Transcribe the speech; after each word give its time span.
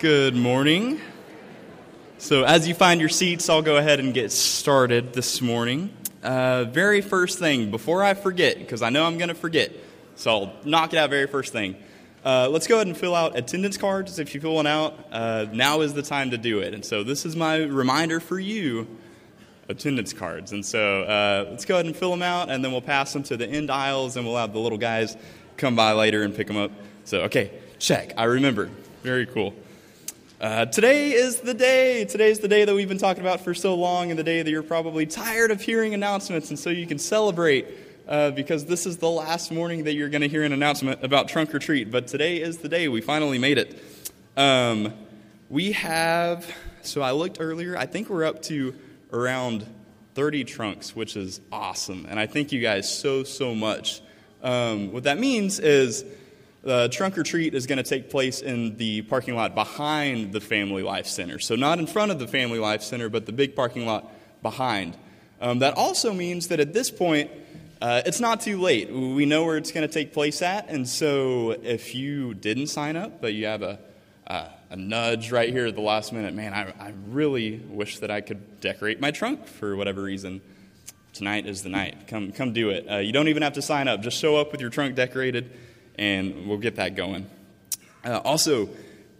Good 0.00 0.34
morning. 0.34 1.00
So, 2.18 2.42
as 2.42 2.66
you 2.66 2.74
find 2.74 2.98
your 2.98 3.08
seats, 3.08 3.48
I'll 3.48 3.62
go 3.62 3.76
ahead 3.76 4.00
and 4.00 4.12
get 4.12 4.32
started 4.32 5.12
this 5.12 5.40
morning. 5.40 5.96
Uh, 6.20 6.64
very 6.64 7.00
first 7.00 7.38
thing, 7.38 7.70
before 7.70 8.02
I 8.02 8.14
forget, 8.14 8.58
because 8.58 8.82
I 8.82 8.90
know 8.90 9.04
I'm 9.06 9.18
going 9.18 9.28
to 9.28 9.36
forget, 9.36 9.72
so 10.16 10.30
I'll 10.30 10.52
knock 10.64 10.92
it 10.92 10.98
out 10.98 11.10
very 11.10 11.28
first 11.28 11.52
thing. 11.52 11.76
Uh, 12.24 12.48
let's 12.50 12.66
go 12.66 12.74
ahead 12.74 12.88
and 12.88 12.96
fill 12.96 13.14
out 13.14 13.38
attendance 13.38 13.76
cards. 13.76 14.18
If 14.18 14.34
you 14.34 14.40
fill 14.40 14.56
one 14.56 14.66
out, 14.66 14.98
uh, 15.12 15.46
now 15.52 15.80
is 15.80 15.94
the 15.94 16.02
time 16.02 16.32
to 16.32 16.38
do 16.38 16.58
it. 16.58 16.74
And 16.74 16.84
so, 16.84 17.04
this 17.04 17.24
is 17.24 17.36
my 17.36 17.58
reminder 17.58 18.18
for 18.18 18.38
you 18.38 18.88
attendance 19.68 20.12
cards. 20.12 20.50
And 20.50 20.66
so, 20.66 21.02
uh, 21.02 21.46
let's 21.50 21.64
go 21.64 21.76
ahead 21.76 21.86
and 21.86 21.96
fill 21.96 22.10
them 22.10 22.22
out, 22.22 22.50
and 22.50 22.64
then 22.64 22.72
we'll 22.72 22.82
pass 22.82 23.12
them 23.12 23.22
to 23.24 23.36
the 23.36 23.46
end 23.46 23.70
aisles, 23.70 24.16
and 24.16 24.26
we'll 24.26 24.38
have 24.38 24.52
the 24.52 24.58
little 24.58 24.76
guys 24.76 25.16
come 25.56 25.76
by 25.76 25.92
later 25.92 26.24
and 26.24 26.34
pick 26.34 26.48
them 26.48 26.56
up. 26.56 26.72
So, 27.04 27.20
okay, 27.22 27.52
check. 27.78 28.12
I 28.16 28.24
remember. 28.24 28.70
Very 29.04 29.26
cool. 29.26 29.54
Uh, 30.40 30.66
today 30.66 31.12
is 31.12 31.40
the 31.40 31.54
day. 31.54 32.04
Today's 32.04 32.40
the 32.40 32.48
day 32.48 32.64
that 32.64 32.74
we've 32.74 32.88
been 32.88 32.98
talking 32.98 33.20
about 33.20 33.42
for 33.42 33.54
so 33.54 33.76
long, 33.76 34.10
and 34.10 34.18
the 34.18 34.24
day 34.24 34.42
that 34.42 34.50
you're 34.50 34.64
probably 34.64 35.06
tired 35.06 35.52
of 35.52 35.60
hearing 35.60 35.94
announcements, 35.94 36.50
and 36.50 36.58
so 36.58 36.70
you 36.70 36.88
can 36.88 36.98
celebrate 36.98 37.68
uh, 38.08 38.32
because 38.32 38.64
this 38.64 38.84
is 38.84 38.96
the 38.96 39.08
last 39.08 39.52
morning 39.52 39.84
that 39.84 39.94
you're 39.94 40.08
going 40.08 40.22
to 40.22 40.28
hear 40.28 40.42
an 40.42 40.52
announcement 40.52 41.04
about 41.04 41.28
trunk 41.28 41.54
or 41.54 41.60
treat. 41.60 41.88
But 41.88 42.08
today 42.08 42.42
is 42.42 42.58
the 42.58 42.68
day. 42.68 42.88
We 42.88 43.00
finally 43.00 43.38
made 43.38 43.58
it. 43.58 43.80
Um, 44.36 44.92
we 45.48 45.70
have, 45.70 46.52
so 46.82 47.00
I 47.00 47.12
looked 47.12 47.36
earlier, 47.38 47.76
I 47.76 47.86
think 47.86 48.10
we're 48.10 48.24
up 48.24 48.42
to 48.42 48.74
around 49.12 49.64
30 50.16 50.42
trunks, 50.42 50.96
which 50.96 51.16
is 51.16 51.40
awesome. 51.52 52.06
And 52.10 52.18
I 52.18 52.26
thank 52.26 52.50
you 52.50 52.60
guys 52.60 52.92
so, 52.92 53.22
so 53.22 53.54
much. 53.54 54.02
Um, 54.42 54.92
what 54.92 55.04
that 55.04 55.18
means 55.18 55.60
is, 55.60 56.04
the 56.64 56.88
trunk 56.88 57.18
or 57.18 57.22
treat 57.22 57.54
is 57.54 57.66
going 57.66 57.76
to 57.76 57.82
take 57.84 58.10
place 58.10 58.40
in 58.40 58.76
the 58.78 59.02
parking 59.02 59.36
lot 59.36 59.54
behind 59.54 60.32
the 60.32 60.40
Family 60.40 60.82
Life 60.82 61.06
Center. 61.06 61.38
So, 61.38 61.56
not 61.56 61.78
in 61.78 61.86
front 61.86 62.10
of 62.10 62.18
the 62.18 62.26
Family 62.26 62.58
Life 62.58 62.82
Center, 62.82 63.08
but 63.08 63.26
the 63.26 63.32
big 63.32 63.54
parking 63.54 63.86
lot 63.86 64.10
behind. 64.42 64.96
Um, 65.40 65.58
that 65.58 65.74
also 65.76 66.12
means 66.14 66.48
that 66.48 66.60
at 66.60 66.72
this 66.72 66.90
point, 66.90 67.30
uh, 67.82 68.00
it's 68.06 68.20
not 68.20 68.40
too 68.40 68.58
late. 68.60 68.90
We 68.90 69.26
know 69.26 69.44
where 69.44 69.58
it's 69.58 69.72
going 69.72 69.86
to 69.86 69.92
take 69.92 70.14
place 70.14 70.40
at, 70.40 70.68
and 70.70 70.88
so 70.88 71.50
if 71.50 71.94
you 71.94 72.32
didn't 72.32 72.68
sign 72.68 72.96
up, 72.96 73.20
but 73.20 73.34
you 73.34 73.44
have 73.44 73.62
a, 73.62 73.78
a 74.26 74.76
nudge 74.76 75.30
right 75.30 75.50
here 75.50 75.66
at 75.66 75.74
the 75.74 75.82
last 75.82 76.12
minute, 76.12 76.32
man, 76.32 76.54
I, 76.54 76.72
I 76.82 76.94
really 77.08 77.58
wish 77.58 77.98
that 77.98 78.10
I 78.10 78.22
could 78.22 78.60
decorate 78.60 79.00
my 79.00 79.10
trunk 79.10 79.46
for 79.46 79.76
whatever 79.76 80.02
reason. 80.02 80.40
Tonight 81.12 81.46
is 81.46 81.62
the 81.62 81.68
night. 81.68 82.08
Come, 82.08 82.32
come 82.32 82.52
do 82.52 82.70
it. 82.70 82.90
Uh, 82.90 82.96
you 82.96 83.12
don't 83.12 83.28
even 83.28 83.42
have 83.42 83.52
to 83.52 83.62
sign 83.62 83.86
up. 83.86 84.00
Just 84.00 84.18
show 84.18 84.36
up 84.36 84.50
with 84.50 84.60
your 84.60 84.70
trunk 84.70 84.94
decorated 84.94 85.50
and 85.98 86.48
we'll 86.48 86.58
get 86.58 86.76
that 86.76 86.94
going. 86.94 87.26
Uh, 88.04 88.18
also, 88.24 88.68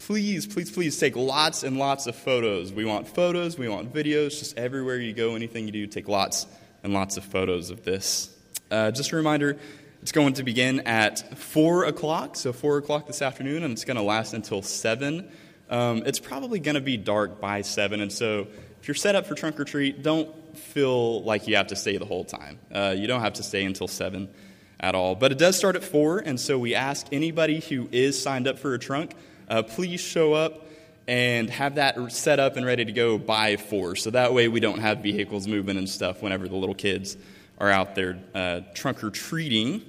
please, 0.01 0.47
please, 0.47 0.71
please 0.71 0.99
take 0.99 1.17
lots 1.17 1.63
and 1.63 1.79
lots 1.79 2.07
of 2.07 2.15
photos. 2.15 2.73
We 2.73 2.85
want 2.85 3.09
photos, 3.09 3.59
we 3.59 3.69
want 3.69 3.93
videos, 3.93 4.39
just 4.39 4.59
everywhere 4.59 4.99
you 4.99 5.13
go, 5.13 5.35
anything 5.35 5.67
you 5.67 5.73
do, 5.73 5.87
take 5.87 6.09
lots 6.09 6.47
and 6.83 6.93
lots 6.93 7.17
of 7.17 7.25
photos 7.25 7.71
of 7.71 7.85
this. 7.85 8.35
Uh, 8.71 8.91
just 8.91 9.13
a 9.13 9.17
reminder, 9.17 9.59
it's 10.03 10.13
going 10.13 10.35
to 10.35 10.43
begin 10.43 10.81
at 10.81 11.39
4 11.39 11.87
o'clock, 11.87 12.37
so 12.37 12.53
4 12.53 12.79
o'clock 12.79 13.07
this 13.07 13.23
afternoon, 13.23 13.63
and 13.63 13.73
it's 13.73 13.85
going 13.85 13.97
to 13.97 14.03
last 14.03 14.35
until 14.35 14.61
7. 14.61 15.31
Um, 15.71 16.03
it's 16.05 16.19
probably 16.19 16.59
going 16.59 16.75
to 16.75 16.83
be 16.83 16.99
dark 16.99 17.41
by 17.41 17.63
7, 17.63 18.01
and 18.01 18.13
so 18.13 18.47
if 18.81 18.89
you're 18.89 18.95
set 18.95 19.15
up 19.15 19.27
for 19.27 19.35
trunk 19.35 19.59
or 19.59 19.65
treat, 19.65 20.03
don't 20.03 20.29
feel 20.59 21.23
like 21.23 21.49
you 21.49 21.57
have 21.57 21.69
to 21.69 21.77
stay 21.77 21.97
the 21.97 22.05
whole 22.05 22.25
time. 22.25 22.59
Uh, 22.71 22.95
you 22.97 23.07
don't 23.07 23.23
have 23.23 23.35
to 23.35 23.43
stay 23.43 23.65
until 23.65 23.89
7 23.89 24.29
at 24.85 24.95
all. 24.95 25.15
But 25.15 25.33
it 25.33 25.39
does 25.39 25.57
start 25.57 25.77
at 25.77 25.83
4, 25.83 26.19
and 26.19 26.39
so 26.39 26.59
we 26.59 26.75
ask 26.75 27.07
anybody 27.11 27.61
who 27.61 27.89
is 27.91 28.21
signed 28.21 28.47
up 28.47 28.59
for 28.59 28.75
a 28.75 28.79
trunk, 28.79 29.15
uh, 29.49 29.63
please 29.63 30.01
show 30.01 30.35
up 30.35 30.67
and 31.09 31.49
have 31.49 31.77
that 31.77 32.13
set 32.13 32.39
up 32.39 32.57
and 32.57 32.67
ready 32.67 32.85
to 32.85 32.93
go 32.93 33.17
by 33.17 33.57
4. 33.57 33.97
So 33.97 34.11
that 34.11 34.35
way 34.35 34.49
we 34.49 34.61
don't 34.61 34.81
have 34.81 34.99
vehicles 34.99 35.49
moving 35.49 35.79
and 35.79 35.89
stuff 35.89 36.23
whenever 36.23 36.49
the 36.49 36.57
little 36.57 36.75
kids 36.75 37.17
are 37.59 37.71
out 37.71 37.95
there 37.95 38.19
uh, 38.35 38.61
trunk 38.75 39.03
or 39.03 39.11
treating. 39.11 39.83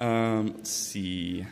Um, 0.00 0.54
let's 0.56 0.70
see. 0.70 1.46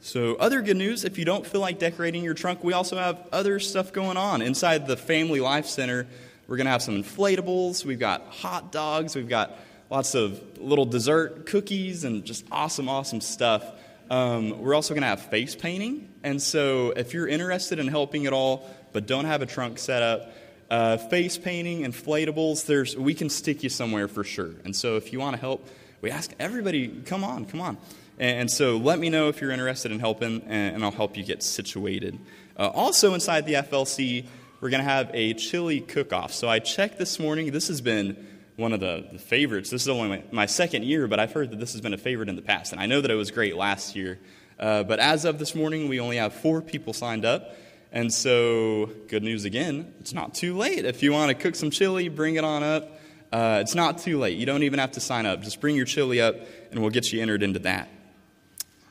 So, 0.00 0.34
other 0.34 0.62
good 0.62 0.76
news 0.76 1.04
if 1.04 1.18
you 1.18 1.24
don't 1.24 1.46
feel 1.46 1.60
like 1.60 1.78
decorating 1.78 2.24
your 2.24 2.34
trunk, 2.34 2.64
we 2.64 2.72
also 2.72 2.96
have 2.96 3.20
other 3.32 3.60
stuff 3.60 3.92
going 3.92 4.16
on. 4.16 4.42
Inside 4.42 4.88
the 4.88 4.96
Family 4.96 5.38
Life 5.38 5.66
Center, 5.66 6.08
we're 6.48 6.56
going 6.56 6.66
to 6.66 6.72
have 6.72 6.82
some 6.82 7.00
inflatables, 7.00 7.84
we've 7.84 8.00
got 8.00 8.26
hot 8.26 8.72
dogs, 8.72 9.14
we've 9.14 9.28
got 9.28 9.56
lots 9.92 10.14
of 10.14 10.40
little 10.58 10.86
dessert 10.86 11.44
cookies 11.44 12.04
and 12.04 12.24
just 12.24 12.46
awesome, 12.50 12.88
awesome 12.88 13.20
stuff. 13.20 13.62
Um, 14.08 14.58
we're 14.58 14.74
also 14.74 14.94
going 14.94 15.02
to 15.02 15.08
have 15.08 15.20
face 15.20 15.54
painting. 15.54 16.08
And 16.22 16.40
so, 16.40 16.92
if 16.92 17.12
you're 17.12 17.28
interested 17.28 17.78
in 17.78 17.88
helping 17.88 18.26
at 18.26 18.32
all, 18.32 18.70
but 18.94 19.06
don't 19.06 19.26
have 19.26 19.42
a 19.42 19.46
trunk 19.46 19.78
set 19.78 20.02
up, 20.02 20.32
uh, 20.70 20.96
face 20.96 21.36
painting, 21.36 21.82
inflatables, 21.82 22.64
there's, 22.64 22.96
we 22.96 23.12
can 23.12 23.28
stick 23.28 23.62
you 23.62 23.68
somewhere 23.68 24.08
for 24.08 24.24
sure. 24.24 24.52
And 24.64 24.74
so, 24.74 24.96
if 24.96 25.12
you 25.12 25.20
want 25.20 25.36
to 25.36 25.40
help, 25.40 25.68
we 26.00 26.10
ask 26.10 26.32
everybody, 26.40 26.88
come 26.88 27.22
on, 27.22 27.44
come 27.44 27.60
on. 27.60 27.76
And, 28.18 28.40
and 28.40 28.50
so, 28.50 28.78
let 28.78 28.98
me 28.98 29.10
know 29.10 29.28
if 29.28 29.42
you're 29.42 29.50
interested 29.50 29.92
in 29.92 29.98
helping, 29.98 30.40
and, 30.46 30.76
and 30.76 30.84
I'll 30.84 30.90
help 30.90 31.18
you 31.18 31.22
get 31.22 31.42
situated. 31.42 32.18
Uh, 32.58 32.68
also, 32.68 33.12
inside 33.12 33.44
the 33.44 33.54
FLC, 33.54 34.24
we're 34.62 34.70
going 34.70 34.82
to 34.82 34.90
have 34.90 35.10
a 35.12 35.34
chili 35.34 35.80
cook 35.82 36.14
off. 36.14 36.32
So, 36.32 36.48
I 36.48 36.60
checked 36.60 36.98
this 36.98 37.18
morning. 37.18 37.52
This 37.52 37.68
has 37.68 37.82
been 37.82 38.31
one 38.56 38.72
of 38.72 38.80
the, 38.80 39.06
the 39.12 39.18
favorites. 39.18 39.70
This 39.70 39.82
is 39.82 39.88
only 39.88 40.08
my, 40.08 40.22
my, 40.30 40.46
second 40.46 40.84
year, 40.84 41.06
but 41.06 41.18
I've 41.18 41.32
heard 41.32 41.50
that 41.50 41.58
this 41.58 41.72
has 41.72 41.80
been 41.80 41.94
a 41.94 41.98
favorite 41.98 42.28
in 42.28 42.36
the 42.36 42.42
past. 42.42 42.72
And 42.72 42.80
I 42.80 42.86
know 42.86 43.00
that 43.00 43.10
it 43.10 43.14
was 43.14 43.30
great 43.30 43.56
last 43.56 43.96
year. 43.96 44.18
Uh, 44.58 44.82
but 44.82 45.00
as 45.00 45.24
of 45.24 45.38
this 45.38 45.54
morning, 45.54 45.88
we 45.88 46.00
only 46.00 46.16
have 46.16 46.34
four 46.34 46.60
people 46.60 46.92
signed 46.92 47.24
up. 47.24 47.56
And 47.90 48.12
so, 48.12 48.90
good 49.08 49.22
news 49.22 49.44
again, 49.44 49.92
it's 50.00 50.14
not 50.14 50.34
too 50.34 50.56
late. 50.56 50.84
If 50.84 51.02
you 51.02 51.12
want 51.12 51.28
to 51.28 51.34
cook 51.34 51.54
some 51.54 51.70
chili, 51.70 52.08
bring 52.08 52.36
it 52.36 52.44
on 52.44 52.62
up. 52.62 52.98
Uh, 53.30 53.58
it's 53.60 53.74
not 53.74 53.98
too 53.98 54.18
late. 54.18 54.38
You 54.38 54.46
don't 54.46 54.62
even 54.62 54.78
have 54.78 54.92
to 54.92 55.00
sign 55.00 55.26
up. 55.26 55.42
Just 55.42 55.60
bring 55.60 55.76
your 55.76 55.84
chili 55.84 56.20
up, 56.20 56.36
and 56.70 56.80
we'll 56.80 56.90
get 56.90 57.12
you 57.12 57.20
entered 57.20 57.42
into 57.42 57.58
that. 57.60 57.88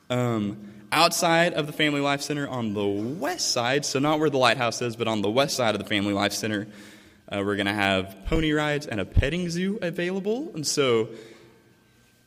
Um, 0.10 0.72
outside 0.91 1.53
of 1.53 1.68
the 1.68 1.74
Family 1.74 2.01
Life 2.01 2.22
Center 2.22 2.48
on 2.48 2.74
the 2.74 2.86
west 2.86 3.51
side, 3.51 3.86
so 3.86 3.98
not 3.98 4.20
where 4.20 4.30
the 4.30 4.38
lighthouse 4.38 4.82
is, 4.82 4.96
but 4.96 5.08
on 5.08 5.22
the 5.22 5.32
west 5.32 5.56
side 5.56 5.74
of 5.74 5.82
the 5.82 5.88
Family 5.88 6.13
Life 6.13 6.34
Center, 6.34 6.68
uh, 7.31 7.41
we're 7.45 7.55
going 7.55 7.67
to 7.67 7.73
have 7.73 8.15
pony 8.25 8.51
rides 8.51 8.88
and 8.88 9.00
a 9.00 9.05
petting 9.05 9.50
zoo 9.50 9.79
available. 9.81 10.51
And 10.53 10.67
so 10.67 11.09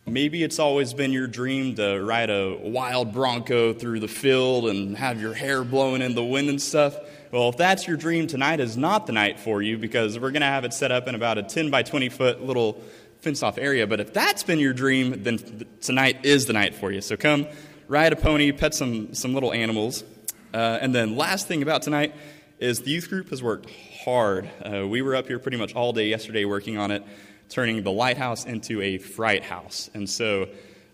maybe 0.07 0.43
it's 0.43 0.59
always 0.59 0.95
been 0.95 1.13
your 1.13 1.27
dream 1.27 1.75
to 1.77 2.01
ride 2.01 2.31
a 2.31 2.57
wild 2.63 3.13
bronco 3.13 3.75
through 3.75 4.01
the 4.01 4.09
field 4.09 4.67
and 4.67 4.97
have 4.97 5.21
your 5.21 5.35
hair 5.35 5.63
blowing 5.63 6.01
in 6.01 6.15
the 6.15 6.25
wind 6.25 6.49
and 6.49 6.61
stuff. 6.61 6.97
Well, 7.31 7.51
if 7.51 7.57
that's 7.57 7.87
your 7.87 7.97
dream, 7.97 8.27
tonight 8.27 8.61
is 8.61 8.77
not 8.77 9.07
the 9.07 9.13
night 9.13 9.41
for 9.41 9.61
you 9.61 9.77
because 9.77 10.19
we're 10.19 10.31
going 10.31 10.41
to 10.43 10.47
have 10.47 10.65
it 10.65 10.73
set 10.73 10.91
up 10.91 11.07
in 11.09 11.15
about 11.15 11.37
a 11.37 11.43
10 11.43 11.71
by 11.71 11.83
20 11.83 12.09
foot 12.09 12.43
little 12.43 12.81
fenced 13.21 13.43
off 13.43 13.59
area. 13.59 13.87
But 13.87 14.01
if 14.01 14.13
that's 14.13 14.43
been 14.43 14.59
your 14.59 14.73
dream, 14.73 15.23
then 15.23 15.67
tonight 15.81 16.25
is 16.25 16.47
the 16.47 16.53
night 16.53 16.75
for 16.75 16.91
you. 16.91 17.01
So 17.01 17.17
come 17.17 17.47
ride 17.89 18.13
a 18.13 18.17
pony, 18.17 18.53
pet 18.53 18.75
some, 18.75 19.15
some 19.15 19.35
little 19.35 19.53
animals. 19.53 20.05
Uh, 20.53 20.79
and 20.81 20.95
then, 20.95 21.17
last 21.17 21.49
thing 21.49 21.63
about 21.63 21.83
tonight 21.83 22.15
is 22.61 22.83
the 22.83 22.91
youth 22.91 23.09
group 23.09 23.31
has 23.31 23.43
worked 23.43 23.69
hard. 24.05 24.51
Uh, 24.63 24.87
we 24.87 25.01
were 25.01 25.17
up 25.17 25.27
here 25.27 25.39
pretty 25.39 25.57
much 25.57 25.75
all 25.75 25.93
day 25.93 26.09
yesterday 26.09 26.45
working 26.45 26.77
on 26.77 26.91
it, 26.91 27.03
turning 27.49 27.83
the 27.83 27.91
lighthouse 27.91 28.45
into 28.45 28.83
a 28.83 28.99
fright 28.99 29.43
house. 29.43 29.89
And 29.95 30.09
so, 30.09 30.49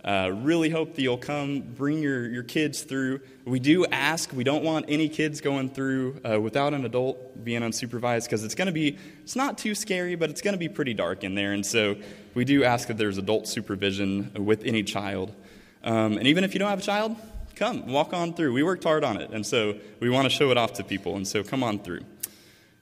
uh, 0.04 0.30
really 0.32 0.70
hope 0.70 0.94
that 0.94 1.02
you'll 1.02 1.18
come, 1.18 1.60
bring 1.60 1.98
your, 1.98 2.26
your 2.28 2.42
kids 2.42 2.82
through. 2.82 3.20
We 3.44 3.58
do 3.58 3.84
ask, 3.86 4.32
we 4.32 4.44
don't 4.44 4.64
want 4.64 4.86
any 4.88 5.08
kids 5.08 5.40
going 5.40 5.70
through 5.70 6.20
uh, 6.24 6.40
without 6.40 6.72
an 6.72 6.86
adult 6.86 7.44
being 7.44 7.60
unsupervised 7.62 8.24
because 8.24 8.44
it's 8.44 8.54
going 8.54 8.66
to 8.66 8.72
be, 8.72 8.96
it's 9.22 9.36
not 9.36 9.58
too 9.58 9.74
scary, 9.74 10.14
but 10.14 10.30
it's 10.30 10.40
going 10.40 10.54
to 10.54 10.58
be 10.58 10.68
pretty 10.68 10.94
dark 10.94 11.24
in 11.24 11.34
there. 11.34 11.52
And 11.52 11.66
so, 11.66 11.96
we 12.34 12.44
do 12.44 12.64
ask 12.64 12.88
that 12.88 12.96
there's 12.96 13.18
adult 13.18 13.48
supervision 13.48 14.32
with 14.34 14.64
any 14.64 14.84
child. 14.84 15.34
Um, 15.82 16.16
and 16.16 16.28
even 16.28 16.44
if 16.44 16.54
you 16.54 16.60
don't 16.60 16.70
have 16.70 16.78
a 16.78 16.82
child, 16.82 17.16
come, 17.56 17.86
walk 17.88 18.14
on 18.14 18.34
through. 18.34 18.52
We 18.52 18.62
worked 18.62 18.84
hard 18.84 19.02
on 19.02 19.16
it, 19.16 19.30
and 19.30 19.44
so 19.44 19.76
we 19.98 20.08
want 20.08 20.26
to 20.26 20.30
show 20.30 20.50
it 20.50 20.56
off 20.56 20.74
to 20.74 20.84
people, 20.84 21.16
and 21.16 21.26
so 21.26 21.42
come 21.42 21.62
on 21.62 21.80
through. 21.80 22.02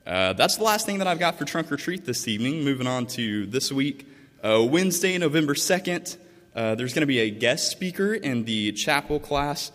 Uh, 0.09 0.33
that's 0.33 0.57
the 0.57 0.65
last 0.65 0.87
thing 0.87 0.99
that 0.99 1.07
I've 1.07 1.19
got 1.19 1.37
for 1.37 1.45
Trunk 1.45 1.71
or 1.71 1.77
Treat 1.77 2.07
this 2.07 2.27
evening. 2.29 2.65
Moving 2.65 2.87
on 2.87 3.05
to 3.09 3.45
this 3.45 3.71
week, 3.71 4.09
uh, 4.43 4.65
Wednesday, 4.67 5.19
November 5.19 5.53
2nd, 5.53 6.17
uh, 6.57 6.75
there's 6.77 6.95
going 6.95 7.03
to 7.03 7.07
be 7.07 7.19
a 7.19 7.31
guest 7.31 7.71
speaker 7.71 8.15
in 8.15 8.45
the 8.45 8.73
chapel 8.73 9.21
class 9.21 9.71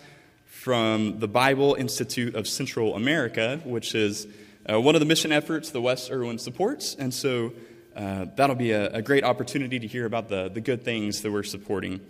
from 0.48 1.20
the 1.20 1.28
Bible 1.28 1.76
Institute 1.76 2.34
of 2.34 2.48
Central 2.48 2.96
America, 2.96 3.62
which 3.64 3.94
is 3.94 4.26
uh, 4.68 4.82
one 4.82 4.96
of 4.96 5.02
the 5.02 5.06
mission 5.06 5.32
efforts 5.32 5.70
the 5.70 5.82
West 5.82 6.10
Erwin 6.10 6.40
supports. 6.40 6.96
And 6.96 7.14
so 7.14 7.54
uh, 7.96 8.26
that'll 8.36 8.56
be 8.56 8.72
a, 8.72 8.92
a, 8.92 9.02
great 9.04 9.24
opportunity 9.24 9.78
to 9.78 9.86
hear 9.86 10.08
about 10.08 10.30
the, 10.30 10.50
the 10.50 10.62
good 10.62 10.84
things 10.84 11.22
that 11.22 11.32
we're 11.32 11.44
supporting. 11.44 12.02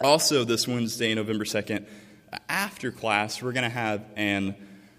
Also, 0.00 0.42
this 0.42 0.66
Wednesday, 0.66 1.14
November 1.14 1.44
2nd, 1.44 1.86
after 2.48 2.90
class, 2.90 3.40
we're 3.40 3.52
going 3.52 3.62
to 3.62 3.68
have 3.68 4.04
an 4.16 4.56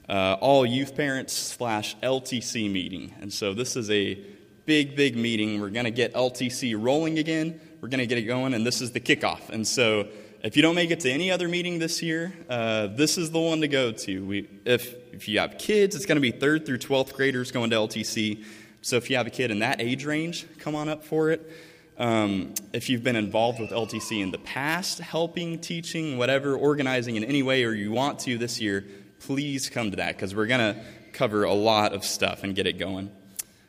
uh, 0.08 0.38
all 0.40 0.66
youth 0.66 0.96
parents 0.96 1.34
slash 1.34 1.96
LTC 1.98 2.72
meeting. 2.72 3.14
And 3.22 3.34
so 3.34 3.54
this 3.54 3.76
is 3.76 3.90
a 3.90 4.20
big, 4.66 4.96
big 4.96 5.16
meeting. 5.16 5.62
We're 5.62 5.70
going 5.70 5.86
to 5.86 5.92
get 5.92 6.14
LTC 6.14 6.76
rolling 6.82 7.20
again. 7.20 7.60
We're 7.82 7.90
going 7.90 8.00
to 8.00 8.08
get 8.08 8.18
it 8.18 8.24
going, 8.24 8.54
and 8.54 8.66
this 8.66 8.82
is 8.82 8.92
the 8.92 9.00
kickoff. 9.00 9.50
And 9.50 9.68
so 9.68 10.08
if 10.42 10.56
you 10.56 10.62
don't 10.62 10.76
make 10.76 10.92
it 10.92 11.00
to 11.02 11.12
any 11.12 11.32
other 11.32 11.48
meeting 11.48 11.80
this 11.80 12.02
year, 12.02 12.34
uh, 12.50 12.88
this 12.88 13.18
is 13.18 13.32
the 13.32 13.40
one 13.40 13.62
to 13.62 13.68
go 13.68 13.92
to. 13.92 14.26
We, 14.26 14.50
if, 14.66 14.94
if 15.14 15.28
you 15.28 15.40
have 15.40 15.58
kids, 15.58 15.96
it's 15.96 16.06
going 16.06 16.18
to 16.18 16.22
be 16.22 16.32
third 16.32 16.66
through 16.66 16.80
12th 16.80 17.14
graders 17.14 17.52
going 17.52 17.70
to 17.72 17.76
LTC. 17.76 18.44
So 18.82 18.98
if 18.98 19.10
you 19.10 19.18
have 19.18 19.28
a 19.28 19.32
kid 19.32 19.52
in 19.52 19.60
that 19.60 19.82
age 19.82 20.06
range, 20.06 20.46
come 20.60 20.76
on 20.76 20.90
up 20.90 21.04
for 21.04 21.32
it. 21.32 21.52
Um, 21.98 22.54
if 22.74 22.90
you've 22.90 23.04
been 23.04 23.16
involved 23.16 23.60
with 23.60 23.72
LTC 23.72 24.22
in 24.22 24.32
the 24.32 24.38
past, 24.38 25.00
helping, 25.00 25.60
teaching, 25.60 26.18
whatever, 26.18 26.56
organizing 26.56 27.16
in 27.16 27.24
any 27.24 27.42
way, 27.42 27.64
or 27.64 27.72
you 27.72 27.92
want 27.92 28.20
to 28.20 28.38
this 28.38 28.60
year, 28.60 28.86
please 29.26 29.70
come 29.70 29.92
to 29.92 29.98
that 29.98 30.16
because 30.16 30.36
we're 30.36 30.46
going 30.46 30.76
to 30.76 30.82
cover 31.14 31.44
a 31.44 31.54
lot 31.54 31.94
of 31.94 32.04
stuff 32.04 32.44
and 32.44 32.56
get 32.56 32.68
it 32.68 32.78
going. 32.78 33.12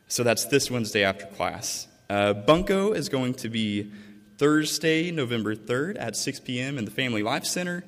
So 0.09 0.23
that's 0.23 0.45
this 0.47 0.71
Wednesday 0.71 1.03
after 1.03 1.27
class. 1.27 1.89
Uh, 2.09 2.33
Bunko 2.33 2.93
is 2.93 3.09
going 3.09 3.35
to 3.35 3.49
be 3.49 3.93
Thursday, 4.39 5.11
November 5.11 5.57
3rd 5.57 5.97
at 5.99 6.17
6 6.17 6.41
p.m. 6.41 6.79
in 6.79 6.85
the 6.85 6.91
Family 6.91 7.23
Life 7.23 7.45
Center. 7.45 7.85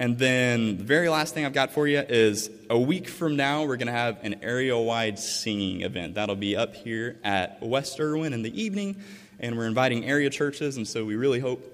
And 0.00 0.18
then 0.18 0.78
the 0.78 0.84
very 0.84 1.08
last 1.08 1.34
thing 1.34 1.44
I've 1.44 1.52
got 1.52 1.72
for 1.72 1.86
you 1.88 2.00
is 2.00 2.50
a 2.70 2.78
week 2.78 3.08
from 3.08 3.36
now, 3.36 3.64
we're 3.64 3.76
going 3.76 3.86
to 3.86 3.92
have 3.92 4.18
an 4.22 4.42
area 4.42 4.76
wide 4.76 5.18
singing 5.18 5.82
event. 5.82 6.14
That'll 6.14 6.36
be 6.36 6.56
up 6.56 6.74
here 6.74 7.16
at 7.24 7.62
West 7.62 7.98
Erwin 7.98 8.32
in 8.32 8.42
the 8.42 8.60
evening. 8.60 9.02
And 9.40 9.56
we're 9.56 9.66
inviting 9.66 10.04
area 10.04 10.30
churches, 10.30 10.76
and 10.76 10.86
so 10.86 11.04
we 11.04 11.14
really 11.14 11.38
hope 11.38 11.64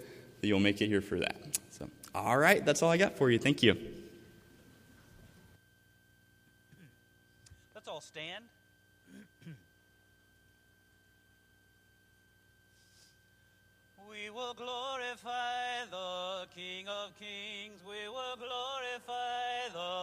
that 0.40 0.46
you'll 0.48 0.60
make 0.60 0.82
it 0.82 0.88
here 0.88 1.00
for 1.00 1.18
that. 1.18 1.36
So, 1.70 1.88
all 2.14 2.36
right, 2.36 2.62
that's 2.64 2.82
all 2.82 2.90
I 2.90 2.98
got 2.98 3.16
for 3.16 3.30
you. 3.30 3.38
Thank 3.38 3.62
you. 3.62 3.76
Let's 7.74 7.88
all 7.88 7.93
stand. 8.04 8.44
we 14.11 14.28
will 14.30 14.52
glorify 14.54 15.84
the 15.90 16.46
King 16.54 16.87
of 16.87 17.18
Kings. 17.18 17.80
We 17.82 18.08
will 18.08 18.37
glorify 18.37 19.68
the 19.73 19.94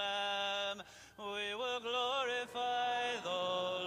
Lamb. 0.00 0.82
We 1.18 1.54
will 1.54 1.80
glorify 1.80 3.20
the 3.22 3.79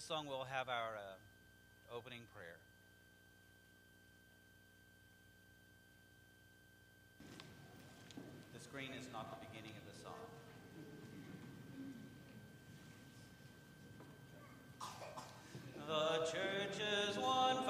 this 0.00 0.06
song, 0.06 0.26
we'll 0.26 0.46
have 0.50 0.70
our 0.70 0.96
uh, 0.96 1.94
opening 1.94 2.22
prayer. 2.34 2.56
The 8.54 8.60
screen 8.64 8.92
is 8.98 9.06
not 9.12 9.28
the 9.38 9.46
beginning 9.46 9.74
of 9.76 9.84
the 9.92 10.00
song. 10.00 10.14
The 15.86 16.24
church's 16.32 17.18
one 17.18 17.62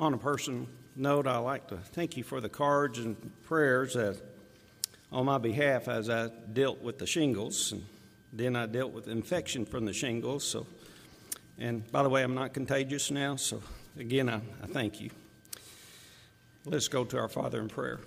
On 0.00 0.14
a 0.14 0.16
personal 0.16 0.66
note, 0.96 1.26
I'd 1.26 1.36
like 1.40 1.68
to 1.68 1.76
thank 1.76 2.16
you 2.16 2.24
for 2.24 2.40
the 2.40 2.48
cards 2.48 2.98
and 2.98 3.16
prayers 3.44 3.92
that, 3.92 4.18
on 5.12 5.26
my 5.26 5.36
behalf 5.36 5.88
as 5.88 6.08
I 6.08 6.30
dealt 6.54 6.80
with 6.80 6.98
the 6.98 7.06
shingles. 7.06 7.72
And 7.72 7.84
then 8.32 8.56
I 8.56 8.64
dealt 8.64 8.92
with 8.92 9.08
infection 9.08 9.66
from 9.66 9.84
the 9.84 9.92
shingles. 9.92 10.42
So, 10.42 10.66
and 11.58 11.86
by 11.92 12.02
the 12.02 12.08
way, 12.08 12.22
I'm 12.22 12.34
not 12.34 12.54
contagious 12.54 13.10
now. 13.10 13.36
So, 13.36 13.62
again, 13.98 14.30
I, 14.30 14.36
I 14.62 14.68
thank 14.68 15.02
you. 15.02 15.10
Let's 16.64 16.88
go 16.88 17.04
to 17.04 17.18
our 17.18 17.28
Father 17.28 17.60
in 17.60 17.68
prayer. 17.68 18.00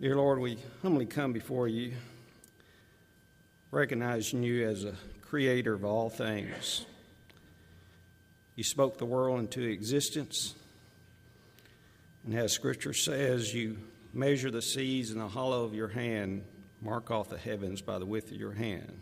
Dear 0.00 0.16
Lord, 0.16 0.40
we 0.40 0.58
humbly 0.82 1.06
come 1.06 1.32
before 1.32 1.68
you, 1.68 1.92
recognizing 3.70 4.42
you 4.42 4.68
as 4.68 4.82
a 4.82 4.94
creator 5.28 5.74
of 5.74 5.84
all 5.84 6.08
things. 6.08 6.86
You 8.56 8.64
spoke 8.64 8.98
the 8.98 9.04
world 9.04 9.38
into 9.38 9.62
existence, 9.62 10.54
and 12.24 12.34
as 12.34 12.52
Scripture 12.52 12.94
says, 12.94 13.54
you 13.54 13.78
measure 14.12 14.50
the 14.50 14.62
seas 14.62 15.10
in 15.10 15.18
the 15.18 15.28
hollow 15.28 15.64
of 15.64 15.74
your 15.74 15.88
hand 15.88 16.44
mark 16.80 17.10
off 17.10 17.28
the 17.28 17.38
heavens 17.38 17.82
by 17.82 17.98
the 17.98 18.06
width 18.06 18.30
of 18.30 18.36
your 18.36 18.52
hand. 18.52 19.00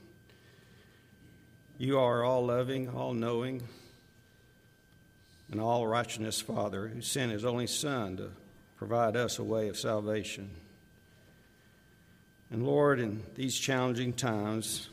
You 1.79 1.99
are 1.99 2.25
all 2.25 2.47
loving, 2.47 2.89
all 2.89 3.15
knowing, 3.15 3.63
and 5.51 5.61
all 5.61 5.87
righteousness 5.87 6.41
Father 6.41 6.89
who 6.89 7.03
sent 7.03 7.33
his 7.33 7.45
only 7.45 7.67
Son 7.67 8.17
to 8.17 8.31
provide 8.77 9.15
us 9.15 9.39
a 9.39 9.45
way 9.45 9.69
of 9.69 9.77
salvation. 9.77 10.51
And 12.51 12.67
Lord, 12.67 12.99
in 12.99 13.23
these 13.35 13.57
challenging 13.57 14.13
times, 14.13 14.89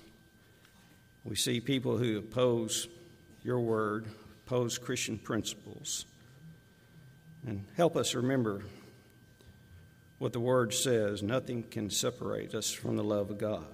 we 1.26 1.36
see 1.36 1.60
people 1.60 1.98
who 1.98 2.18
oppose 2.18 2.88
your 3.44 3.60
word, 3.60 4.08
oppose 4.46 4.78
Christian 4.78 5.18
principles. 5.18 6.06
And 7.46 7.66
help 7.76 7.96
us 7.96 8.16
remember 8.16 8.64
what 10.20 10.34
the 10.34 10.40
word 10.40 10.74
says 10.74 11.22
nothing 11.22 11.64
can 11.64 11.90
separate 11.90 12.56
us 12.56 12.72
from 12.72 12.96
the 12.96 13.04
love 13.04 13.30
of 13.30 13.38
God. 13.38 13.66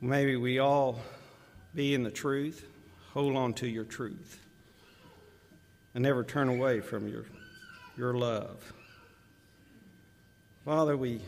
Maybe 0.00 0.36
we 0.36 0.58
all 0.58 1.00
be 1.74 1.94
in 1.94 2.02
the 2.02 2.10
truth, 2.10 2.66
hold 3.12 3.36
on 3.36 3.54
to 3.54 3.68
your 3.68 3.84
truth, 3.84 4.44
and 5.94 6.02
never 6.02 6.22
turn 6.22 6.48
away 6.48 6.80
from 6.80 7.08
your, 7.08 7.24
your 7.96 8.14
love. 8.14 8.72
Father, 10.64 10.96
we, 10.96 11.20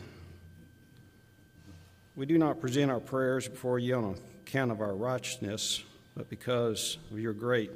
we 2.17 2.25
do 2.25 2.39
not 2.39 2.59
present 2.59 2.89
our 2.89 2.99
prayers 2.99 3.47
before 3.47 3.77
you 3.77 3.95
on 3.95 4.15
account 4.45 4.71
of 4.71 4.81
our 4.81 4.95
righteousness, 4.95 5.83
but 6.15 6.27
because 6.31 6.97
of 7.11 7.19
your 7.19 7.31
great 7.31 7.69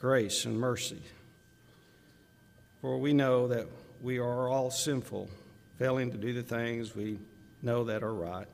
grace 0.00 0.46
and 0.46 0.58
mercy. 0.58 1.02
For 2.80 2.96
we 2.96 3.12
know 3.12 3.48
that 3.48 3.66
we 4.00 4.18
are 4.18 4.48
all 4.48 4.70
sinful, 4.70 5.28
failing 5.78 6.10
to 6.12 6.16
do 6.16 6.32
the 6.32 6.42
things 6.42 6.96
we 6.96 7.18
know 7.62 7.84
that 7.84 8.02
are 8.02 8.14
right. 8.14 8.46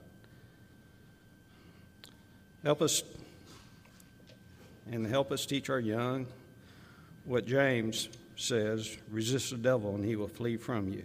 Help 2.65 2.83
us 2.83 3.05
and 4.91 5.07
help 5.07 5.31
us 5.31 5.47
teach 5.47 5.71
our 5.71 5.79
young 5.79 6.27
what 7.25 7.47
James 7.47 8.09
says 8.37 8.99
resist 9.11 9.51
the 9.51 9.57
devil 9.59 9.95
and 9.95 10.05
he 10.05 10.17
will 10.17 10.29
flee 10.29 10.57
from 10.57 10.89
you. 10.93 11.05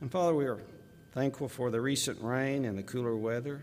And 0.00 0.10
Father, 0.10 0.34
we 0.34 0.46
are 0.46 0.58
thankful 1.12 1.48
for 1.48 1.70
the 1.70 1.80
recent 1.80 2.20
rain 2.22 2.64
and 2.64 2.76
the 2.76 2.82
cooler 2.82 3.14
weather. 3.14 3.60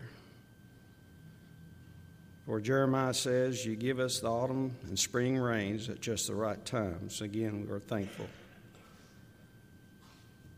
For 2.46 2.60
Jeremiah 2.60 3.14
says, 3.14 3.64
You 3.64 3.76
give 3.76 4.00
us 4.00 4.20
the 4.20 4.28
autumn 4.28 4.76
and 4.86 4.98
spring 4.98 5.36
rains 5.36 5.88
at 5.88 6.00
just 6.00 6.28
the 6.28 6.34
right 6.34 6.64
times. 6.64 7.20
Again, 7.20 7.66
we 7.66 7.72
are 7.72 7.80
thankful. 7.80 8.26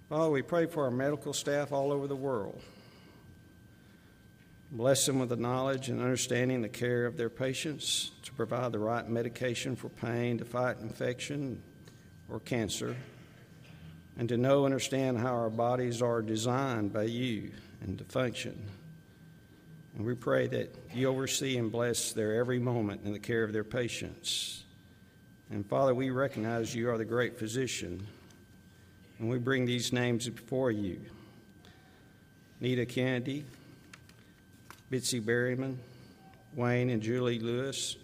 Father, 0.09 0.31
we 0.31 0.43
pray 0.43 0.67
for 0.67 0.85
our 0.85 0.91
medical 0.91 1.33
staff 1.33 1.73
all 1.73 1.91
over 1.91 2.07
the 2.07 2.17
world. 2.17 2.61
Bless 4.71 5.05
them 5.05 5.19
with 5.19 5.29
the 5.29 5.37
knowledge 5.37 5.89
and 5.89 6.01
understanding 6.01 6.63
the 6.63 6.69
care 6.69 7.05
of 7.05 7.17
their 7.17 7.29
patients 7.29 8.13
to 8.23 8.33
provide 8.33 8.73
the 8.73 8.79
right 8.79 9.07
medication 9.07 9.77
for 9.77 9.89
pain, 9.91 10.39
to 10.39 10.45
fight 10.45 10.79
infection 10.81 11.63
or 12.31 12.41
cancer, 12.41 12.97
and 14.19 14.29
to 14.29 14.37
know 14.37 14.65
and 14.65 14.73
understand 14.73 15.19
how 15.19 15.33
our 15.33 15.51
bodies 15.51 16.03
are 16.03 16.23
designed 16.23 16.93
by 16.93 17.05
you 17.05 17.51
and 17.83 17.99
to 17.99 18.05
function. 18.05 18.61
And 19.97 20.07
we 20.07 20.15
pray 20.15 20.47
that 20.49 20.75
you 20.95 21.09
oversee 21.09 21.57
and 21.59 21.71
bless 21.71 22.13
their 22.13 22.35
every 22.35 22.59
moment 22.59 23.03
in 23.05 23.13
the 23.13 23.19
care 23.19 23.45
of 23.45 23.53
their 23.53 23.65
patients. 23.65 24.65
And 25.51 25.67
Father, 25.67 25.95
we 25.95 26.11
recognize 26.11 26.75
you 26.75 26.89
are 26.91 26.99
the 26.99 27.05
great 27.05 27.39
physician, 27.39 28.07
and 29.19 29.29
we 29.29 29.39
bring 29.39 29.67
these 29.67 29.93
names 29.93 30.29
before 30.29 30.71
you 30.71 31.01
Nita 32.61 32.87
Kennedy. 32.87 33.45
Bitsy 34.93 35.23
Berryman, 35.23 35.77
Wayne 36.55 36.91
and 36.91 37.01
Julie 37.01 37.39
Lewis, 37.39 37.97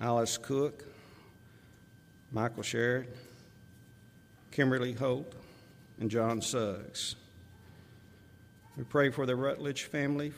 Alice 0.00 0.38
Cook, 0.38 0.84
Michael 2.30 2.62
Sherritt, 2.62 3.08
Kimberly 4.56 4.94
Holt, 4.94 5.34
and 6.00 6.10
John 6.10 6.40
Suggs. 6.40 7.14
We 8.74 8.84
pray 8.84 9.10
for 9.10 9.26
the 9.26 9.36
Rutledge 9.36 9.82
family, 9.82 10.32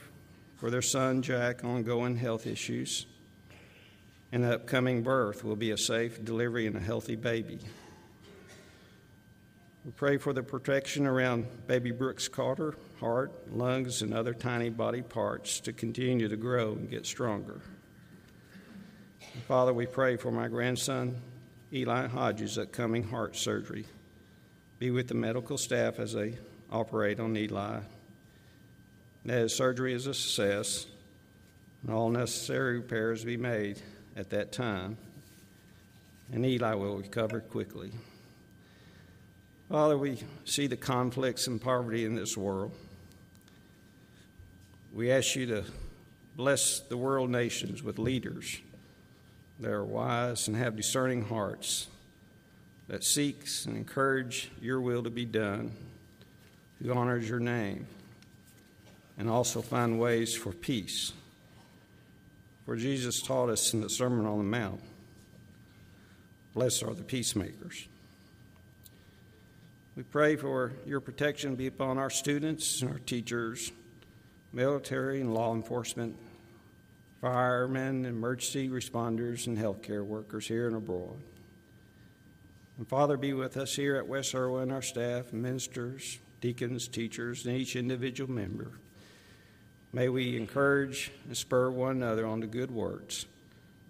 for 0.56 0.72
their 0.72 0.82
son 0.82 1.22
Jack, 1.22 1.62
ongoing 1.62 2.16
health 2.16 2.44
issues, 2.44 3.06
and 4.32 4.42
the 4.42 4.56
upcoming 4.56 5.04
birth 5.04 5.44
will 5.44 5.54
be 5.54 5.70
a 5.70 5.78
safe 5.78 6.24
delivery 6.24 6.66
and 6.66 6.74
a 6.74 6.80
healthy 6.80 7.14
baby. 7.14 7.60
We 9.84 9.92
pray 9.92 10.16
for 10.16 10.32
the 10.32 10.42
protection 10.42 11.06
around 11.06 11.46
baby 11.68 11.92
Brooks 11.92 12.26
Carter, 12.26 12.74
heart, 12.98 13.30
lungs, 13.52 14.02
and 14.02 14.12
other 14.12 14.34
tiny 14.34 14.68
body 14.68 15.02
parts 15.02 15.60
to 15.60 15.72
continue 15.72 16.26
to 16.26 16.36
grow 16.36 16.72
and 16.72 16.90
get 16.90 17.06
stronger. 17.06 17.60
Father, 19.46 19.72
we 19.72 19.86
pray 19.86 20.16
for 20.16 20.32
my 20.32 20.48
grandson 20.48 21.22
Eli 21.72 22.08
Hodges' 22.08 22.58
upcoming 22.58 23.04
heart 23.04 23.36
surgery. 23.36 23.84
Be 24.78 24.90
with 24.90 25.08
the 25.08 25.14
medical 25.14 25.58
staff 25.58 25.98
as 25.98 26.12
they 26.12 26.38
operate 26.70 27.18
on 27.18 27.36
Eli. 27.36 27.80
That 29.24 29.38
his 29.38 29.54
surgery 29.54 29.92
is 29.92 30.06
a 30.06 30.14
success, 30.14 30.86
and 31.82 31.92
all 31.92 32.10
necessary 32.10 32.76
repairs 32.76 33.24
be 33.24 33.36
made 33.36 33.80
at 34.16 34.30
that 34.30 34.52
time, 34.52 34.96
and 36.32 36.46
Eli 36.46 36.74
will 36.74 36.98
recover 36.98 37.40
quickly. 37.40 37.90
Father, 39.68 39.98
we 39.98 40.22
see 40.44 40.66
the 40.66 40.76
conflicts 40.76 41.46
and 41.46 41.60
poverty 41.60 42.04
in 42.04 42.14
this 42.14 42.36
world. 42.36 42.72
We 44.94 45.10
ask 45.10 45.36
you 45.36 45.46
to 45.46 45.64
bless 46.36 46.80
the 46.80 46.96
world 46.96 47.30
nations 47.30 47.82
with 47.82 47.98
leaders 47.98 48.60
that 49.60 49.70
are 49.70 49.84
wise 49.84 50.48
and 50.48 50.56
have 50.56 50.76
discerning 50.76 51.22
hearts, 51.22 51.88
that 52.88 53.04
seeks 53.04 53.66
and 53.66 53.76
encourage 53.76 54.50
your 54.60 54.80
will 54.80 55.02
to 55.02 55.10
be 55.10 55.24
done, 55.24 55.72
who 56.82 56.92
honors 56.92 57.28
your 57.28 57.40
name, 57.40 57.86
and 59.18 59.28
also 59.28 59.62
find 59.62 60.00
ways 60.00 60.34
for 60.34 60.52
peace. 60.52 61.12
For 62.64 62.76
Jesus 62.76 63.20
taught 63.22 63.50
us 63.50 63.72
in 63.72 63.80
the 63.80 63.90
Sermon 63.90 64.26
on 64.26 64.38
the 64.38 64.44
Mount, 64.44 64.80
blessed 66.54 66.82
are 66.82 66.94
the 66.94 67.02
peacemakers. 67.02 67.86
We 69.96 70.02
pray 70.04 70.36
for 70.36 70.72
your 70.86 71.00
protection 71.00 71.56
be 71.56 71.66
upon 71.66 71.98
our 71.98 72.10
students 72.10 72.82
and 72.82 72.90
our 72.92 73.00
teachers, 73.00 73.72
military 74.52 75.20
and 75.20 75.34
law 75.34 75.54
enforcement, 75.54 76.16
firemen, 77.20 78.06
emergency 78.06 78.68
responders, 78.68 79.46
and 79.46 79.58
healthcare 79.58 80.04
workers 80.04 80.46
here 80.46 80.68
and 80.68 80.76
abroad. 80.76 81.16
And 82.78 82.86
Father, 82.86 83.16
be 83.16 83.32
with 83.32 83.56
us 83.56 83.74
here 83.74 83.96
at 83.96 84.06
West 84.06 84.36
Erwin, 84.36 84.70
our 84.70 84.82
staff, 84.82 85.32
ministers, 85.32 86.20
deacons, 86.40 86.86
teachers, 86.86 87.44
and 87.44 87.56
each 87.56 87.74
individual 87.74 88.30
member. 88.30 88.70
May 89.92 90.08
we 90.08 90.36
encourage 90.36 91.10
and 91.26 91.36
spur 91.36 91.70
one 91.70 91.96
another 91.96 92.24
on 92.24 92.40
to 92.42 92.46
good 92.46 92.70
works, 92.70 93.26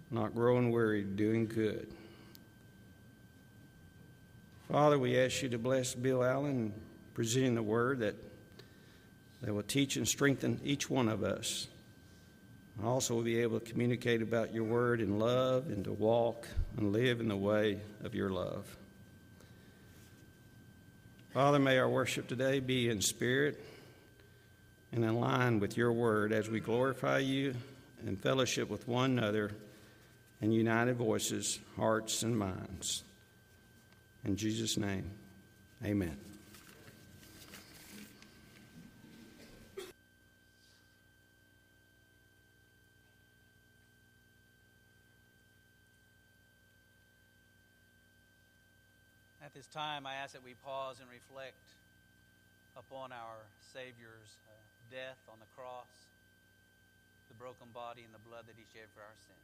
not 0.09 0.33
growing 0.33 0.71
weary 0.71 1.03
doing 1.03 1.45
good. 1.45 1.87
Father, 4.71 4.97
we 4.97 5.19
ask 5.19 5.43
you 5.43 5.49
to 5.49 5.59
bless 5.59 5.93
Bill 5.93 6.23
Allen 6.23 6.73
presenting 7.13 7.53
the 7.53 7.61
word 7.61 7.99
that, 7.99 8.15
that 9.41 9.53
will 9.53 9.61
teach 9.61 9.97
and 9.97 10.07
strengthen 10.07 10.59
each 10.63 10.89
one 10.89 11.09
of 11.09 11.23
us. 11.23 11.67
And 12.77 12.87
also 12.87 13.13
will 13.13 13.23
be 13.23 13.39
able 13.39 13.59
to 13.59 13.71
communicate 13.71 14.23
about 14.23 14.51
your 14.51 14.63
word 14.63 14.99
in 14.99 15.19
love 15.19 15.67
and 15.67 15.83
to 15.83 15.91
walk 15.91 16.47
and 16.77 16.91
live 16.91 17.19
in 17.19 17.27
the 17.27 17.37
way 17.37 17.81
of 18.03 18.15
your 18.15 18.31
love. 18.31 18.77
Father, 21.33 21.59
may 21.59 21.77
our 21.77 21.87
worship 21.87 22.27
today 22.27 22.59
be 22.59 22.89
in 22.89 23.01
spirit 23.01 23.63
and 24.91 25.03
in 25.03 25.19
line 25.19 25.59
with 25.59 25.77
your 25.77 25.93
word 25.93 26.31
as 26.31 26.49
we 26.49 26.59
glorify 26.59 27.19
you 27.19 27.53
and 28.03 28.19
fellowship 28.19 28.67
with 28.67 28.87
one 28.87 29.11
another 29.11 29.51
in 30.41 30.51
united 30.51 30.95
voices, 30.95 31.59
hearts, 31.77 32.23
and 32.23 32.35
minds. 32.35 33.03
In 34.25 34.37
Jesus' 34.37 34.75
name, 34.75 35.11
amen. 35.85 36.17
Time, 49.69 50.07
I 50.07 50.15
ask 50.15 50.33
that 50.33 50.43
we 50.43 50.55
pause 50.65 50.97
and 50.99 51.09
reflect 51.09 51.61
upon 52.75 53.11
our 53.11 53.45
Savior's 53.73 54.33
uh, 54.49 54.53
death 54.89 55.21
on 55.31 55.37
the 55.39 55.49
cross, 55.55 56.09
the 57.29 57.35
broken 57.35 57.67
body, 57.73 58.01
and 58.01 58.13
the 58.13 58.23
blood 58.27 58.45
that 58.47 58.57
He 58.57 58.65
shed 58.73 58.89
for 58.95 59.01
our 59.01 59.17
sins. 59.21 59.39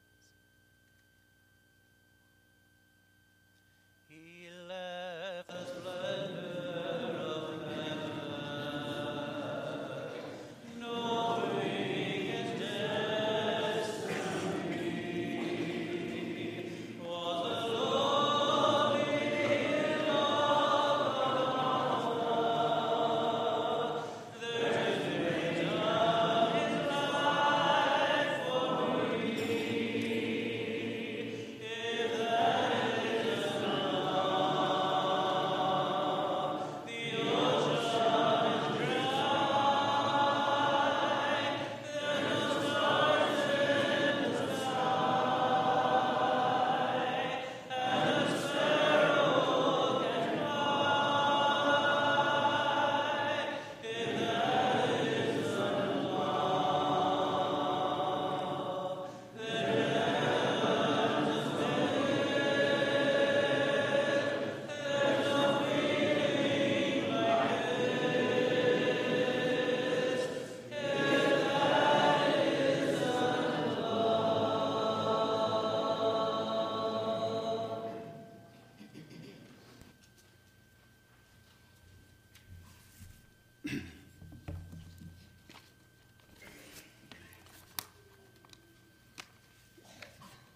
He 4.09 4.49
left 4.67 5.49
us 5.51 5.71
blood. 5.81 7.05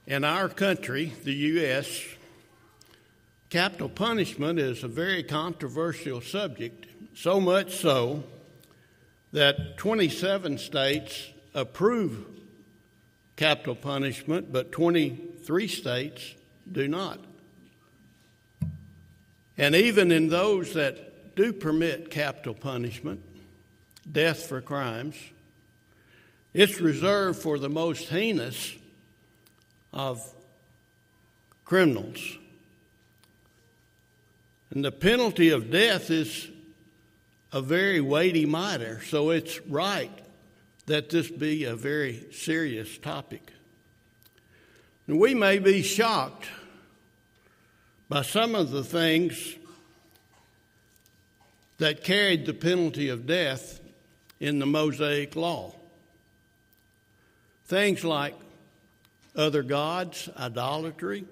In 0.10 0.24
our 0.24 0.50
country, 0.50 1.14
the 1.24 1.34
U.S., 1.34 2.04
capital 3.52 3.90
punishment 3.90 4.58
is 4.58 4.84
a 4.84 4.88
very 4.88 5.22
controversial 5.22 6.20
subject, 6.20 6.88
so 7.14 7.40
much 7.40 7.76
so 7.76 8.24
that 9.34 9.78
27 9.78 10.58
states 10.58 11.30
approve 11.54 12.26
capital 13.36 13.76
punishment, 13.76 14.52
but 14.52 14.72
23 14.72 15.68
states 15.68 16.34
do 16.72 16.88
not. 16.88 17.20
And 19.60 19.76
even 19.76 20.12
in 20.12 20.30
those 20.30 20.74
that 20.74 21.36
do 21.36 21.54
permit 21.54 22.10
capital 22.10 22.56
punishment, 22.56 23.22
death 24.12 24.48
for 24.48 24.60
crimes, 24.60 25.18
it's 26.52 26.82
reserved 26.82 27.40
for 27.40 27.60
the 27.60 27.70
most 27.70 28.10
heinous 28.10 28.74
of 30.00 30.34
criminals. 31.66 32.38
And 34.72 34.86
the 34.86 34.94
penalty 34.94 35.50
of 35.50 35.70
death 35.70 36.10
is 36.10 36.48
a 37.52 37.62
very 37.62 38.00
weighty 38.00 38.46
matter, 38.46 39.02
so 39.04 39.32
it's 39.32 39.60
right 39.68 40.12
that 40.86 41.10
this 41.10 41.30
be 41.30 41.66
a 41.66 41.76
very 41.76 42.32
serious 42.32 42.98
topic. 42.98 43.52
And 45.06 45.20
we 45.20 45.36
may 45.36 45.60
be 45.60 45.82
shocked 45.82 46.48
by 48.08 48.22
some 48.22 48.56
of 48.56 48.72
the 48.72 48.86
things 48.86 49.56
that 51.78 52.06
carried 52.06 52.46
the 52.46 52.54
penalty 52.54 53.10
of 53.10 53.28
death 53.28 53.82
in 54.40 54.60
the 54.60 54.66
Mosaic 54.66 55.36
Law. 55.36 55.74
Things 57.66 58.06
like 58.06 58.36
other 59.36 59.64
gods, 59.64 60.30
idolatry, 60.38 61.26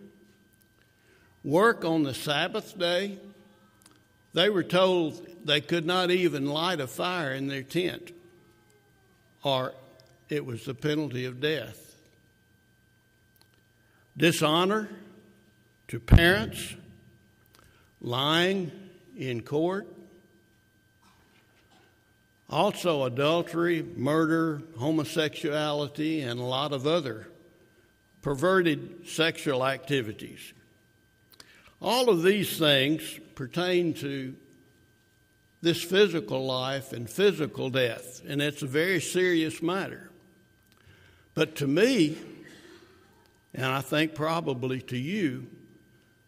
work 1.43 1.85
on 1.85 2.03
the 2.03 2.13
Sabbath 2.13 2.77
day. 2.77 3.17
They 4.33 4.49
were 4.49 4.63
told 4.63 5.25
they 5.45 5.61
could 5.61 5.85
not 5.85 6.11
even 6.11 6.45
light 6.45 6.79
a 6.79 6.87
fire 6.87 7.33
in 7.33 7.47
their 7.47 7.63
tent, 7.63 8.11
or 9.43 9.73
it 10.29 10.45
was 10.45 10.65
the 10.65 10.73
penalty 10.73 11.25
of 11.25 11.39
death. 11.39 11.95
Dishonor 14.15 14.89
to 15.87 15.99
parents, 15.99 16.75
lying 18.01 18.71
in 19.17 19.41
court, 19.41 19.87
also 22.49 23.03
adultery, 23.03 23.85
murder, 23.95 24.61
homosexuality, 24.77 26.21
and 26.21 26.39
a 26.39 26.43
lot 26.43 26.71
of 26.71 26.87
other 26.87 27.27
perverted 28.27 29.07
sexual 29.07 29.65
activities. 29.65 30.51
All 31.81 32.09
of 32.09 32.23
these 32.23 32.59
things 32.59 33.21
pertain 33.35 33.93
to 33.93 34.35
this 35.61 35.81
physical 35.81 36.45
life 36.45 36.91
and 36.91 37.09
physical 37.09 37.69
death, 37.69 38.21
and 38.27 38.41
it's 38.41 38.61
a 38.61 38.67
very 38.67 38.99
serious 38.99 39.61
matter. 39.61 40.09
But 41.35 41.55
to 41.55 41.67
me, 41.67 42.17
and 43.53 43.63
I 43.63 43.79
think 43.79 44.13
probably 44.13 44.81
to 44.81 44.97
you, 44.97 45.47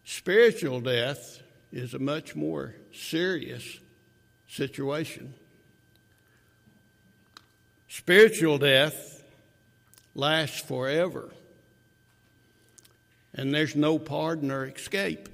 spiritual 0.02 0.80
death 0.80 1.42
is 1.70 1.92
a 1.92 1.98
much 1.98 2.34
more 2.34 2.76
serious 2.94 3.78
situation. 4.48 5.34
Spiritual 7.88 8.56
death 8.56 9.22
lasts 10.14 10.60
forever, 10.60 11.28
and 13.34 13.54
there's 13.54 13.76
no 13.76 13.98
pardon 13.98 14.50
or 14.50 14.66
escape. 14.66 15.28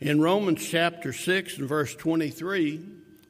In 0.00 0.20
Romans 0.20 0.64
chapter 0.64 1.12
6 1.12 1.58
and 1.58 1.68
verse 1.68 1.94
23, 1.94 2.84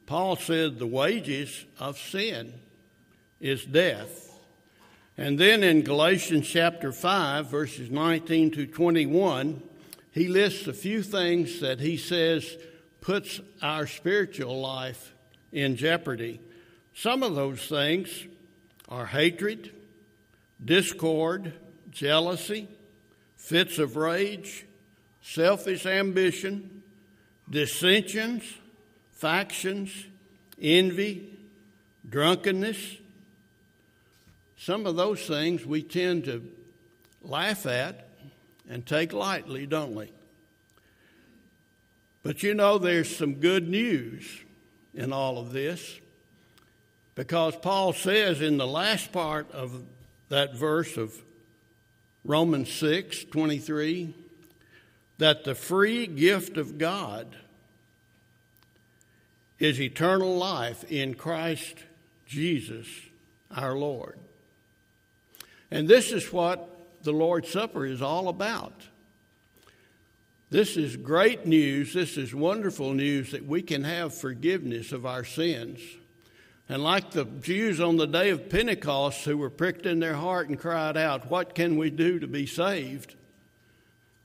Paul 0.05 0.35
said 0.35 0.77
the 0.77 0.87
wages 0.87 1.65
of 1.79 1.97
sin 1.97 2.53
is 3.39 3.65
death. 3.65 4.31
And 5.17 5.37
then 5.37 5.63
in 5.63 5.81
Galatians 5.81 6.47
chapter 6.47 6.91
5, 6.91 7.47
verses 7.47 7.89
19 7.89 8.51
to 8.51 8.67
21, 8.67 9.61
he 10.11 10.27
lists 10.27 10.67
a 10.67 10.73
few 10.73 11.03
things 11.03 11.59
that 11.59 11.79
he 11.79 11.97
says 11.97 12.57
puts 13.01 13.41
our 13.61 13.87
spiritual 13.87 14.59
life 14.59 15.13
in 15.51 15.75
jeopardy. 15.75 16.39
Some 16.93 17.23
of 17.23 17.35
those 17.35 17.65
things 17.65 18.25
are 18.87 19.05
hatred, 19.05 19.71
discord, 20.63 21.53
jealousy, 21.91 22.67
fits 23.37 23.79
of 23.79 23.95
rage, 23.95 24.65
selfish 25.21 25.85
ambition, 25.85 26.83
dissensions, 27.49 28.43
factions, 29.11 29.91
envy, 30.61 31.37
drunkenness. 32.07 32.97
Some 34.57 34.85
of 34.85 34.95
those 34.95 35.25
things 35.25 35.65
we 35.65 35.81
tend 35.81 36.25
to 36.25 36.43
laugh 37.21 37.65
at 37.65 38.09
and 38.69 38.85
take 38.85 39.13
lightly, 39.13 39.65
don't 39.65 39.95
we? 39.95 40.11
But 42.23 42.43
you 42.43 42.53
know, 42.53 42.77
there's 42.77 43.15
some 43.15 43.35
good 43.35 43.67
news 43.67 44.25
in 44.93 45.13
all 45.13 45.37
of 45.37 45.53
this 45.53 45.99
because 47.15 47.55
Paul 47.55 47.93
says 47.93 48.41
in 48.41 48.57
the 48.57 48.67
last 48.67 49.11
part 49.11 49.51
of 49.51 49.83
that 50.29 50.55
verse 50.55 50.97
of 50.97 51.13
Romans 52.25 52.71
6 52.71 53.25
23 53.25 54.13
that 55.17 55.43
the 55.43 55.55
free 55.55 56.07
gift 56.07 56.57
of 56.57 56.77
God 56.77 57.35
is 59.59 59.79
eternal 59.79 60.37
life 60.37 60.89
in 60.89 61.13
Christ 61.13 61.75
Jesus 62.25 62.87
our 63.51 63.73
Lord. 63.73 64.17
And 65.71 65.87
this 65.87 66.11
is 66.11 66.31
what 66.31 66.69
the 67.03 67.11
Lord's 67.11 67.49
Supper 67.49 67.85
is 67.85 68.01
all 68.01 68.29
about. 68.29 68.73
This 70.49 70.77
is 70.77 70.95
great 70.95 71.45
news. 71.45 71.93
This 71.93 72.17
is 72.17 72.33
wonderful 72.33 72.93
news 72.93 73.31
that 73.31 73.45
we 73.45 73.61
can 73.61 73.83
have 73.83 74.13
forgiveness 74.15 74.91
of 74.91 75.05
our 75.05 75.23
sins. 75.23 75.79
And 76.69 76.83
like 76.83 77.11
the 77.11 77.25
Jews 77.25 77.81
on 77.81 77.97
the 77.97 78.05
day 78.07 78.29
of 78.29 78.49
Pentecost 78.49 79.25
who 79.25 79.37
were 79.37 79.49
pricked 79.49 79.85
in 79.85 79.99
their 79.99 80.13
heart 80.13 80.49
and 80.49 80.59
cried 80.59 80.95
out, 80.95 81.29
What 81.29 81.55
can 81.55 81.77
we 81.77 81.89
do 81.89 82.19
to 82.19 82.27
be 82.27 82.45
saved? 82.45 83.15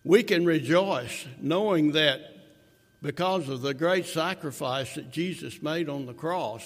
we 0.05 0.23
can 0.23 0.45
rejoice 0.45 1.27
knowing 1.41 1.93
that 1.93 2.21
because 3.03 3.49
of 3.49 3.63
the 3.63 3.75
great 3.75 4.07
sacrifice 4.07 4.95
that 4.95 5.11
Jesus 5.11 5.63
made 5.63 5.89
on 5.89 6.07
the 6.07 6.15
cross, 6.15 6.63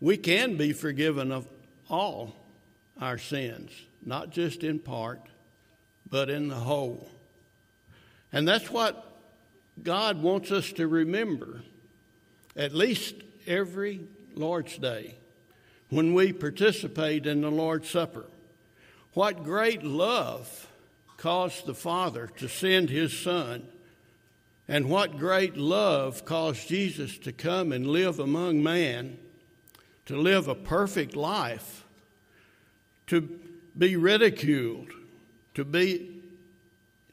we 0.00 0.16
can 0.16 0.56
be 0.56 0.72
forgiven 0.72 1.32
of 1.32 1.46
all 1.88 2.36
our 3.00 3.18
sins, 3.18 3.70
not 4.04 4.30
just 4.30 4.62
in 4.62 4.78
part, 4.78 5.20
but 6.08 6.30
in 6.30 6.48
the 6.48 6.54
whole. 6.54 7.08
And 8.32 8.46
that's 8.46 8.70
what 8.70 9.04
God 9.82 10.22
wants 10.22 10.50
us 10.50 10.72
to 10.72 10.86
remember, 10.86 11.62
at 12.56 12.74
least 12.74 13.14
every 13.46 14.00
Lord's 14.38 14.78
Day, 14.78 15.16
when 15.90 16.14
we 16.14 16.32
participate 16.32 17.26
in 17.26 17.42
the 17.42 17.50
Lord's 17.50 17.90
Supper. 17.90 18.26
What 19.14 19.44
great 19.44 19.82
love 19.82 20.68
caused 21.16 21.66
the 21.66 21.74
Father 21.74 22.28
to 22.38 22.48
send 22.48 22.90
his 22.90 23.18
Son, 23.18 23.66
and 24.68 24.88
what 24.88 25.18
great 25.18 25.56
love 25.56 26.24
caused 26.24 26.68
Jesus 26.68 27.18
to 27.18 27.32
come 27.32 27.72
and 27.72 27.86
live 27.86 28.20
among 28.20 28.62
man, 28.62 29.18
to 30.06 30.16
live 30.16 30.46
a 30.46 30.54
perfect 30.54 31.16
life, 31.16 31.84
to 33.08 33.40
be 33.76 33.96
ridiculed, 33.96 34.88
to 35.54 35.64
be 35.64 36.14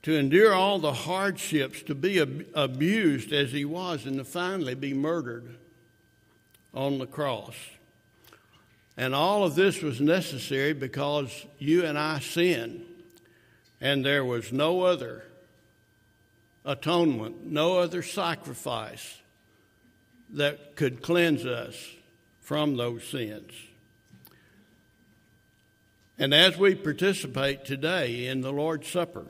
to 0.03 0.15
endure 0.15 0.53
all 0.53 0.77
the 0.77 0.93
hardships, 0.93 1.81
to 1.81 1.95
be 1.95 2.21
ab- 2.21 2.45
abused 2.53 3.33
as 3.33 3.51
he 3.51 3.65
was, 3.65 4.05
and 4.05 4.19
to 4.19 4.23
finally 4.23 4.75
be 4.75 4.93
murdered 4.93 5.57
on 6.75 6.99
the 6.99 7.07
cross. 7.07 7.55
And 8.97 9.15
all 9.15 9.43
of 9.43 9.55
this 9.55 9.81
was 9.81 9.99
necessary 9.99 10.73
because 10.73 11.45
you 11.57 11.85
and 11.85 11.97
I 11.97 12.19
sinned 12.19 12.85
and 13.81 14.05
there 14.05 14.23
was 14.23 14.51
no 14.51 14.81
other 14.81 15.23
atonement, 16.63 17.45
no 17.45 17.79
other 17.79 18.01
sacrifice 18.01 19.19
that 20.31 20.75
could 20.75 21.01
cleanse 21.01 21.45
us 21.45 21.75
from 22.41 22.77
those 22.77 23.03
sins. 23.03 23.51
And 26.17 26.33
as 26.33 26.57
we 26.57 26.75
participate 26.75 27.65
today 27.65 28.27
in 28.27 28.41
the 28.41 28.51
Lord's 28.51 28.87
Supper, 28.87 29.25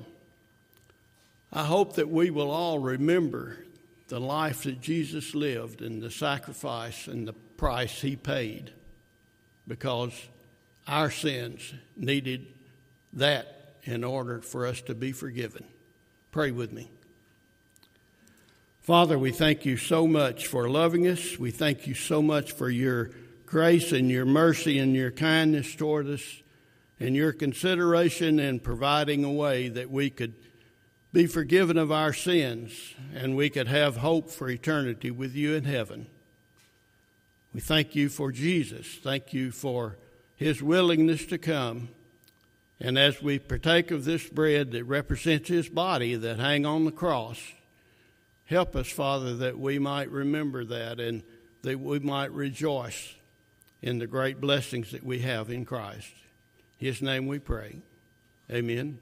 I 1.52 1.64
hope 1.66 1.96
that 1.96 2.10
we 2.10 2.30
will 2.30 2.52
all 2.52 2.80
remember 2.80 3.65
the 4.08 4.20
life 4.20 4.64
that 4.64 4.82
Jesus 4.82 5.34
lived 5.34 5.82
and 5.82 6.02
the 6.02 6.12
sacrifice 6.12 7.08
and 7.08 7.28
the 7.28 7.34
price 7.34 8.02
he 8.02 8.16
paid 8.16 8.72
because 9.68 10.14
our 10.88 11.10
sins 11.10 11.74
needed 11.96 12.46
that 13.14 13.78
in 13.84 14.04
order 14.04 14.42
for 14.42 14.68
us 14.68 14.82
to 14.82 14.94
be 14.94 15.12
forgiven. 15.12 15.66
Pray 16.32 16.52
with 16.52 16.72
me. 16.72 16.90
Father, 18.82 19.18
we 19.18 19.32
thank 19.32 19.66
you 19.66 19.78
so 19.78 20.06
much 20.06 20.46
for 20.46 20.70
loving 20.70 21.08
us. 21.08 21.40
We 21.40 21.50
thank 21.50 21.88
you 21.88 21.96
so 21.96 22.22
much 22.22 22.52
for 22.52 22.70
your 22.70 23.10
grace 23.48 23.92
and 23.92 24.12
your 24.12 24.26
mercy 24.26 24.78
and 24.78 24.94
your 24.94 25.12
kindness 25.12 25.76
toward 25.76 26.08
us 26.08 26.44
and 27.00 27.16
your 27.16 27.34
consideration 27.34 28.40
in 28.40 28.60
providing 28.60 29.24
a 29.24 29.32
way 29.32 29.70
that 29.70 29.90
we 29.90 30.10
could 30.10 30.36
be 31.16 31.28
forgiven 31.28 31.78
of 31.78 31.94
our 31.94 32.12
sins 32.12 32.94
and 33.14 33.38
we 33.38 33.50
could 33.50 33.70
have 33.70 33.96
hope 33.96 34.30
for 34.30 34.50
eternity 34.50 35.10
with 35.10 35.34
you 35.34 35.54
in 35.54 35.64
heaven. 35.64 36.08
We 37.54 37.62
thank 37.62 37.96
you 37.96 38.10
for 38.10 38.34
Jesus. 38.34 39.00
Thank 39.02 39.32
you 39.32 39.52
for 39.52 39.96
his 40.36 40.62
willingness 40.62 41.26
to 41.28 41.38
come. 41.38 41.88
And 42.82 43.00
as 43.00 43.22
we 43.22 43.40
partake 43.40 43.92
of 43.92 44.04
this 44.04 44.28
bread 44.28 44.74
that 44.74 44.84
represents 44.84 45.48
his 45.48 45.70
body 45.70 46.16
that 46.16 46.38
hang 46.38 46.66
on 46.66 46.84
the 46.84 46.92
cross, 46.92 47.40
help 48.48 48.76
us, 48.76 48.90
Father, 48.90 49.38
that 49.38 49.58
we 49.58 49.80
might 49.80 50.12
remember 50.12 50.66
that 50.66 51.00
and 51.00 51.24
that 51.62 51.80
we 51.80 52.00
might 52.00 52.34
rejoice 52.34 53.16
in 53.82 54.00
the 54.00 54.08
great 54.08 54.42
blessings 54.42 54.92
that 54.92 55.06
we 55.06 55.20
have 55.20 55.50
in 55.50 55.64
Christ. 55.64 56.12
His 56.78 57.02
name 57.02 57.26
we 57.26 57.40
pray. 57.40 57.78
Amen. 58.52 59.00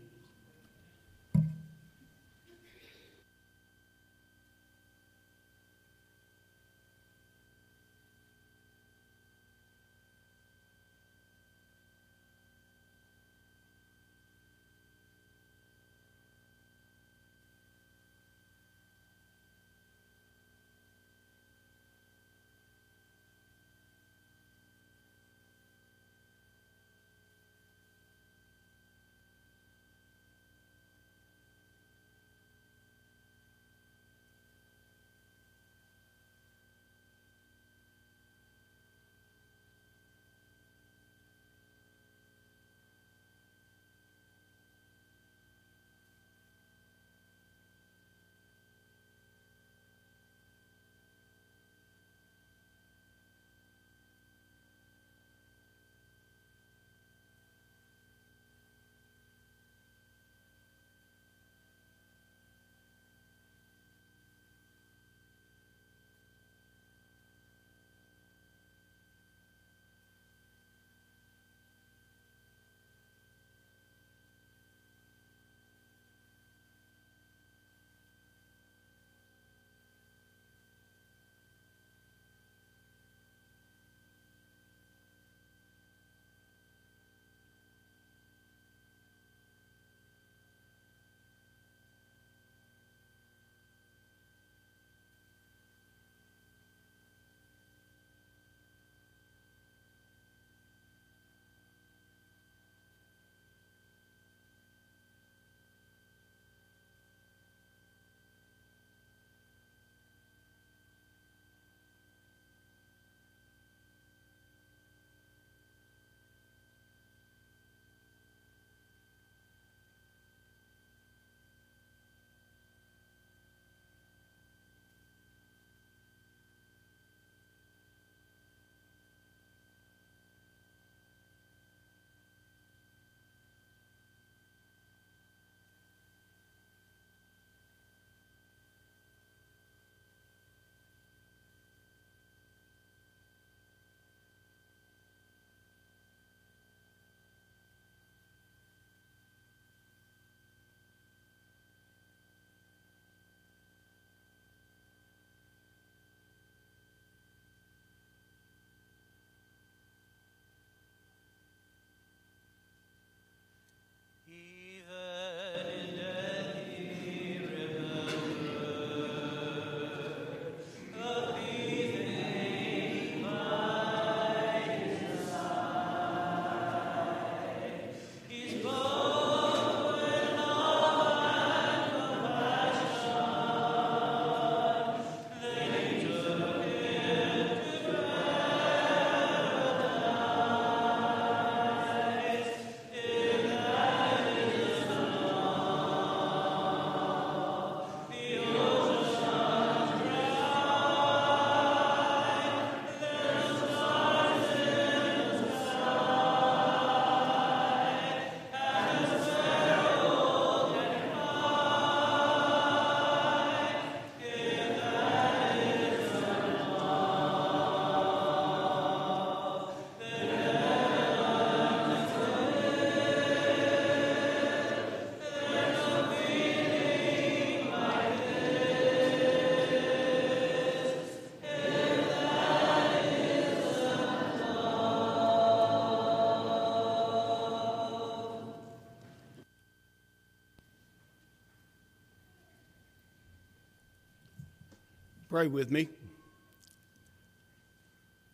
Pray 245.33 245.47
with 245.47 245.71
me. 245.71 245.89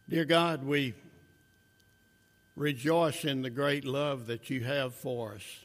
Dear 0.10 0.26
God, 0.26 0.66
we 0.66 0.94
rejoice 2.58 3.24
in 3.24 3.42
the 3.42 3.50
great 3.50 3.86
love 3.86 4.28
that 4.28 4.50
you 4.50 4.66
have 4.66 4.94
for 4.94 5.36
us. 5.36 5.60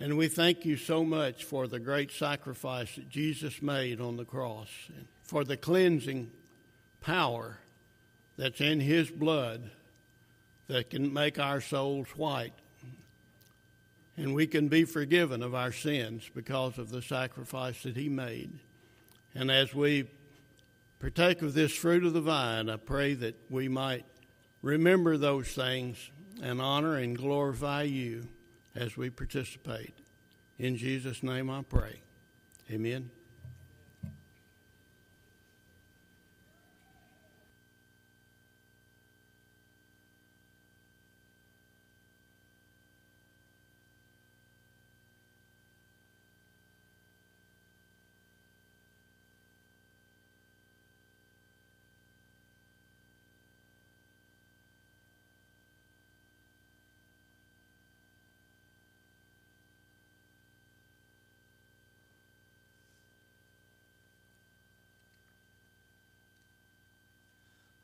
And 0.00 0.16
we 0.16 0.28
thank 0.28 0.64
you 0.64 0.78
so 0.78 1.04
much 1.04 1.44
for 1.44 1.66
the 1.66 1.78
great 1.78 2.10
sacrifice 2.12 2.94
that 2.94 3.10
Jesus 3.10 3.60
made 3.60 4.00
on 4.00 4.16
the 4.16 4.24
cross, 4.24 4.70
and 4.96 5.06
for 5.22 5.44
the 5.44 5.58
cleansing 5.58 6.30
power 7.02 7.58
that's 8.38 8.62
in 8.62 8.80
his 8.80 9.10
blood 9.10 9.70
that 10.68 10.88
can 10.88 11.12
make 11.12 11.38
our 11.38 11.60
souls 11.60 12.08
white. 12.16 12.54
And 14.16 14.34
we 14.34 14.46
can 14.46 14.68
be 14.68 14.84
forgiven 14.84 15.42
of 15.42 15.54
our 15.54 15.72
sins 15.72 16.22
because 16.34 16.78
of 16.78 16.88
the 16.88 17.02
sacrifice 17.02 17.82
that 17.82 17.98
he 17.98 18.08
made. 18.08 18.60
And 19.38 19.52
as 19.52 19.72
we 19.72 20.04
partake 20.98 21.42
of 21.42 21.54
this 21.54 21.72
fruit 21.72 22.02
of 22.02 22.12
the 22.12 22.20
vine, 22.20 22.68
I 22.68 22.76
pray 22.76 23.14
that 23.14 23.36
we 23.48 23.68
might 23.68 24.04
remember 24.62 25.16
those 25.16 25.46
things 25.46 26.10
and 26.42 26.60
honor 26.60 26.96
and 26.96 27.16
glorify 27.16 27.82
you 27.84 28.26
as 28.74 28.96
we 28.96 29.10
participate. 29.10 29.94
In 30.58 30.76
Jesus' 30.76 31.22
name 31.22 31.50
I 31.50 31.62
pray. 31.62 32.00
Amen. 32.68 33.10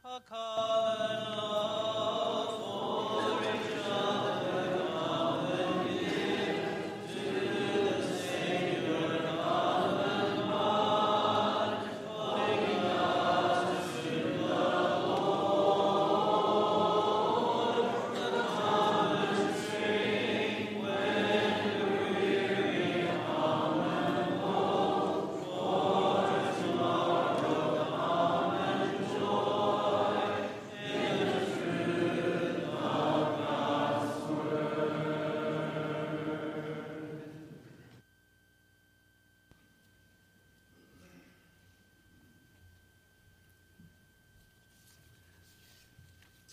Covenant 0.04 1.28
of 1.28 1.33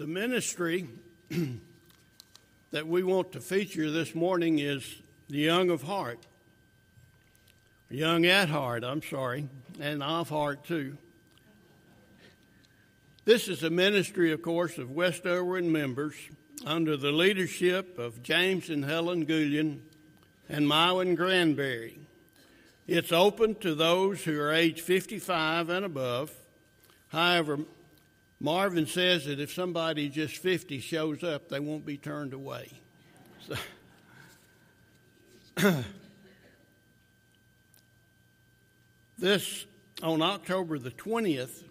The 0.01 0.07
ministry 0.07 0.87
that 2.71 2.87
we 2.87 3.03
want 3.03 3.33
to 3.33 3.39
feature 3.39 3.91
this 3.91 4.15
morning 4.15 4.57
is 4.57 4.95
the 5.29 5.37
young 5.37 5.69
of 5.69 5.83
heart. 5.83 6.17
Young 7.87 8.25
at 8.25 8.49
heart, 8.49 8.83
I'm 8.83 9.03
sorry, 9.03 9.47
and 9.79 10.01
of 10.01 10.27
heart 10.27 10.65
too. 10.65 10.97
This 13.25 13.47
is 13.47 13.61
a 13.61 13.69
ministry, 13.69 14.31
of 14.31 14.41
course, 14.41 14.79
of 14.79 14.89
West 14.89 15.27
Erwin 15.27 15.71
members 15.71 16.15
under 16.65 16.97
the 16.97 17.11
leadership 17.11 17.99
of 17.99 18.23
James 18.23 18.71
and 18.71 18.83
Helen 18.83 19.25
Gullion 19.25 19.83
and 20.49 20.67
Myron 20.67 21.13
Granberry. 21.13 21.99
It's 22.87 23.11
open 23.11 23.53
to 23.59 23.75
those 23.75 24.23
who 24.23 24.41
are 24.41 24.51
age 24.51 24.81
55 24.81 25.69
and 25.69 25.85
above. 25.85 26.33
However, 27.09 27.59
Marvin 28.41 28.87
says 28.87 29.25
that 29.25 29.39
if 29.39 29.53
somebody 29.53 30.09
just 30.09 30.37
50 30.37 30.79
shows 30.79 31.23
up, 31.23 31.47
they 31.47 31.59
won't 31.59 31.85
be 31.85 31.95
turned 31.95 32.33
away. 32.33 32.71
So, 33.47 33.55
this, 39.19 39.67
on 40.01 40.23
October 40.23 40.79
the 40.79 40.89
20th, 40.89 41.65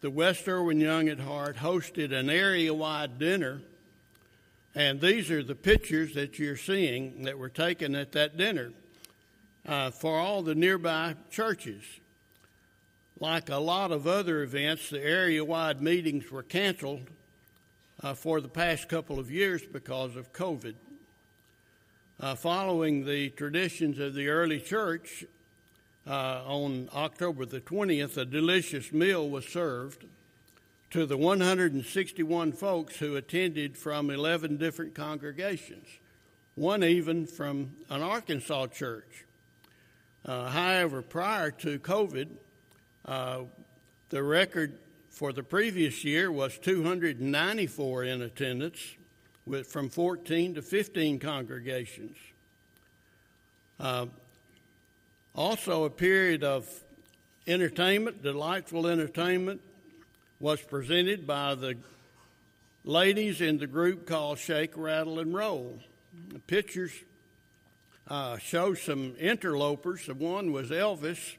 the 0.00 0.08
West 0.08 0.46
Erwin 0.46 0.78
Young 0.78 1.08
at 1.08 1.18
Heart 1.18 1.56
hosted 1.56 2.12
an 2.12 2.30
area 2.30 2.72
wide 2.72 3.18
dinner. 3.18 3.62
And 4.76 5.00
these 5.00 5.28
are 5.32 5.42
the 5.42 5.56
pictures 5.56 6.14
that 6.14 6.38
you're 6.38 6.56
seeing 6.56 7.24
that 7.24 7.36
were 7.36 7.48
taken 7.48 7.96
at 7.96 8.12
that 8.12 8.36
dinner 8.36 8.70
uh, 9.66 9.90
for 9.90 10.16
all 10.20 10.42
the 10.42 10.54
nearby 10.54 11.16
churches. 11.32 11.82
Like 13.18 13.48
a 13.48 13.56
lot 13.56 13.92
of 13.92 14.06
other 14.06 14.42
events, 14.42 14.90
the 14.90 15.02
area 15.02 15.42
wide 15.42 15.80
meetings 15.80 16.30
were 16.30 16.42
canceled 16.42 17.08
uh, 18.02 18.12
for 18.12 18.42
the 18.42 18.48
past 18.48 18.90
couple 18.90 19.18
of 19.18 19.30
years 19.30 19.62
because 19.62 20.16
of 20.16 20.34
COVID. 20.34 20.74
Uh, 22.20 22.34
following 22.34 23.06
the 23.06 23.30
traditions 23.30 23.98
of 23.98 24.12
the 24.12 24.28
early 24.28 24.60
church, 24.60 25.24
uh, 26.06 26.42
on 26.46 26.90
October 26.94 27.46
the 27.46 27.60
20th, 27.60 28.18
a 28.18 28.26
delicious 28.26 28.92
meal 28.92 29.28
was 29.28 29.46
served 29.46 30.04
to 30.90 31.06
the 31.06 31.16
161 31.16 32.52
folks 32.52 32.96
who 32.98 33.16
attended 33.16 33.78
from 33.78 34.10
11 34.10 34.58
different 34.58 34.94
congregations, 34.94 35.88
one 36.54 36.84
even 36.84 37.26
from 37.26 37.72
an 37.88 38.02
Arkansas 38.02 38.66
church. 38.66 39.24
Uh, 40.24 40.50
however, 40.50 41.00
prior 41.00 41.50
to 41.50 41.78
COVID, 41.78 42.28
uh, 43.06 43.42
the 44.10 44.22
record 44.22 44.78
for 45.10 45.32
the 45.32 45.42
previous 45.42 46.04
year 46.04 46.30
was 46.30 46.58
294 46.58 48.04
in 48.04 48.22
attendance, 48.22 48.96
with 49.46 49.66
from 49.66 49.88
14 49.88 50.56
to 50.56 50.62
15 50.62 51.18
congregations. 51.18 52.16
Uh, 53.78 54.06
also, 55.34 55.84
a 55.84 55.90
period 55.90 56.42
of 56.42 56.68
entertainment, 57.46 58.22
delightful 58.22 58.86
entertainment, 58.86 59.60
was 60.40 60.60
presented 60.60 61.26
by 61.26 61.54
the 61.54 61.76
ladies 62.84 63.40
in 63.40 63.58
the 63.58 63.66
group 63.66 64.06
called 64.06 64.38
Shake, 64.38 64.76
Rattle, 64.76 65.20
and 65.20 65.32
Roll. 65.32 65.78
The 66.32 66.38
pictures 66.40 66.92
uh, 68.08 68.38
show 68.38 68.74
some 68.74 69.14
interlopers. 69.18 70.06
The 70.06 70.14
one 70.14 70.52
was 70.52 70.70
Elvis, 70.70 71.36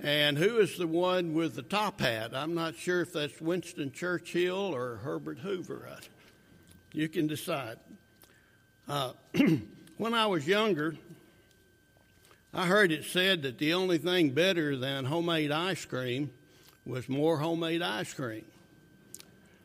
and 0.00 0.36
who 0.36 0.58
is 0.58 0.76
the 0.76 0.86
one 0.86 1.34
with 1.34 1.54
the 1.54 1.62
top 1.62 2.00
hat? 2.00 2.34
I'm 2.34 2.54
not 2.54 2.76
sure 2.76 3.00
if 3.00 3.12
that's 3.12 3.40
Winston 3.40 3.92
Churchill 3.92 4.74
or 4.74 4.96
Herbert 4.96 5.38
Hoover. 5.38 5.88
You 6.92 7.08
can 7.08 7.26
decide. 7.26 7.78
Uh, 8.88 9.12
when 9.96 10.14
I 10.14 10.26
was 10.26 10.46
younger, 10.46 10.96
I 12.52 12.66
heard 12.66 12.92
it 12.92 13.04
said 13.04 13.42
that 13.42 13.58
the 13.58 13.74
only 13.74 13.98
thing 13.98 14.30
better 14.30 14.76
than 14.76 15.04
homemade 15.04 15.50
ice 15.50 15.84
cream 15.84 16.30
was 16.86 17.08
more 17.08 17.38
homemade 17.38 17.82
ice 17.82 18.12
cream. 18.12 18.44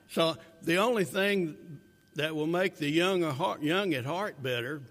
So 0.09 0.37
the 0.63 0.77
only 0.77 1.03
thing 1.03 1.55
that 2.15 2.35
will 2.35 2.47
make 2.47 2.77
the 2.77 2.89
young, 2.89 3.21
young 3.61 3.93
at 3.93 4.05
heart 4.05 4.41
better 4.41 4.81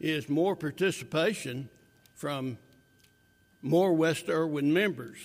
is 0.00 0.28
more 0.28 0.56
participation 0.56 1.68
from 2.14 2.58
more 3.64 3.94
West 3.94 4.28
Erwin 4.28 4.72
members. 4.72 5.16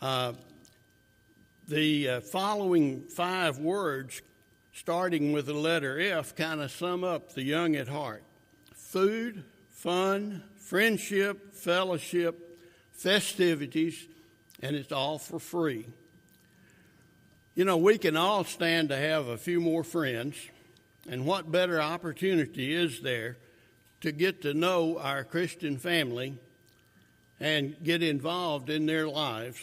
Uh, 0.00 0.34
the 1.66 2.08
uh, 2.08 2.20
following 2.20 3.00
five 3.00 3.58
words, 3.58 4.20
starting 4.74 5.32
with 5.32 5.46
the 5.46 5.54
letter 5.54 5.98
F, 5.98 6.36
kind 6.36 6.60
of 6.60 6.70
sum 6.70 7.02
up 7.02 7.32
the 7.32 7.42
young 7.42 7.74
at 7.76 7.88
heart 7.88 8.22
food, 8.74 9.42
fun, 9.70 10.42
friendship, 10.58 11.54
fellowship, 11.54 12.60
festivities, 12.92 14.06
and 14.62 14.76
it's 14.76 14.92
all 14.92 15.18
for 15.18 15.40
free. 15.40 15.86
You 17.54 17.64
know, 17.64 17.78
we 17.78 17.96
can 17.96 18.18
all 18.18 18.44
stand 18.44 18.90
to 18.90 18.96
have 18.96 19.28
a 19.28 19.38
few 19.38 19.60
more 19.60 19.82
friends, 19.82 20.36
and 21.08 21.24
what 21.24 21.50
better 21.50 21.80
opportunity 21.80 22.74
is 22.74 23.00
there 23.00 23.38
to 24.02 24.12
get 24.12 24.42
to 24.42 24.52
know 24.52 24.98
our 24.98 25.24
Christian 25.24 25.78
family 25.78 26.36
and 27.40 27.76
get 27.82 28.02
involved 28.02 28.70
in 28.70 28.86
their 28.86 29.08
lives 29.08 29.60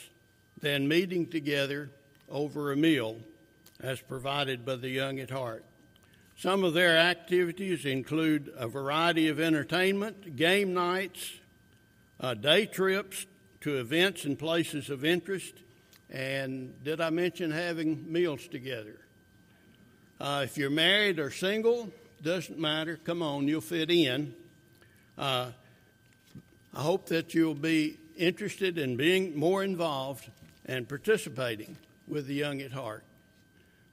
than 0.61 0.87
meeting 0.87 1.27
together 1.27 1.89
over 2.29 2.71
a 2.71 2.75
meal 2.75 3.17
as 3.79 3.99
provided 4.01 4.65
by 4.65 4.75
the 4.75 4.89
Young 4.89 5.19
at 5.19 5.29
Heart? 5.29 5.63
Some 6.37 6.63
of 6.63 6.73
their 6.73 6.97
activities 6.97 7.85
include 7.85 8.51
a 8.57 8.67
variety 8.67 9.27
of 9.27 9.39
entertainment, 9.39 10.35
game 10.35 10.73
nights, 10.73 11.31
uh, 12.19 12.33
day 12.33 12.65
trips 12.65 13.25
to 13.61 13.77
events 13.77 14.25
and 14.25 14.37
places 14.37 14.89
of 14.89 15.05
interest, 15.05 15.53
and 16.09 16.73
did 16.83 17.01
I 17.01 17.09
mention 17.09 17.51
having 17.51 18.11
meals 18.11 18.47
together? 18.47 18.99
Uh, 20.19 20.41
if 20.43 20.57
you're 20.57 20.69
married 20.69 21.19
or 21.19 21.31
single, 21.31 21.91
doesn't 22.21 22.57
matter. 22.57 22.97
Come 23.03 23.21
on, 23.21 23.47
you'll 23.47 23.61
fit 23.61 23.91
in. 23.91 24.33
Uh, 25.17 25.51
I 26.75 26.81
hope 26.81 27.07
that 27.09 27.35
you'll 27.35 27.53
be 27.53 27.99
interested 28.17 28.79
in 28.79 28.97
being 28.97 29.37
more 29.37 29.63
involved 29.63 30.27
and 30.65 30.89
participating 30.89 31.77
with 32.07 32.25
the 32.25 32.33
Young 32.33 32.61
at 32.61 32.71
Heart. 32.71 33.03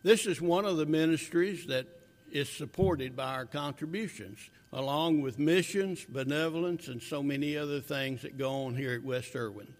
This 0.03 0.24
is 0.24 0.41
one 0.41 0.64
of 0.64 0.78
the 0.78 0.87
ministries 0.87 1.66
that 1.66 1.87
is 2.33 2.49
supported 2.49 3.14
by 3.14 3.35
our 3.35 3.45
contributions, 3.45 4.39
along 4.72 5.20
with 5.20 5.39
missions, 5.39 6.07
benevolence, 6.07 6.89
and 6.89 7.03
so 7.03 7.22
many 7.22 7.55
other 7.55 7.81
things 7.81 8.22
that 8.22 8.39
go 8.39 8.64
on 8.64 8.74
here 8.74 8.95
at 8.95 9.03
West 9.03 9.37
Erwin. 9.37 9.74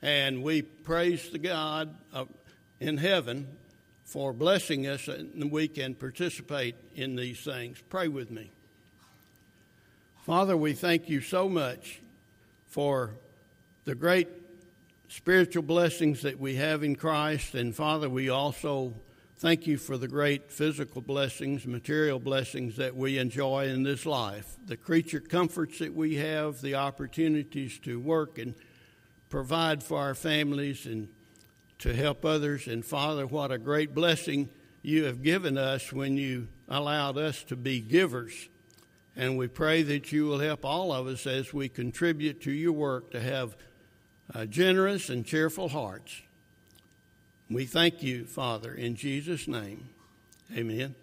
And 0.00 0.44
we 0.44 0.62
praise 0.62 1.30
the 1.30 1.38
God 1.38 1.96
in 2.78 2.96
heaven 2.96 3.48
for 4.04 4.32
blessing 4.32 4.86
us 4.86 5.08
and 5.08 5.50
we 5.50 5.66
can 5.66 5.94
participate 5.94 6.76
in 6.94 7.16
these 7.16 7.40
things. 7.40 7.82
Pray 7.88 8.06
with 8.06 8.30
me. 8.30 8.50
Father, 10.24 10.56
we 10.56 10.74
thank 10.74 11.08
you 11.08 11.20
so 11.20 11.48
much 11.48 12.00
for 12.70 13.16
the 13.84 13.96
great 13.96 14.28
spiritual 15.08 15.64
blessings 15.64 16.22
that 16.22 16.38
we 16.38 16.54
have 16.54 16.84
in 16.84 16.94
Christ. 16.94 17.56
And 17.56 17.74
Father, 17.74 18.08
we 18.08 18.28
also 18.28 18.94
thank 19.38 19.66
you 19.66 19.76
for 19.76 19.98
the 19.98 20.06
great 20.06 20.52
physical 20.52 21.02
blessings, 21.02 21.66
material 21.66 22.20
blessings 22.20 22.76
that 22.76 22.94
we 22.94 23.18
enjoy 23.18 23.66
in 23.66 23.82
this 23.82 24.06
life, 24.06 24.56
the 24.64 24.76
creature 24.76 25.18
comforts 25.18 25.80
that 25.80 25.92
we 25.92 26.14
have, 26.14 26.60
the 26.60 26.76
opportunities 26.76 27.78
to 27.80 27.98
work 27.98 28.38
and 28.38 28.54
provide 29.28 29.82
for 29.82 29.98
our 29.98 30.14
families 30.14 30.86
and 30.86 31.08
to 31.80 31.92
help 31.92 32.24
others. 32.24 32.68
And 32.68 32.84
Father, 32.84 33.26
what 33.26 33.50
a 33.50 33.58
great 33.58 33.94
blessing 33.94 34.48
you 34.82 35.04
have 35.04 35.22
given 35.22 35.58
us 35.58 35.92
when 35.92 36.16
you 36.16 36.46
allowed 36.68 37.18
us 37.18 37.42
to 37.44 37.56
be 37.56 37.80
givers. 37.80 38.48
And 39.16 39.36
we 39.36 39.48
pray 39.48 39.82
that 39.82 40.12
you 40.12 40.26
will 40.26 40.38
help 40.38 40.64
all 40.64 40.92
of 40.92 41.06
us 41.06 41.26
as 41.26 41.52
we 41.52 41.68
contribute 41.68 42.40
to 42.42 42.52
your 42.52 42.72
work 42.72 43.10
to 43.10 43.20
have 43.20 43.56
uh, 44.34 44.46
generous 44.46 45.08
and 45.10 45.26
cheerful 45.26 45.68
hearts. 45.68 46.22
We 47.50 47.66
thank 47.66 48.02
you, 48.02 48.24
Father, 48.24 48.72
in 48.72 48.94
Jesus' 48.94 49.48
name. 49.48 49.88
Amen. 50.56 50.94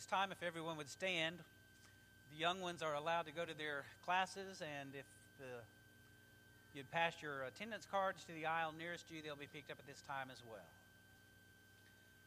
This 0.00 0.06
time, 0.06 0.32
if 0.32 0.42
everyone 0.42 0.78
would 0.78 0.88
stand, 0.88 1.36
the 2.32 2.40
young 2.40 2.62
ones 2.62 2.80
are 2.80 2.94
allowed 2.94 3.26
to 3.26 3.32
go 3.32 3.44
to 3.44 3.52
their 3.52 3.84
classes, 4.06 4.62
and 4.62 4.88
if 4.94 5.04
the, 5.38 5.44
you'd 6.74 6.90
pass 6.90 7.12
your 7.20 7.42
attendance 7.42 7.86
cards 7.90 8.24
to 8.24 8.32
the 8.32 8.46
aisle 8.46 8.72
nearest 8.78 9.04
you, 9.10 9.20
they'll 9.20 9.36
be 9.36 9.48
picked 9.52 9.70
up 9.70 9.76
at 9.78 9.86
this 9.86 10.00
time 10.08 10.28
as 10.32 10.40
well. 10.50 10.64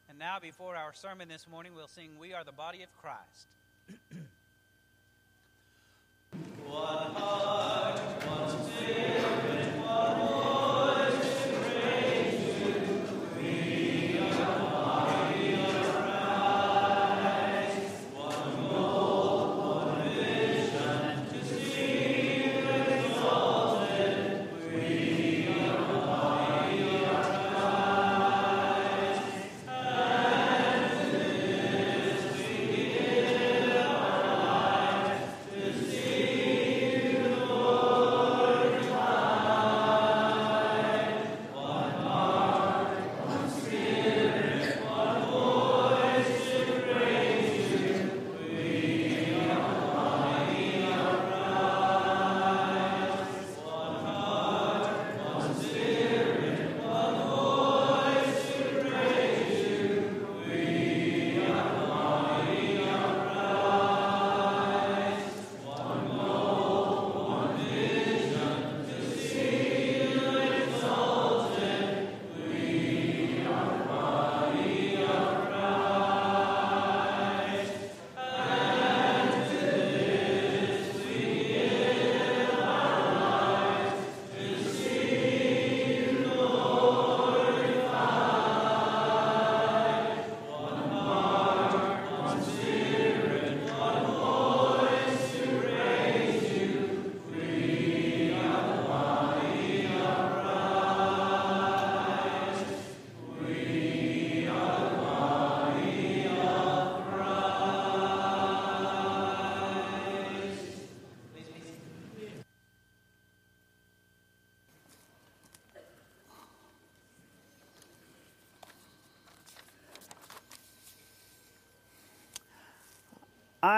And 0.08 0.20
now, 0.20 0.38
before 0.38 0.76
our 0.76 0.94
sermon 0.94 1.26
this 1.26 1.48
morning, 1.50 1.72
we'll 1.74 1.88
sing 1.88 2.10
We 2.16 2.32
Are 2.32 2.44
the 2.44 2.52
Body 2.52 2.84
of 2.84 2.90
Christ. 3.02 3.50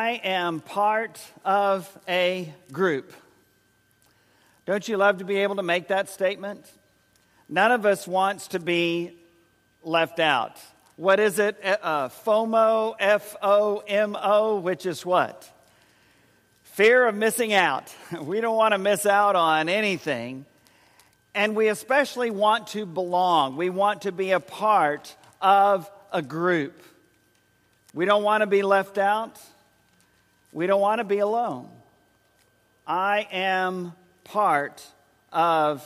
I 0.07 0.20
am 0.22 0.61
part 0.61 1.20
of 1.44 1.90
a 2.09 2.54
group. 2.70 3.12
Don't 4.64 4.86
you 4.86 4.96
love 4.96 5.18
to 5.18 5.24
be 5.24 5.38
able 5.38 5.57
to 5.57 5.64
make 5.64 5.88
that 5.88 6.09
statement? 6.09 6.64
None 7.48 7.72
of 7.72 7.84
us 7.84 8.07
wants 8.07 8.46
to 8.48 8.61
be 8.61 9.18
left 9.82 10.20
out. 10.20 10.59
What 10.94 11.18
is 11.18 11.40
it? 11.40 11.57
Uh, 11.61 12.09
FOMO, 12.24 12.94
F 13.00 13.34
O 13.42 13.78
M 13.78 14.16
O, 14.16 14.61
which 14.61 14.86
is 14.86 15.04
what? 15.04 15.50
Fear 16.62 17.09
of 17.09 17.16
missing 17.16 17.52
out. 17.52 17.92
We 18.22 18.40
don't 18.40 18.57
want 18.57 18.74
to 18.74 18.78
miss 18.78 19.07
out 19.07 19.34
on 19.34 19.68
anything. 19.68 20.44
And 21.34 21.57
we 21.57 21.66
especially 21.66 22.30
want 22.30 22.68
to 22.68 22.86
belong. 22.86 23.57
We 23.57 23.70
want 23.70 24.02
to 24.02 24.12
be 24.12 24.30
a 24.30 24.38
part 24.38 25.16
of 25.40 25.90
a 26.12 26.22
group. 26.22 26.80
We 27.92 28.04
don't 28.04 28.22
want 28.22 28.42
to 28.42 28.46
be 28.46 28.62
left 28.62 28.98
out. 28.98 29.36
We 30.57 30.66
don't 30.66 30.80
want 30.80 31.00
to 31.00 31.04
be 31.04 31.18
alone. 31.18 31.68
I 32.86 33.28
am 33.30 33.92
part 34.24 34.82
of 35.30 35.84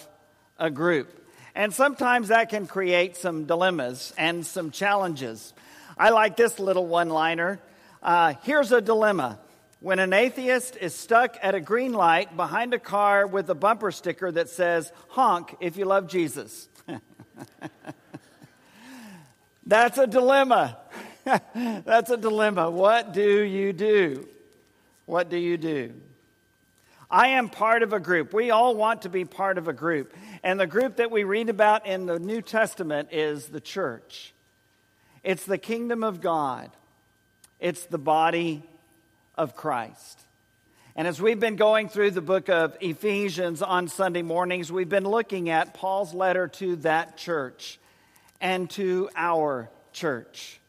a 0.61 0.71
group. 0.71 1.27
And 1.57 1.75
sometimes 1.75 2.29
that 2.29 2.51
can 2.51 2.69
create 2.69 3.17
some 3.17 3.47
dilemmas 3.47 4.15
and 4.17 4.47
some 4.47 4.71
challenges. 4.71 5.55
I 5.99 6.11
like 6.11 6.37
this 6.37 6.61
little 6.61 6.87
one 6.87 7.09
liner. 7.09 7.59
Uh, 8.01 8.35
here's 8.45 8.71
a 8.71 8.81
dilemma. 8.81 9.41
When 9.81 9.99
an 9.99 10.13
atheist 10.13 10.77
is 10.77 10.95
stuck 10.95 11.37
at 11.43 11.57
a 11.57 11.61
green 11.61 11.93
light 11.93 12.37
behind 12.37 12.73
a 12.73 12.79
car 12.79 13.27
with 13.27 13.51
a 13.51 13.57
bumper 13.57 13.91
sticker 13.91 14.31
that 14.31 14.51
says, 14.51 14.93
honk 15.09 15.57
if 15.59 15.77
you 15.79 15.85
love 15.85 16.07
Jesus. 16.07 16.69
That's 19.67 19.99
a 19.99 20.07
dilemma. 20.07 20.79
That's 21.57 22.11
a 22.11 22.17
dilemma. 22.17 22.71
What 22.71 23.13
do 23.13 23.41
you 23.43 23.73
do? 23.73 24.29
What 25.11 25.29
do 25.29 25.37
you 25.37 25.57
do? 25.57 25.93
I 27.11 27.31
am 27.31 27.49
part 27.49 27.83
of 27.83 27.93
a 27.93 27.99
group. 27.99 28.33
We 28.33 28.53
all 28.53 28.77
want 28.77 29.03
to 29.03 29.09
be 29.09 29.25
part 29.25 29.59
of 29.59 29.67
a 29.67 29.73
group. 29.73 30.15
And 30.45 30.61
the 30.61 30.69
group 30.69 30.99
that 30.99 31.11
we 31.11 31.25
read 31.25 31.49
about 31.49 31.85
in 31.85 32.07
the 32.07 32.21
New 32.21 32.41
Testament 32.41 33.09
is 33.11 33.49
the 33.49 33.61
church. 33.61 34.33
It's 35.25 35.45
the 35.45 35.59
kingdom 35.59 36.05
of 36.05 36.21
God, 36.21 36.71
it's 37.59 37.87
the 37.87 37.99
body 37.99 38.63
of 39.35 39.57
Christ. 39.57 40.21
And 40.95 41.09
as 41.09 41.21
we've 41.21 41.41
been 41.41 41.57
going 41.57 41.89
through 41.89 42.13
the 42.13 42.21
book 42.21 42.49
of 42.49 42.77
Ephesians 42.81 43.63
on 43.63 43.89
Sunday 43.89 44.23
mornings, 44.23 44.71
we've 44.71 44.89
been 44.89 45.03
looking 45.03 45.51
at 45.51 45.75
Paul's 45.75 46.15
letter 46.15 46.47
to 46.47 46.77
that 46.77 47.17
church 47.17 47.81
and 48.41 48.71
to 48.71 49.11
our 49.17 49.71
church. 49.93 50.61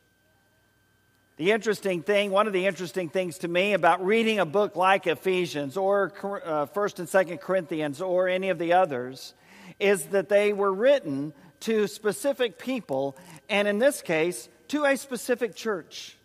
The 1.42 1.50
interesting 1.50 2.04
thing, 2.04 2.30
one 2.30 2.46
of 2.46 2.54
the 2.54 2.68
interesting 2.68 3.10
things 3.10 3.40
to 3.40 3.48
me 3.48 3.74
about 3.74 4.06
reading 4.06 4.38
a 4.38 4.46
book 4.46 4.76
like 4.76 5.08
Ephesians 5.08 5.76
or 5.76 6.14
uh, 6.24 6.68
1st 6.68 7.00
and 7.00 7.08
2nd 7.08 7.42
Corinthians 7.42 8.00
or 8.00 8.28
any 8.28 8.50
of 8.50 8.60
the 8.60 8.74
others, 8.74 9.34
is 9.80 10.06
that 10.10 10.30
they 10.30 10.54
were 10.54 10.72
written 10.72 11.34
to 11.62 11.88
specific 11.88 12.60
people, 12.60 13.18
and 13.50 13.68
in 13.68 13.80
this 13.80 14.04
case, 14.04 14.50
to 14.68 14.86
a 14.86 14.96
specific 14.96 15.56
church. 15.56 16.16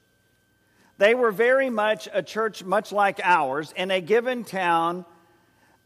They 0.99 1.14
were 1.14 1.33
very 1.33 1.71
much 1.71 2.11
a 2.12 2.23
church, 2.23 2.62
much 2.62 2.93
like 2.93 3.19
ours, 3.25 3.73
in 3.75 3.91
a 3.91 4.03
given 4.03 4.45
town 4.45 5.07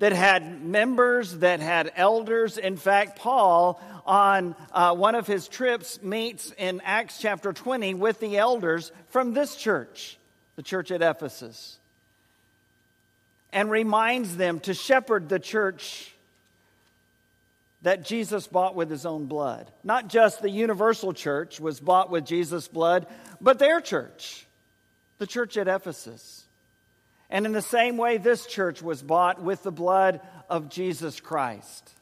that 0.00 0.12
had 0.12 0.62
members, 0.62 1.38
that 1.38 1.60
had 1.60 1.92
elders. 1.94 2.58
In 2.58 2.76
fact, 2.76 3.18
Paul, 3.18 3.80
on 4.04 4.56
uh, 4.72 4.94
one 4.94 5.14
of 5.14 5.26
his 5.26 5.46
trips, 5.46 6.02
meets 6.02 6.52
in 6.58 6.80
Acts 6.84 7.18
chapter 7.18 7.52
20 7.52 7.94
with 7.94 8.18
the 8.18 8.36
elders 8.38 8.92
from 9.08 9.34
this 9.34 9.54
church, 9.54 10.18
the 10.56 10.62
church 10.62 10.90
at 10.90 11.02
Ephesus, 11.02 11.78
and 13.52 13.70
reminds 13.70 14.36
them 14.36 14.58
to 14.60 14.74
shepherd 14.74 15.28
the 15.28 15.38
church 15.38 16.12
that 17.82 18.04
Jesus 18.04 18.46
bought 18.46 18.74
with 18.74 18.90
his 18.90 19.06
own 19.06 19.26
blood. 19.26 19.70
Not 19.84 20.08
just 20.08 20.42
the 20.42 20.50
universal 20.50 21.12
church 21.12 21.60
was 21.60 21.78
bought 21.78 22.10
with 22.10 22.26
Jesus' 22.26 22.68
blood, 22.68 23.06
but 23.40 23.58
their 23.58 23.80
church 23.80 24.46
the 25.20 25.26
church 25.26 25.58
at 25.58 25.68
Ephesus. 25.68 26.39
And 27.30 27.46
in 27.46 27.52
the 27.52 27.62
same 27.62 27.96
way, 27.96 28.18
this 28.18 28.44
church 28.44 28.82
was 28.82 29.02
bought 29.02 29.40
with 29.40 29.62
the 29.62 29.70
blood 29.70 30.20
of 30.48 30.68
Jesus 30.68 31.20
Christ. 31.20 31.94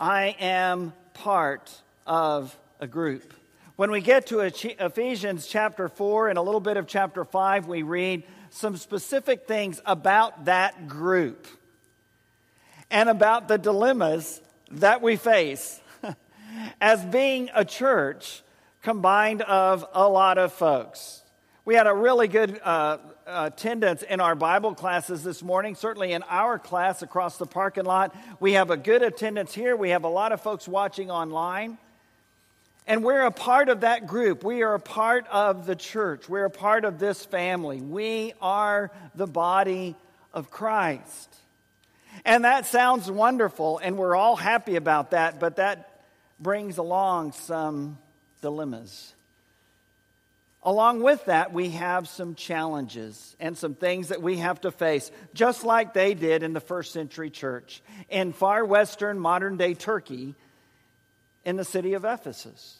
I 0.00 0.36
am 0.40 0.92
part 1.14 1.72
of 2.06 2.56
a 2.80 2.88
group. 2.88 3.32
When 3.76 3.92
we 3.92 4.00
get 4.00 4.26
to 4.26 4.40
Ephesians 4.40 5.46
chapter 5.46 5.88
4 5.88 6.28
and 6.28 6.38
a 6.38 6.42
little 6.42 6.60
bit 6.60 6.76
of 6.76 6.86
chapter 6.86 7.24
5, 7.24 7.66
we 7.66 7.82
read 7.82 8.24
some 8.50 8.76
specific 8.76 9.46
things 9.46 9.80
about 9.86 10.44
that 10.46 10.88
group 10.88 11.46
and 12.90 13.08
about 13.08 13.48
the 13.48 13.58
dilemmas 13.58 14.40
that 14.70 15.02
we 15.02 15.16
face 15.16 15.80
as 16.80 17.04
being 17.04 17.50
a 17.54 17.64
church 17.64 18.42
combined 18.82 19.42
of 19.42 19.84
a 19.92 20.08
lot 20.08 20.38
of 20.38 20.52
folks. 20.52 21.23
We 21.66 21.74
had 21.74 21.86
a 21.86 21.94
really 21.94 22.28
good 22.28 22.60
uh, 22.62 22.98
attendance 23.26 24.02
in 24.02 24.20
our 24.20 24.34
Bible 24.34 24.74
classes 24.74 25.24
this 25.24 25.42
morning. 25.42 25.76
Certainly 25.76 26.12
in 26.12 26.22
our 26.24 26.58
class 26.58 27.00
across 27.00 27.38
the 27.38 27.46
parking 27.46 27.86
lot, 27.86 28.14
we 28.38 28.52
have 28.52 28.70
a 28.70 28.76
good 28.76 29.02
attendance 29.02 29.54
here. 29.54 29.74
We 29.74 29.90
have 29.90 30.04
a 30.04 30.08
lot 30.08 30.32
of 30.32 30.42
folks 30.42 30.68
watching 30.68 31.10
online. 31.10 31.78
And 32.86 33.02
we're 33.02 33.22
a 33.22 33.30
part 33.30 33.70
of 33.70 33.80
that 33.80 34.06
group. 34.06 34.44
We 34.44 34.62
are 34.62 34.74
a 34.74 34.80
part 34.80 35.26
of 35.28 35.64
the 35.64 35.74
church. 35.74 36.28
We're 36.28 36.44
a 36.44 36.50
part 36.50 36.84
of 36.84 36.98
this 36.98 37.24
family. 37.24 37.80
We 37.80 38.34
are 38.42 38.90
the 39.14 39.26
body 39.26 39.96
of 40.34 40.50
Christ. 40.50 41.34
And 42.26 42.44
that 42.44 42.66
sounds 42.66 43.10
wonderful, 43.10 43.78
and 43.78 43.96
we're 43.96 44.14
all 44.14 44.36
happy 44.36 44.76
about 44.76 45.12
that, 45.12 45.40
but 45.40 45.56
that 45.56 46.04
brings 46.38 46.76
along 46.76 47.32
some 47.32 47.98
dilemmas. 48.42 49.14
Along 50.64 51.02
with 51.02 51.26
that, 51.26 51.52
we 51.52 51.70
have 51.70 52.08
some 52.08 52.34
challenges 52.34 53.36
and 53.38 53.56
some 53.56 53.74
things 53.74 54.08
that 54.08 54.22
we 54.22 54.38
have 54.38 54.62
to 54.62 54.70
face, 54.70 55.10
just 55.34 55.62
like 55.62 55.92
they 55.92 56.14
did 56.14 56.42
in 56.42 56.54
the 56.54 56.60
first 56.60 56.92
century 56.92 57.28
church 57.28 57.82
in 58.08 58.32
far 58.32 58.64
western 58.64 59.18
modern 59.18 59.58
day 59.58 59.74
Turkey 59.74 60.34
in 61.44 61.56
the 61.56 61.64
city 61.64 61.92
of 61.92 62.06
Ephesus. 62.06 62.78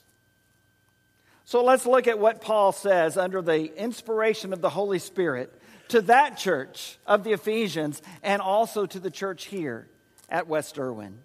So 1.45 1.63
let's 1.63 1.85
look 1.85 2.09
at 2.09 2.19
what 2.19 2.41
Paul 2.41 2.73
says 2.73 3.19
under 3.19 3.43
the 3.43 3.77
inspiration 3.79 4.55
of 4.55 4.63
the 4.63 4.71
Holy 4.71 4.99
Spirit 4.99 5.53
to 5.89 6.01
that 6.03 6.39
church 6.39 6.97
of 7.07 7.23
the 7.23 7.33
Ephesians 7.33 8.01
and 8.23 8.41
also 8.41 8.87
to 8.87 8.99
the 8.99 9.11
church 9.11 9.45
here 9.45 9.87
at 10.31 10.49
West 10.49 10.79
Erwin. 10.79 11.19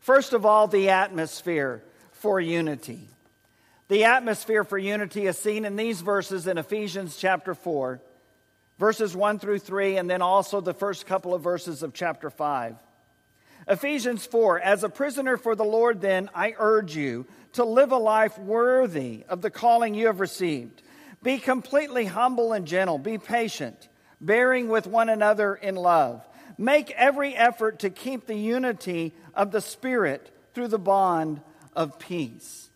First 0.00 0.32
of 0.32 0.46
all, 0.46 0.66
the 0.66 0.88
atmosphere 0.88 1.82
for 2.12 2.40
unity. 2.40 3.08
The 3.90 4.04
atmosphere 4.04 4.62
for 4.62 4.78
unity 4.78 5.26
is 5.26 5.36
seen 5.36 5.64
in 5.64 5.74
these 5.74 6.00
verses 6.00 6.46
in 6.46 6.58
Ephesians 6.58 7.16
chapter 7.16 7.56
4, 7.56 8.00
verses 8.78 9.16
1 9.16 9.40
through 9.40 9.58
3, 9.58 9.96
and 9.96 10.08
then 10.08 10.22
also 10.22 10.60
the 10.60 10.72
first 10.72 11.06
couple 11.06 11.34
of 11.34 11.42
verses 11.42 11.82
of 11.82 11.92
chapter 11.92 12.30
5. 12.30 12.76
Ephesians 13.66 14.24
4 14.24 14.60
As 14.60 14.84
a 14.84 14.88
prisoner 14.88 15.36
for 15.36 15.56
the 15.56 15.64
Lord, 15.64 16.00
then, 16.00 16.30
I 16.36 16.54
urge 16.56 16.94
you 16.94 17.26
to 17.54 17.64
live 17.64 17.90
a 17.90 17.96
life 17.96 18.38
worthy 18.38 19.24
of 19.28 19.42
the 19.42 19.50
calling 19.50 19.94
you 19.94 20.06
have 20.06 20.20
received. 20.20 20.82
Be 21.24 21.38
completely 21.38 22.04
humble 22.04 22.52
and 22.52 22.68
gentle. 22.68 22.96
Be 22.96 23.18
patient, 23.18 23.88
bearing 24.20 24.68
with 24.68 24.86
one 24.86 25.08
another 25.08 25.56
in 25.56 25.74
love. 25.74 26.24
Make 26.56 26.92
every 26.92 27.34
effort 27.34 27.80
to 27.80 27.90
keep 27.90 28.28
the 28.28 28.38
unity 28.38 29.16
of 29.34 29.50
the 29.50 29.60
Spirit 29.60 30.30
through 30.54 30.68
the 30.68 30.78
bond 30.78 31.40
of 31.74 31.98
peace. 31.98 32.69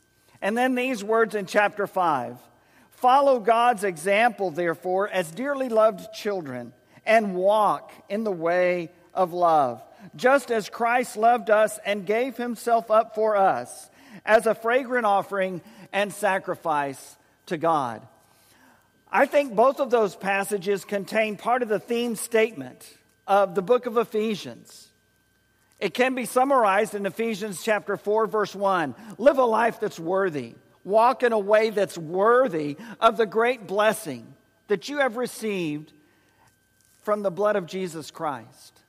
And 0.45 0.59
then 0.59 0.75
these 0.75 1.03
words 1.03 1.35
in 1.35 1.47
chapter 1.47 1.87
5 1.87 2.37
Follow 2.91 3.41
God's 3.41 3.83
example, 3.83 4.51
therefore, 4.51 5.09
as 5.09 5.31
dearly 5.31 5.69
loved 5.69 6.13
children, 6.15 6.73
and 7.05 7.35
walk 7.35 7.93
in 8.09 8.25
the 8.25 8.33
way 8.33 8.91
of 9.15 9.33
love, 9.33 9.83
just 10.15 10.51
as 10.51 10.69
Christ 10.69 11.17
loved 11.17 11.49
us 11.49 11.79
and 11.85 12.07
gave 12.07 12.37
himself 12.37 12.91
up 12.91 13.15
for 13.15 13.37
us 13.37 13.91
as 14.25 14.47
a 14.47 14.55
fragrant 14.55 15.07
offering 15.07 15.63
and 15.93 16.13
sacrifice 16.13 17.17
to 17.47 17.57
God. 17.57 18.07
I 19.11 19.27
think 19.27 19.55
both 19.55 19.81
of 19.81 19.91
those 19.91 20.15
passages 20.15 20.85
contain 20.85 21.37
part 21.37 21.63
of 21.63 21.69
the 21.69 21.81
theme 21.81 22.17
statement 22.17 22.87
of 23.27 23.55
the 23.55 23.63
book 23.63 23.87
of 23.87 23.97
Ephesians. 23.97 24.84
It 25.81 25.95
can 25.95 26.15
be 26.15 26.25
summarized 26.25 26.95
in 26.95 27.07
Ephesians 27.07 27.63
chapter 27.63 27.97
4 27.97 28.27
verse 28.27 28.55
1. 28.55 28.95
Live 29.19 29.39
a 29.39 29.45
life 29.45 29.81
that's 29.81 29.99
worthy. 29.99 30.55
Walk 30.85 31.23
in 31.23 31.33
a 31.33 31.39
way 31.39 31.71
that's 31.71 31.97
worthy 31.97 32.77
of 33.01 33.17
the 33.17 33.27
great 33.27 33.67
blessing 33.67 34.27
that 34.69 34.89
you 34.89 34.99
have 34.99 35.17
received 35.17 35.93
from 37.03 37.23
the 37.23 37.31
blood 37.31 37.57
of 37.57 37.67
Jesus 37.67 38.11
Christ. 38.11 38.81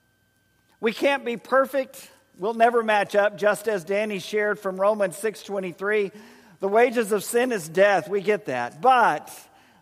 We 0.79 0.93
can't 0.93 1.25
be 1.25 1.37
perfect. 1.37 2.09
We'll 2.37 2.53
never 2.53 2.83
match 2.83 3.15
up 3.15 3.37
just 3.37 3.67
as 3.67 3.83
Danny 3.83 4.19
shared 4.19 4.59
from 4.59 4.79
Romans 4.79 5.17
6:23. 5.17 6.11
The 6.59 6.67
wages 6.67 7.11
of 7.11 7.23
sin 7.23 7.51
is 7.51 7.67
death. 7.67 8.07
We 8.09 8.21
get 8.21 8.45
that. 8.45 8.81
But 8.81 9.31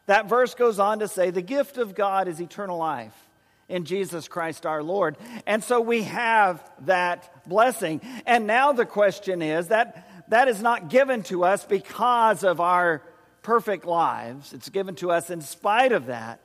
That 0.06 0.28
verse 0.28 0.54
goes 0.54 0.80
on 0.80 0.99
to 0.99 1.08
say, 1.08 1.30
The 1.30 1.41
gift 1.41 1.78
of 1.78 1.95
God 1.95 2.28
is 2.28 2.41
eternal 2.41 2.78
life 2.78 3.22
in 3.70 3.86
Jesus 3.86 4.28
Christ 4.28 4.66
our 4.66 4.84
Lord. 4.84 5.18
And 5.45 5.64
so 5.64 5.82
we 5.82 6.03
have 6.03 6.64
that 6.82 7.47
blessing. 7.47 8.01
And 8.26 8.47
now 8.47 8.74
the 8.74 8.86
question 8.86 9.41
is 9.41 9.70
that 9.70 10.26
that 10.30 10.47
is 10.47 10.61
not 10.61 10.89
given 10.89 11.24
to 11.24 11.43
us 11.43 11.66
because 11.66 12.43
of 12.43 12.59
our 12.59 13.01
perfect 13.41 13.86
lives, 13.86 14.53
it's 14.53 14.70
given 14.70 14.95
to 14.95 15.11
us 15.11 15.30
in 15.30 15.41
spite 15.41 15.91
of 15.91 16.05
that 16.05 16.39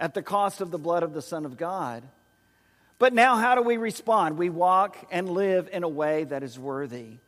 at 0.00 0.14
the 0.14 0.22
cost 0.22 0.60
of 0.60 0.70
the 0.70 0.78
blood 0.78 1.02
of 1.02 1.12
the 1.12 1.22
Son 1.22 1.44
of 1.44 1.56
God. 1.56 2.02
But 2.98 3.12
now, 3.12 3.36
how 3.36 3.54
do 3.54 3.62
we 3.62 3.76
respond? 3.76 4.38
We 4.38 4.50
walk 4.50 4.96
and 5.10 5.28
live 5.28 5.68
in 5.72 5.84
a 5.84 5.88
way 5.88 6.24
that 6.24 6.42
is 6.42 6.58
worthy. 6.58 7.18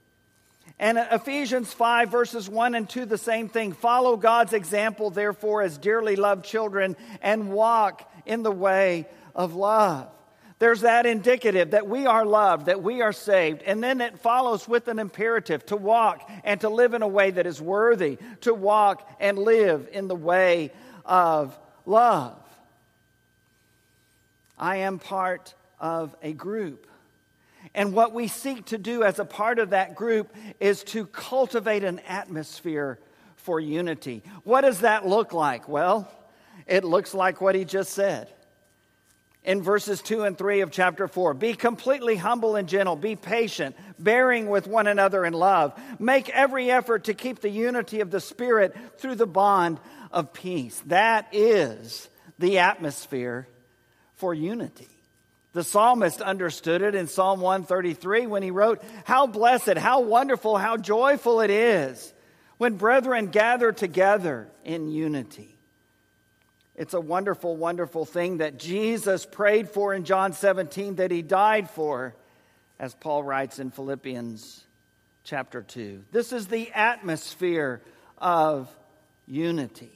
And 0.78 0.98
Ephesians 0.98 1.72
5, 1.72 2.10
verses 2.10 2.48
1 2.48 2.74
and 2.74 2.88
2, 2.88 3.04
the 3.04 3.18
same 3.18 3.48
thing. 3.48 3.72
Follow 3.72 4.16
God's 4.16 4.52
example, 4.52 5.10
therefore, 5.10 5.62
as 5.62 5.78
dearly 5.78 6.16
loved 6.16 6.44
children, 6.44 6.96
and 7.22 7.52
walk 7.52 8.09
in 8.26 8.42
the 8.42 8.50
way 8.50 9.06
of 9.34 9.54
love. 9.54 10.08
There's 10.58 10.82
that 10.82 11.06
indicative 11.06 11.70
that 11.70 11.88
we 11.88 12.06
are 12.06 12.26
loved, 12.26 12.66
that 12.66 12.82
we 12.82 13.00
are 13.00 13.14
saved. 13.14 13.62
And 13.62 13.82
then 13.82 14.02
it 14.02 14.18
follows 14.18 14.68
with 14.68 14.88
an 14.88 14.98
imperative 14.98 15.64
to 15.66 15.76
walk 15.76 16.30
and 16.44 16.60
to 16.60 16.68
live 16.68 16.92
in 16.92 17.00
a 17.00 17.08
way 17.08 17.30
that 17.30 17.46
is 17.46 17.62
worthy, 17.62 18.18
to 18.42 18.52
walk 18.52 19.08
and 19.18 19.38
live 19.38 19.88
in 19.90 20.06
the 20.06 20.14
way 20.14 20.70
of 21.06 21.58
love. 21.86 22.36
I 24.58 24.76
am 24.76 24.98
part 24.98 25.54
of 25.80 26.14
a 26.22 26.34
group. 26.34 26.86
And 27.74 27.94
what 27.94 28.12
we 28.12 28.28
seek 28.28 28.66
to 28.66 28.76
do 28.76 29.02
as 29.02 29.18
a 29.18 29.24
part 29.24 29.58
of 29.58 29.70
that 29.70 29.94
group 29.94 30.34
is 30.60 30.84
to 30.84 31.06
cultivate 31.06 31.84
an 31.84 32.00
atmosphere 32.00 32.98
for 33.36 33.60
unity. 33.60 34.22
What 34.44 34.60
does 34.60 34.80
that 34.80 35.06
look 35.06 35.32
like? 35.32 35.68
Well, 35.70 36.10
it 36.70 36.84
looks 36.84 37.12
like 37.12 37.40
what 37.40 37.54
he 37.54 37.64
just 37.64 37.92
said 37.92 38.28
in 39.42 39.62
verses 39.62 40.00
2 40.02 40.22
and 40.22 40.38
3 40.38 40.60
of 40.60 40.70
chapter 40.70 41.08
4. 41.08 41.34
Be 41.34 41.54
completely 41.54 42.16
humble 42.16 42.56
and 42.56 42.68
gentle. 42.68 42.94
Be 42.94 43.16
patient, 43.16 43.74
bearing 43.98 44.48
with 44.48 44.66
one 44.66 44.86
another 44.86 45.24
in 45.24 45.32
love. 45.32 45.78
Make 45.98 46.28
every 46.28 46.70
effort 46.70 47.04
to 47.04 47.14
keep 47.14 47.40
the 47.40 47.50
unity 47.50 48.00
of 48.00 48.10
the 48.10 48.20
Spirit 48.20 48.76
through 48.98 49.16
the 49.16 49.26
bond 49.26 49.80
of 50.12 50.32
peace. 50.32 50.80
That 50.86 51.28
is 51.32 52.08
the 52.38 52.58
atmosphere 52.58 53.48
for 54.14 54.32
unity. 54.32 54.88
The 55.52 55.64
psalmist 55.64 56.20
understood 56.20 56.82
it 56.82 56.94
in 56.94 57.08
Psalm 57.08 57.40
133 57.40 58.28
when 58.28 58.44
he 58.44 58.52
wrote, 58.52 58.80
How 59.04 59.26
blessed, 59.26 59.76
how 59.76 60.02
wonderful, 60.02 60.56
how 60.56 60.76
joyful 60.76 61.40
it 61.40 61.50
is 61.50 62.12
when 62.58 62.76
brethren 62.76 63.26
gather 63.28 63.72
together 63.72 64.46
in 64.64 64.90
unity. 64.90 65.56
It's 66.80 66.94
a 66.94 67.00
wonderful, 67.00 67.58
wonderful 67.58 68.06
thing 68.06 68.38
that 68.38 68.58
Jesus 68.58 69.26
prayed 69.26 69.68
for 69.68 69.92
in 69.92 70.04
John 70.04 70.32
17, 70.32 70.94
that 70.94 71.10
he 71.10 71.20
died 71.20 71.68
for, 71.68 72.14
as 72.78 72.94
Paul 72.94 73.22
writes 73.22 73.58
in 73.58 73.70
Philippians 73.70 74.64
chapter 75.22 75.60
2. 75.60 76.04
This 76.10 76.32
is 76.32 76.46
the 76.46 76.72
atmosphere 76.72 77.82
of 78.16 78.74
unity. 79.26 79.92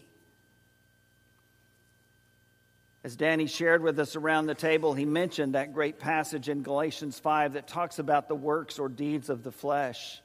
As 3.02 3.16
Danny 3.16 3.46
shared 3.46 3.82
with 3.82 3.98
us 3.98 4.14
around 4.14 4.44
the 4.44 4.54
table, 4.54 4.92
he 4.92 5.06
mentioned 5.06 5.54
that 5.54 5.72
great 5.72 5.98
passage 5.98 6.50
in 6.50 6.62
Galatians 6.62 7.18
5 7.18 7.54
that 7.54 7.66
talks 7.66 7.98
about 7.98 8.28
the 8.28 8.34
works 8.34 8.78
or 8.78 8.90
deeds 8.90 9.30
of 9.30 9.42
the 9.42 9.52
flesh. 9.52 10.20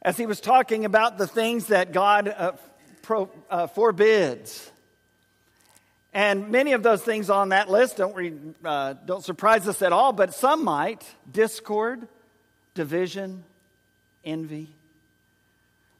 As 0.00 0.16
he 0.16 0.24
was 0.24 0.40
talking 0.40 0.86
about 0.86 1.18
the 1.18 1.26
things 1.26 1.66
that 1.66 1.92
God 1.92 2.26
uh, 2.26 2.52
pro, 3.02 3.28
uh, 3.50 3.66
forbids. 3.66 4.72
And 6.12 6.50
many 6.50 6.72
of 6.72 6.82
those 6.82 7.02
things 7.02 7.30
on 7.30 7.50
that 7.50 7.70
list 7.70 7.96
don't, 7.96 8.14
re, 8.14 8.32
uh, 8.64 8.94
don't 9.04 9.24
surprise 9.24 9.68
us 9.68 9.80
at 9.80 9.92
all, 9.92 10.12
but 10.12 10.34
some 10.34 10.64
might 10.64 11.04
discord, 11.30 12.08
division, 12.74 13.44
envy. 14.24 14.68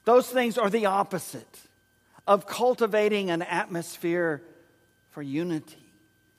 Those 0.04 0.28
things 0.28 0.58
are 0.58 0.70
the 0.70 0.86
opposite 0.86 1.61
of 2.26 2.46
cultivating 2.46 3.30
an 3.30 3.42
atmosphere 3.42 4.42
for 5.12 5.22
unity. 5.22 5.76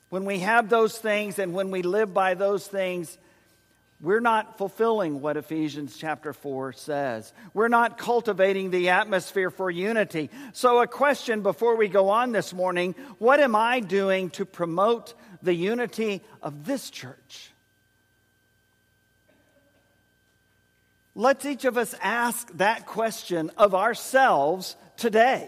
When 0.09 0.25
we 0.25 0.39
have 0.39 0.67
those 0.67 0.97
things 0.97 1.39
and 1.39 1.53
when 1.53 1.71
we 1.71 1.81
live 1.81 2.13
by 2.13 2.33
those 2.33 2.67
things, 2.67 3.17
we're 4.01 4.19
not 4.19 4.57
fulfilling 4.57 5.21
what 5.21 5.37
Ephesians 5.37 5.95
chapter 5.95 6.33
4 6.33 6.73
says. 6.73 7.31
We're 7.53 7.67
not 7.67 7.99
cultivating 7.99 8.71
the 8.71 8.89
atmosphere 8.89 9.51
for 9.51 9.69
unity. 9.69 10.31
So, 10.53 10.81
a 10.81 10.87
question 10.87 11.41
before 11.43 11.75
we 11.75 11.87
go 11.87 12.09
on 12.09 12.31
this 12.31 12.51
morning 12.51 12.95
what 13.19 13.39
am 13.39 13.55
I 13.55 13.79
doing 13.79 14.31
to 14.31 14.45
promote 14.45 15.13
the 15.43 15.53
unity 15.53 16.21
of 16.41 16.65
this 16.65 16.89
church? 16.89 17.51
Let's 21.13 21.45
each 21.45 21.65
of 21.65 21.77
us 21.77 21.93
ask 22.01 22.51
that 22.57 22.87
question 22.87 23.51
of 23.57 23.75
ourselves 23.75 24.75
today 24.97 25.47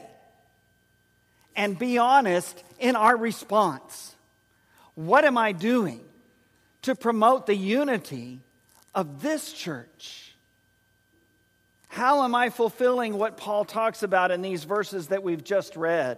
and 1.55 1.79
be 1.79 1.97
honest 1.97 2.63
in 2.79 2.95
our 2.95 3.15
response. 3.15 4.15
What 4.93 5.25
am 5.25 5.39
I 5.39 5.53
doing 5.53 6.01
to 6.83 6.95
promote 6.95 7.47
the 7.47 7.55
unity 7.55 8.39
of 8.95 9.21
this 9.21 9.51
church? 9.51 10.33
How 11.89 12.23
am 12.23 12.33
I 12.33 12.49
fulfilling 12.49 13.17
what 13.17 13.37
Paul 13.37 13.65
talks 13.65 14.01
about 14.03 14.31
in 14.31 14.41
these 14.41 14.63
verses 14.63 15.07
that 15.07 15.23
we've 15.23 15.43
just 15.43 15.75
read? 15.75 16.17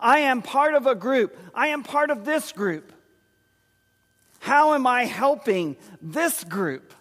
I 0.00 0.20
am 0.20 0.42
part 0.42 0.74
of 0.74 0.86
a 0.86 0.94
group. 0.94 1.38
I 1.54 1.68
am 1.68 1.82
part 1.82 2.10
of 2.10 2.24
this 2.24 2.52
group. 2.52 2.92
How 4.40 4.74
am 4.74 4.86
I 4.86 5.04
helping 5.04 5.76
this 6.00 6.44
group 6.44 6.94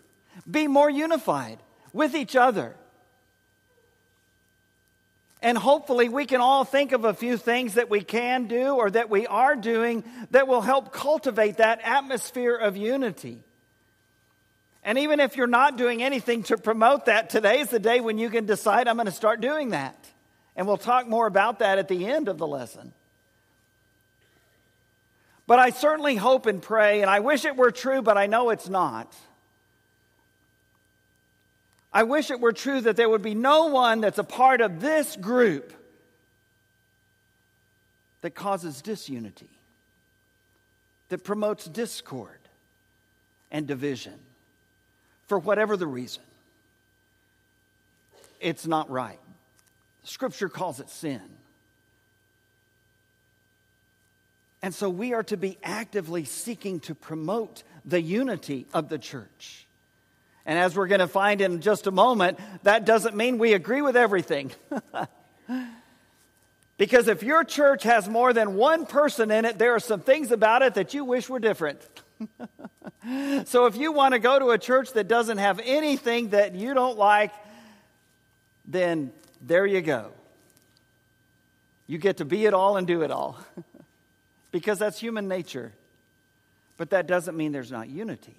be 0.49 0.68
more 0.68 0.89
unified 0.89 1.60
with 1.93 2.16
each 2.16 2.36
other? 2.36 2.76
And 5.41 5.57
hopefully, 5.57 6.07
we 6.07 6.25
can 6.25 6.39
all 6.39 6.63
think 6.63 6.91
of 6.91 7.03
a 7.03 7.15
few 7.15 7.35
things 7.35 7.73
that 7.73 7.89
we 7.89 8.01
can 8.01 8.45
do 8.45 8.75
or 8.75 8.91
that 8.91 9.09
we 9.09 9.25
are 9.25 9.55
doing 9.55 10.03
that 10.29 10.47
will 10.47 10.61
help 10.61 10.93
cultivate 10.93 11.57
that 11.57 11.81
atmosphere 11.83 12.55
of 12.55 12.77
unity. 12.77 13.43
And 14.83 14.99
even 14.99 15.19
if 15.19 15.37
you're 15.37 15.47
not 15.47 15.77
doing 15.77 16.03
anything 16.03 16.43
to 16.43 16.57
promote 16.57 17.05
that, 17.05 17.29
today 17.31 17.59
is 17.59 17.69
the 17.69 17.79
day 17.79 18.01
when 18.01 18.19
you 18.19 18.29
can 18.29 18.45
decide, 18.45 18.87
I'm 18.87 18.97
going 18.97 19.05
to 19.07 19.11
start 19.11 19.41
doing 19.41 19.69
that. 19.69 19.95
And 20.55 20.67
we'll 20.67 20.77
talk 20.77 21.07
more 21.07 21.25
about 21.25 21.59
that 21.59 21.79
at 21.79 21.87
the 21.87 22.05
end 22.07 22.27
of 22.27 22.37
the 22.37 22.47
lesson. 22.47 22.93
But 25.47 25.57
I 25.57 25.71
certainly 25.71 26.15
hope 26.15 26.45
and 26.45 26.61
pray, 26.61 27.01
and 27.01 27.09
I 27.09 27.19
wish 27.19 27.45
it 27.45 27.55
were 27.55 27.71
true, 27.71 28.01
but 28.01 28.17
I 28.17 28.27
know 28.27 28.51
it's 28.51 28.69
not 28.69 29.13
I 31.93 32.03
wish 32.03 32.31
it 32.31 32.39
were 32.39 32.53
true 32.53 32.81
that 32.81 32.95
there 32.95 33.09
would 33.09 33.21
be 33.21 33.35
no 33.35 33.67
one 33.67 34.01
that's 34.01 34.17
a 34.17 34.23
part 34.23 34.61
of 34.61 34.79
this 34.79 35.15
group 35.17 35.73
that 38.21 38.35
causes 38.35 38.81
disunity, 38.81 39.49
that 41.09 41.23
promotes 41.23 41.65
discord 41.65 42.39
and 43.51 43.67
division 43.67 44.17
for 45.27 45.37
whatever 45.37 45.75
the 45.75 45.87
reason. 45.87 46.23
It's 48.39 48.65
not 48.65 48.89
right. 48.89 49.19
Scripture 50.03 50.49
calls 50.49 50.79
it 50.79 50.89
sin. 50.89 51.21
And 54.63 54.73
so 54.73 54.89
we 54.89 55.13
are 55.13 55.23
to 55.23 55.37
be 55.37 55.57
actively 55.63 56.23
seeking 56.23 56.79
to 56.81 56.95
promote 56.95 57.63
the 57.83 58.01
unity 58.01 58.67
of 58.73 58.89
the 58.89 58.99
church. 58.99 59.65
And 60.45 60.57
as 60.57 60.75
we're 60.75 60.87
going 60.87 60.99
to 60.99 61.07
find 61.07 61.41
in 61.41 61.61
just 61.61 61.87
a 61.87 61.91
moment, 61.91 62.39
that 62.63 62.85
doesn't 62.85 63.15
mean 63.15 63.37
we 63.37 63.53
agree 63.53 63.81
with 63.81 63.95
everything. 63.95 64.51
because 66.77 67.07
if 67.07 67.21
your 67.21 67.43
church 67.43 67.83
has 67.83 68.09
more 68.09 68.33
than 68.33 68.55
one 68.55 68.85
person 68.85 69.29
in 69.29 69.45
it, 69.45 69.59
there 69.59 69.75
are 69.75 69.79
some 69.79 69.99
things 69.99 70.31
about 70.31 70.63
it 70.63 70.73
that 70.75 70.93
you 70.93 71.05
wish 71.05 71.29
were 71.29 71.39
different. 71.39 71.79
so 73.45 73.65
if 73.65 73.75
you 73.75 73.91
want 73.91 74.13
to 74.13 74.19
go 74.19 74.39
to 74.39 74.49
a 74.49 74.57
church 74.57 74.93
that 74.93 75.07
doesn't 75.07 75.37
have 75.37 75.59
anything 75.63 76.29
that 76.29 76.55
you 76.55 76.73
don't 76.73 76.97
like, 76.97 77.31
then 78.65 79.11
there 79.41 79.65
you 79.65 79.81
go. 79.81 80.11
You 81.85 81.97
get 81.97 82.17
to 82.17 82.25
be 82.25 82.45
it 82.45 82.53
all 82.53 82.77
and 82.77 82.87
do 82.87 83.03
it 83.03 83.11
all. 83.11 83.37
because 84.51 84.79
that's 84.79 84.99
human 84.99 85.27
nature. 85.27 85.71
But 86.77 86.91
that 86.91 87.05
doesn't 87.05 87.37
mean 87.37 87.51
there's 87.51 87.71
not 87.71 87.89
unity 87.89 88.35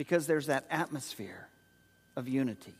because 0.00 0.26
there's 0.26 0.46
that 0.46 0.64
atmosphere 0.70 1.46
of 2.16 2.26
unity 2.26 2.72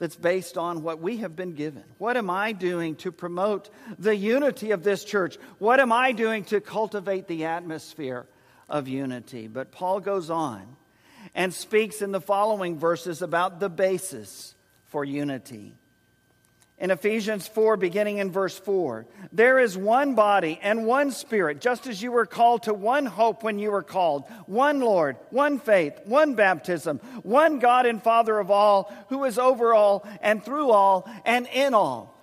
that's 0.00 0.16
based 0.16 0.58
on 0.58 0.82
what 0.82 0.98
we 0.98 1.18
have 1.18 1.36
been 1.36 1.54
given. 1.54 1.84
What 1.98 2.16
am 2.16 2.30
I 2.30 2.50
doing 2.50 2.96
to 2.96 3.12
promote 3.12 3.70
the 3.96 4.16
unity 4.16 4.72
of 4.72 4.82
this 4.82 5.04
church? 5.04 5.36
What 5.60 5.78
am 5.78 5.92
I 5.92 6.10
doing 6.10 6.42
to 6.46 6.60
cultivate 6.60 7.28
the 7.28 7.44
atmosphere 7.44 8.26
of 8.68 8.88
unity? 8.88 9.46
But 9.46 9.70
Paul 9.70 10.00
goes 10.00 10.30
on 10.30 10.66
and 11.32 11.54
speaks 11.54 12.02
in 12.02 12.10
the 12.10 12.20
following 12.20 12.76
verses 12.76 13.22
about 13.22 13.60
the 13.60 13.70
basis 13.70 14.56
for 14.86 15.04
unity. 15.04 15.74
In 16.84 16.90
Ephesians 16.90 17.48
4, 17.48 17.78
beginning 17.78 18.18
in 18.18 18.30
verse 18.30 18.58
4. 18.58 19.06
There 19.32 19.58
is 19.58 19.74
one 19.74 20.14
body 20.14 20.60
and 20.62 20.84
one 20.84 21.12
spirit, 21.12 21.62
just 21.62 21.86
as 21.86 22.02
you 22.02 22.12
were 22.12 22.26
called 22.26 22.64
to 22.64 22.74
one 22.74 23.06
hope 23.06 23.42
when 23.42 23.58
you 23.58 23.70
were 23.70 23.82
called, 23.82 24.24
one 24.44 24.80
Lord, 24.80 25.16
one 25.30 25.58
faith, 25.58 25.98
one 26.04 26.34
baptism, 26.34 26.98
one 27.22 27.58
God 27.58 27.86
and 27.86 28.02
Father 28.02 28.38
of 28.38 28.50
all, 28.50 28.92
who 29.08 29.24
is 29.24 29.38
over 29.38 29.72
all 29.72 30.06
and 30.20 30.44
through 30.44 30.72
all 30.72 31.10
and 31.24 31.46
in 31.54 31.72
all. 31.72 32.22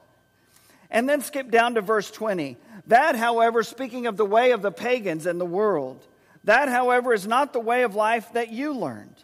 And 0.92 1.10
then 1.10 1.22
skip 1.22 1.50
down 1.50 1.74
to 1.74 1.82
verse 1.82 2.12
20. 2.12 2.56
That, 2.86 3.16
however, 3.16 3.64
speaking 3.64 4.06
of 4.06 4.16
the 4.16 4.28
way 4.28 4.52
of 4.52 4.62
the 4.62 4.72
pagans 4.72 5.26
and 5.26 5.42
the 5.42 5.44
world, 5.44 6.06
that, 6.44 6.70
however, 6.70 7.16
is 7.16 7.26
not 7.26 7.52
the 7.52 7.60
way 7.60 7.82
of 7.82 7.96
life 7.96 8.32
that 8.34 8.52
you 8.52 8.74
learned 8.74 9.24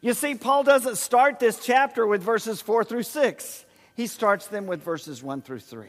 You 0.00 0.14
see, 0.14 0.34
Paul 0.34 0.64
doesn't 0.64 0.96
start 0.96 1.38
this 1.38 1.58
chapter 1.64 2.06
with 2.06 2.22
verses 2.22 2.60
4 2.62 2.84
through 2.84 3.02
6. 3.02 3.64
He 3.94 4.06
starts 4.06 4.46
them 4.46 4.66
with 4.66 4.82
verses 4.82 5.22
1 5.22 5.42
through 5.42 5.60
3. 5.60 5.88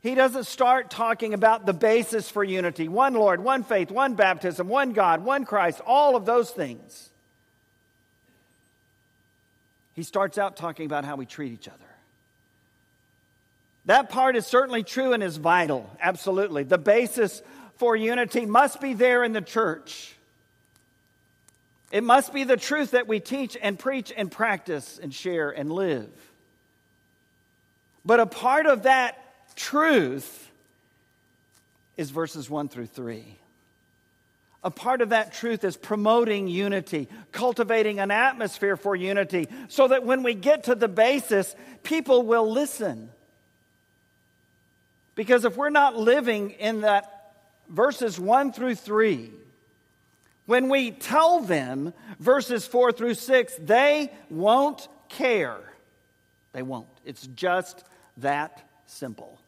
He 0.00 0.14
doesn't 0.14 0.44
start 0.44 0.90
talking 0.90 1.34
about 1.34 1.66
the 1.66 1.72
basis 1.72 2.30
for 2.30 2.44
unity 2.44 2.88
one 2.88 3.14
Lord, 3.14 3.42
one 3.42 3.64
faith, 3.64 3.90
one 3.90 4.14
baptism, 4.14 4.68
one 4.68 4.92
God, 4.92 5.24
one 5.24 5.44
Christ, 5.44 5.80
all 5.86 6.14
of 6.14 6.24
those 6.24 6.50
things. 6.50 7.10
He 9.94 10.04
starts 10.04 10.38
out 10.38 10.56
talking 10.56 10.86
about 10.86 11.04
how 11.04 11.16
we 11.16 11.26
treat 11.26 11.52
each 11.52 11.68
other. 11.68 11.78
That 13.86 14.10
part 14.10 14.36
is 14.36 14.46
certainly 14.46 14.84
true 14.84 15.14
and 15.14 15.22
is 15.22 15.38
vital, 15.38 15.90
absolutely. 16.00 16.62
The 16.62 16.78
basis 16.78 17.42
for 17.76 17.96
unity 17.96 18.46
must 18.46 18.80
be 18.80 18.92
there 18.92 19.24
in 19.24 19.32
the 19.32 19.40
church. 19.40 20.14
It 21.90 22.04
must 22.04 22.32
be 22.32 22.44
the 22.44 22.56
truth 22.56 22.90
that 22.90 23.08
we 23.08 23.20
teach 23.20 23.56
and 23.60 23.78
preach 23.78 24.12
and 24.14 24.30
practice 24.30 24.98
and 25.02 25.12
share 25.12 25.50
and 25.50 25.72
live. 25.72 26.10
But 28.04 28.20
a 28.20 28.26
part 28.26 28.66
of 28.66 28.82
that 28.84 29.18
truth 29.56 30.50
is 31.96 32.10
verses 32.10 32.48
1 32.48 32.68
through 32.68 32.86
3. 32.86 33.24
A 34.64 34.70
part 34.70 35.02
of 35.02 35.10
that 35.10 35.32
truth 35.32 35.64
is 35.64 35.76
promoting 35.76 36.48
unity, 36.48 37.08
cultivating 37.32 38.00
an 38.00 38.10
atmosphere 38.10 38.76
for 38.76 38.94
unity, 38.94 39.46
so 39.68 39.88
that 39.88 40.04
when 40.04 40.22
we 40.22 40.34
get 40.34 40.64
to 40.64 40.74
the 40.74 40.88
basis, 40.88 41.54
people 41.82 42.22
will 42.22 42.50
listen. 42.50 43.10
Because 45.14 45.44
if 45.44 45.56
we're 45.56 45.70
not 45.70 45.96
living 45.96 46.50
in 46.50 46.82
that 46.82 47.34
verses 47.68 48.18
1 48.18 48.52
through 48.52 48.74
3, 48.74 49.30
when 50.48 50.70
we 50.70 50.92
tell 50.92 51.40
them 51.40 51.92
verses 52.18 52.66
4 52.66 52.92
through 52.92 53.12
6, 53.12 53.54
they 53.60 54.10
won't 54.30 54.88
care. 55.10 55.60
They 56.54 56.62
won't. 56.62 56.88
It's 57.04 57.26
just 57.26 57.84
that 58.16 58.66
simple. 58.86 59.38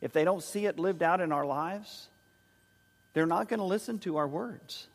If 0.00 0.14
they 0.14 0.24
don't 0.24 0.42
see 0.42 0.64
it 0.64 0.78
lived 0.78 1.02
out 1.02 1.20
in 1.20 1.32
our 1.32 1.44
lives, 1.44 2.08
they're 3.12 3.26
not 3.26 3.50
going 3.50 3.58
to 3.58 3.66
listen 3.66 3.98
to 3.98 4.16
our 4.16 4.26
words. 4.26 4.86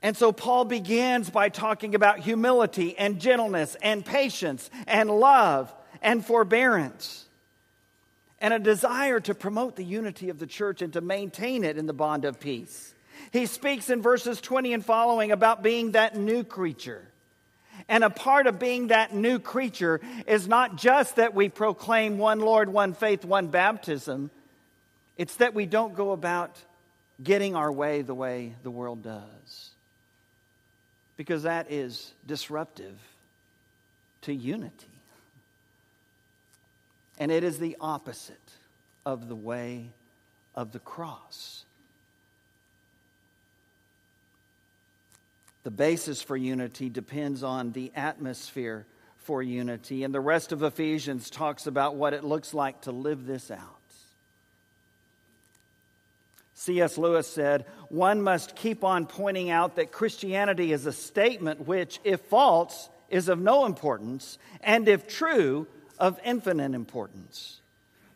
And 0.00 0.16
so 0.16 0.32
Paul 0.32 0.64
begins 0.64 1.28
by 1.28 1.50
talking 1.50 1.94
about 1.94 2.20
humility 2.20 2.96
and 2.96 3.20
gentleness 3.20 3.76
and 3.82 4.02
patience 4.02 4.70
and 4.86 5.10
love 5.10 5.70
and 6.00 6.24
forbearance 6.24 7.26
and 8.40 8.54
a 8.54 8.58
desire 8.58 9.20
to 9.20 9.34
promote 9.34 9.76
the 9.76 9.84
unity 9.84 10.30
of 10.30 10.38
the 10.38 10.46
church 10.46 10.80
and 10.80 10.94
to 10.94 11.02
maintain 11.02 11.62
it 11.62 11.76
in 11.76 11.84
the 11.84 11.92
bond 11.92 12.24
of 12.24 12.40
peace. 12.40 12.94
He 13.32 13.46
speaks 13.46 13.90
in 13.90 14.02
verses 14.02 14.40
20 14.40 14.72
and 14.72 14.84
following 14.84 15.32
about 15.32 15.62
being 15.62 15.92
that 15.92 16.16
new 16.16 16.44
creature. 16.44 17.04
And 17.88 18.02
a 18.02 18.10
part 18.10 18.46
of 18.46 18.58
being 18.58 18.88
that 18.88 19.14
new 19.14 19.38
creature 19.38 20.00
is 20.26 20.48
not 20.48 20.76
just 20.76 21.16
that 21.16 21.34
we 21.34 21.48
proclaim 21.48 22.18
one 22.18 22.40
Lord, 22.40 22.68
one 22.68 22.92
faith, 22.92 23.24
one 23.24 23.48
baptism. 23.48 24.30
It's 25.16 25.36
that 25.36 25.54
we 25.54 25.66
don't 25.66 25.94
go 25.94 26.12
about 26.12 26.58
getting 27.22 27.54
our 27.54 27.70
way 27.70 28.02
the 28.02 28.14
way 28.14 28.54
the 28.62 28.70
world 28.70 29.02
does. 29.02 29.70
Because 31.16 31.44
that 31.44 31.70
is 31.70 32.12
disruptive 32.26 32.96
to 34.22 34.34
unity. 34.34 34.72
And 37.18 37.32
it 37.32 37.42
is 37.42 37.58
the 37.58 37.76
opposite 37.80 38.36
of 39.04 39.28
the 39.28 39.34
way 39.34 39.90
of 40.54 40.72
the 40.72 40.78
cross. 40.78 41.64
The 45.68 45.72
basis 45.72 46.22
for 46.22 46.34
unity 46.34 46.88
depends 46.88 47.42
on 47.42 47.72
the 47.72 47.92
atmosphere 47.94 48.86
for 49.18 49.42
unity. 49.42 50.02
And 50.02 50.14
the 50.14 50.18
rest 50.18 50.50
of 50.50 50.62
Ephesians 50.62 51.28
talks 51.28 51.66
about 51.66 51.94
what 51.94 52.14
it 52.14 52.24
looks 52.24 52.54
like 52.54 52.80
to 52.82 52.90
live 52.90 53.26
this 53.26 53.50
out. 53.50 53.60
C.S. 56.54 56.96
Lewis 56.96 57.26
said, 57.26 57.66
One 57.90 58.22
must 58.22 58.56
keep 58.56 58.82
on 58.82 59.04
pointing 59.04 59.50
out 59.50 59.76
that 59.76 59.92
Christianity 59.92 60.72
is 60.72 60.86
a 60.86 60.92
statement 60.92 61.66
which, 61.66 62.00
if 62.02 62.22
false, 62.22 62.88
is 63.10 63.28
of 63.28 63.38
no 63.38 63.66
importance, 63.66 64.38
and 64.62 64.88
if 64.88 65.06
true, 65.06 65.66
of 65.98 66.18
infinite 66.24 66.72
importance. 66.72 67.60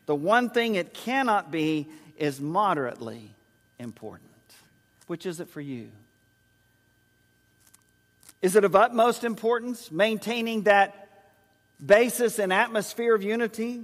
The 0.06 0.14
one 0.14 0.48
thing 0.48 0.76
it 0.76 0.94
cannot 0.94 1.50
be 1.50 1.86
is 2.16 2.40
moderately 2.40 3.34
important. 3.78 4.30
Which 5.06 5.26
is 5.26 5.38
it 5.38 5.50
for 5.50 5.60
you? 5.60 5.90
Is 8.42 8.56
it 8.56 8.64
of 8.64 8.74
utmost 8.74 9.22
importance, 9.22 9.92
maintaining 9.92 10.62
that 10.62 11.08
basis 11.84 12.40
and 12.40 12.52
atmosphere 12.52 13.14
of 13.14 13.22
unity? 13.22 13.82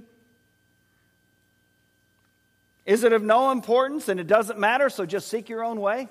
Is 2.85 3.05
it 3.05 3.13
of 3.13 3.23
no 3.23 3.51
importance 3.51 4.09
and 4.09 4.19
it 4.19 4.27
doesn't 4.27 4.59
matter, 4.59 4.89
so 4.89 5.05
just 5.05 5.29
seek 5.29 5.47
your 5.47 5.63
own 5.63 5.79
way? 5.79 6.09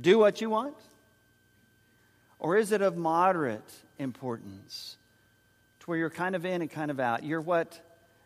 Do 0.00 0.18
what 0.18 0.40
you 0.40 0.50
want? 0.50 0.74
Or 2.40 2.56
is 2.56 2.72
it 2.72 2.82
of 2.82 2.96
moderate 2.96 3.62
importance 4.00 4.96
to 5.80 5.86
where 5.86 5.96
you're 5.96 6.10
kind 6.10 6.34
of 6.34 6.44
in 6.44 6.60
and 6.60 6.70
kind 6.70 6.90
of 6.90 6.98
out? 6.98 7.22
You're 7.22 7.40
what 7.40 7.78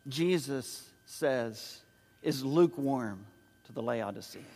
Jesus 0.09 0.89
says 1.05 1.81
is 2.23 2.43
lukewarm 2.43 3.19
to 3.67 3.73
the 3.73 3.83
Laodiceans 3.83 4.47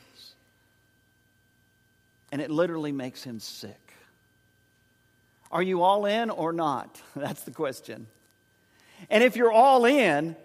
and 2.33 2.41
it 2.41 2.51
literally 2.51 2.93
makes 2.93 3.23
him 3.23 3.41
sick. 3.41 3.95
Are 5.51 5.63
you 5.63 5.83
all 5.83 6.07
in 6.07 6.31
or 6.31 6.53
not? 6.53 7.01
That's 7.17 7.43
the 7.43 7.51
question. 7.51 8.07
And 9.09 9.25
if 9.25 9.37
you're 9.37 9.53
all 9.53 9.85
in 9.85 10.37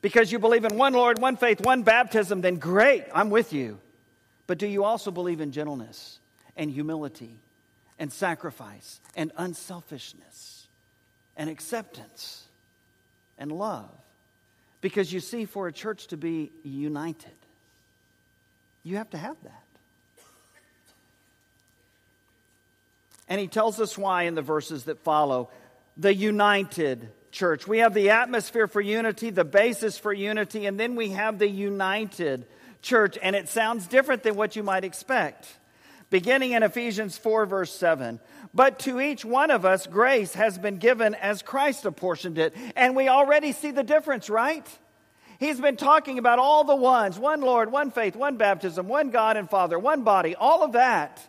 because 0.00 0.32
you 0.32 0.38
believe 0.38 0.64
in 0.64 0.76
one 0.76 0.94
Lord, 0.94 1.18
one 1.18 1.36
faith, 1.36 1.60
one 1.60 1.82
baptism, 1.82 2.40
then 2.40 2.56
great, 2.56 3.04
I'm 3.12 3.30
with 3.30 3.52
you. 3.52 3.78
But 4.46 4.58
do 4.58 4.66
you 4.66 4.84
also 4.84 5.10
believe 5.10 5.40
in 5.40 5.52
gentleness 5.52 6.18
and 6.56 6.70
humility 6.70 7.36
and 7.98 8.12
sacrifice 8.12 9.00
and 9.16 9.30
unselfishness 9.36 10.66
and 11.36 11.50
acceptance 11.50 12.44
and 13.38 13.52
love? 13.52 13.90
Because 14.80 15.12
you 15.12 15.20
see, 15.20 15.44
for 15.44 15.68
a 15.68 15.72
church 15.72 16.06
to 16.08 16.16
be 16.16 16.50
united, 16.62 17.30
you 18.84 18.96
have 18.96 19.10
to 19.10 19.18
have 19.18 19.36
that. 19.42 19.62
And 23.28 23.40
he 23.40 23.46
tells 23.46 23.80
us 23.80 23.96
why 23.98 24.24
in 24.24 24.34
the 24.34 24.42
verses 24.42 24.84
that 24.84 25.00
follow. 25.00 25.50
The 25.96 26.14
united 26.14 27.10
church. 27.30 27.66
We 27.66 27.78
have 27.78 27.94
the 27.94 28.10
atmosphere 28.10 28.66
for 28.66 28.80
unity, 28.80 29.30
the 29.30 29.44
basis 29.44 29.98
for 29.98 30.12
unity, 30.12 30.66
and 30.66 30.78
then 30.78 30.96
we 30.96 31.10
have 31.10 31.38
the 31.38 31.48
united 31.48 32.46
church. 32.82 33.18
And 33.20 33.36
it 33.36 33.48
sounds 33.48 33.86
different 33.86 34.22
than 34.22 34.34
what 34.34 34.56
you 34.56 34.62
might 34.62 34.84
expect. 34.84 35.46
Beginning 36.10 36.52
in 36.52 36.62
Ephesians 36.62 37.18
4, 37.18 37.44
verse 37.46 37.74
7. 37.74 38.18
But 38.54 38.78
to 38.80 39.00
each 39.00 39.24
one 39.24 39.50
of 39.50 39.66
us, 39.66 39.86
grace 39.86 40.32
has 40.34 40.58
been 40.58 40.78
given 40.78 41.14
as 41.14 41.42
Christ 41.42 41.84
apportioned 41.84 42.38
it. 42.38 42.54
And 42.76 42.96
we 42.96 43.08
already 43.08 43.52
see 43.52 43.72
the 43.72 43.82
difference, 43.82 44.30
right? 44.30 44.66
He's 45.38 45.60
been 45.60 45.76
talking 45.76 46.18
about 46.18 46.38
all 46.38 46.64
the 46.64 46.74
ones 46.74 47.18
one 47.18 47.42
Lord, 47.42 47.70
one 47.70 47.90
faith, 47.90 48.16
one 48.16 48.36
baptism, 48.36 48.88
one 48.88 49.10
God 49.10 49.36
and 49.36 49.48
Father, 49.48 49.78
one 49.78 50.02
body, 50.02 50.34
all 50.34 50.64
of 50.64 50.72
that. 50.72 51.20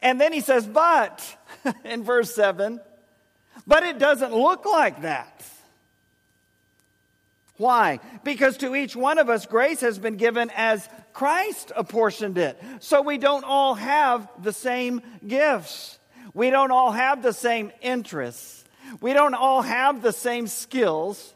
And 0.00 0.20
then 0.20 0.32
he 0.32 0.40
says, 0.40 0.66
but, 0.66 1.36
in 1.84 2.04
verse 2.04 2.34
7, 2.34 2.80
but 3.66 3.82
it 3.82 3.98
doesn't 3.98 4.34
look 4.34 4.64
like 4.64 5.02
that. 5.02 5.44
Why? 7.56 7.98
Because 8.22 8.56
to 8.58 8.76
each 8.76 8.94
one 8.94 9.18
of 9.18 9.28
us, 9.28 9.46
grace 9.46 9.80
has 9.80 9.98
been 9.98 10.16
given 10.16 10.50
as 10.54 10.88
Christ 11.12 11.72
apportioned 11.74 12.38
it. 12.38 12.60
So 12.78 13.02
we 13.02 13.18
don't 13.18 13.44
all 13.44 13.74
have 13.74 14.28
the 14.40 14.52
same 14.52 15.02
gifts. 15.26 15.98
We 16.34 16.50
don't 16.50 16.70
all 16.70 16.92
have 16.92 17.20
the 17.20 17.32
same 17.32 17.72
interests. 17.80 18.64
We 19.00 19.12
don't 19.12 19.34
all 19.34 19.62
have 19.62 20.02
the 20.02 20.12
same 20.12 20.46
skills. 20.46 21.34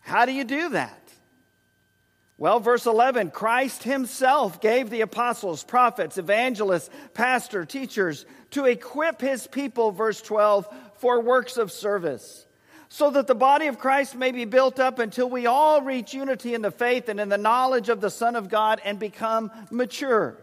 How 0.00 0.26
do 0.26 0.32
you 0.32 0.44
do 0.44 0.70
that? 0.70 0.97
Well, 2.38 2.60
verse 2.60 2.86
11 2.86 3.32
Christ 3.32 3.82
himself 3.82 4.60
gave 4.60 4.90
the 4.90 5.00
apostles, 5.00 5.64
prophets, 5.64 6.18
evangelists, 6.18 6.88
pastor, 7.12 7.64
teachers 7.64 8.24
to 8.52 8.66
equip 8.66 9.20
his 9.20 9.48
people, 9.48 9.90
verse 9.90 10.22
12, 10.22 10.68
for 10.94 11.20
works 11.20 11.56
of 11.56 11.72
service, 11.72 12.46
so 12.88 13.10
that 13.10 13.26
the 13.26 13.34
body 13.34 13.66
of 13.66 13.80
Christ 13.80 14.14
may 14.14 14.30
be 14.30 14.44
built 14.44 14.78
up 14.78 15.00
until 15.00 15.28
we 15.28 15.46
all 15.46 15.82
reach 15.82 16.14
unity 16.14 16.54
in 16.54 16.62
the 16.62 16.70
faith 16.70 17.08
and 17.08 17.18
in 17.18 17.28
the 17.28 17.36
knowledge 17.36 17.88
of 17.88 18.00
the 18.00 18.10
Son 18.10 18.36
of 18.36 18.48
God 18.48 18.80
and 18.84 19.00
become 19.00 19.50
mature 19.70 20.38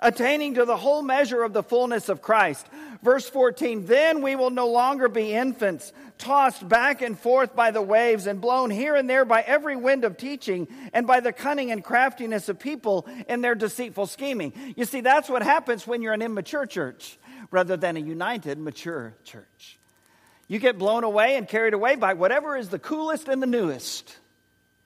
attaining 0.00 0.54
to 0.54 0.64
the 0.64 0.76
whole 0.76 1.02
measure 1.02 1.42
of 1.42 1.52
the 1.52 1.62
fullness 1.62 2.08
of 2.08 2.22
Christ. 2.22 2.66
Verse 3.02 3.28
14, 3.28 3.86
then 3.86 4.22
we 4.22 4.36
will 4.36 4.50
no 4.50 4.68
longer 4.68 5.08
be 5.08 5.32
infants, 5.32 5.92
tossed 6.18 6.68
back 6.68 7.02
and 7.02 7.18
forth 7.18 7.54
by 7.54 7.70
the 7.70 7.82
waves 7.82 8.26
and 8.26 8.40
blown 8.40 8.70
here 8.70 8.96
and 8.96 9.08
there 9.08 9.24
by 9.24 9.40
every 9.42 9.76
wind 9.76 10.04
of 10.04 10.16
teaching 10.16 10.68
and 10.92 11.06
by 11.06 11.20
the 11.20 11.32
cunning 11.32 11.70
and 11.70 11.84
craftiness 11.84 12.48
of 12.48 12.58
people 12.58 13.06
in 13.28 13.40
their 13.40 13.54
deceitful 13.54 14.06
scheming. 14.06 14.52
You 14.76 14.84
see, 14.84 15.00
that's 15.00 15.28
what 15.28 15.42
happens 15.42 15.86
when 15.86 16.02
you're 16.02 16.12
an 16.12 16.22
immature 16.22 16.66
church 16.66 17.18
rather 17.50 17.76
than 17.76 17.96
a 17.96 18.00
united, 18.00 18.58
mature 18.58 19.14
church. 19.24 19.78
You 20.48 20.58
get 20.58 20.78
blown 20.78 21.04
away 21.04 21.36
and 21.36 21.46
carried 21.46 21.74
away 21.74 21.96
by 21.96 22.14
whatever 22.14 22.56
is 22.56 22.68
the 22.68 22.78
coolest 22.78 23.28
and 23.28 23.42
the 23.42 23.46
newest, 23.46 24.16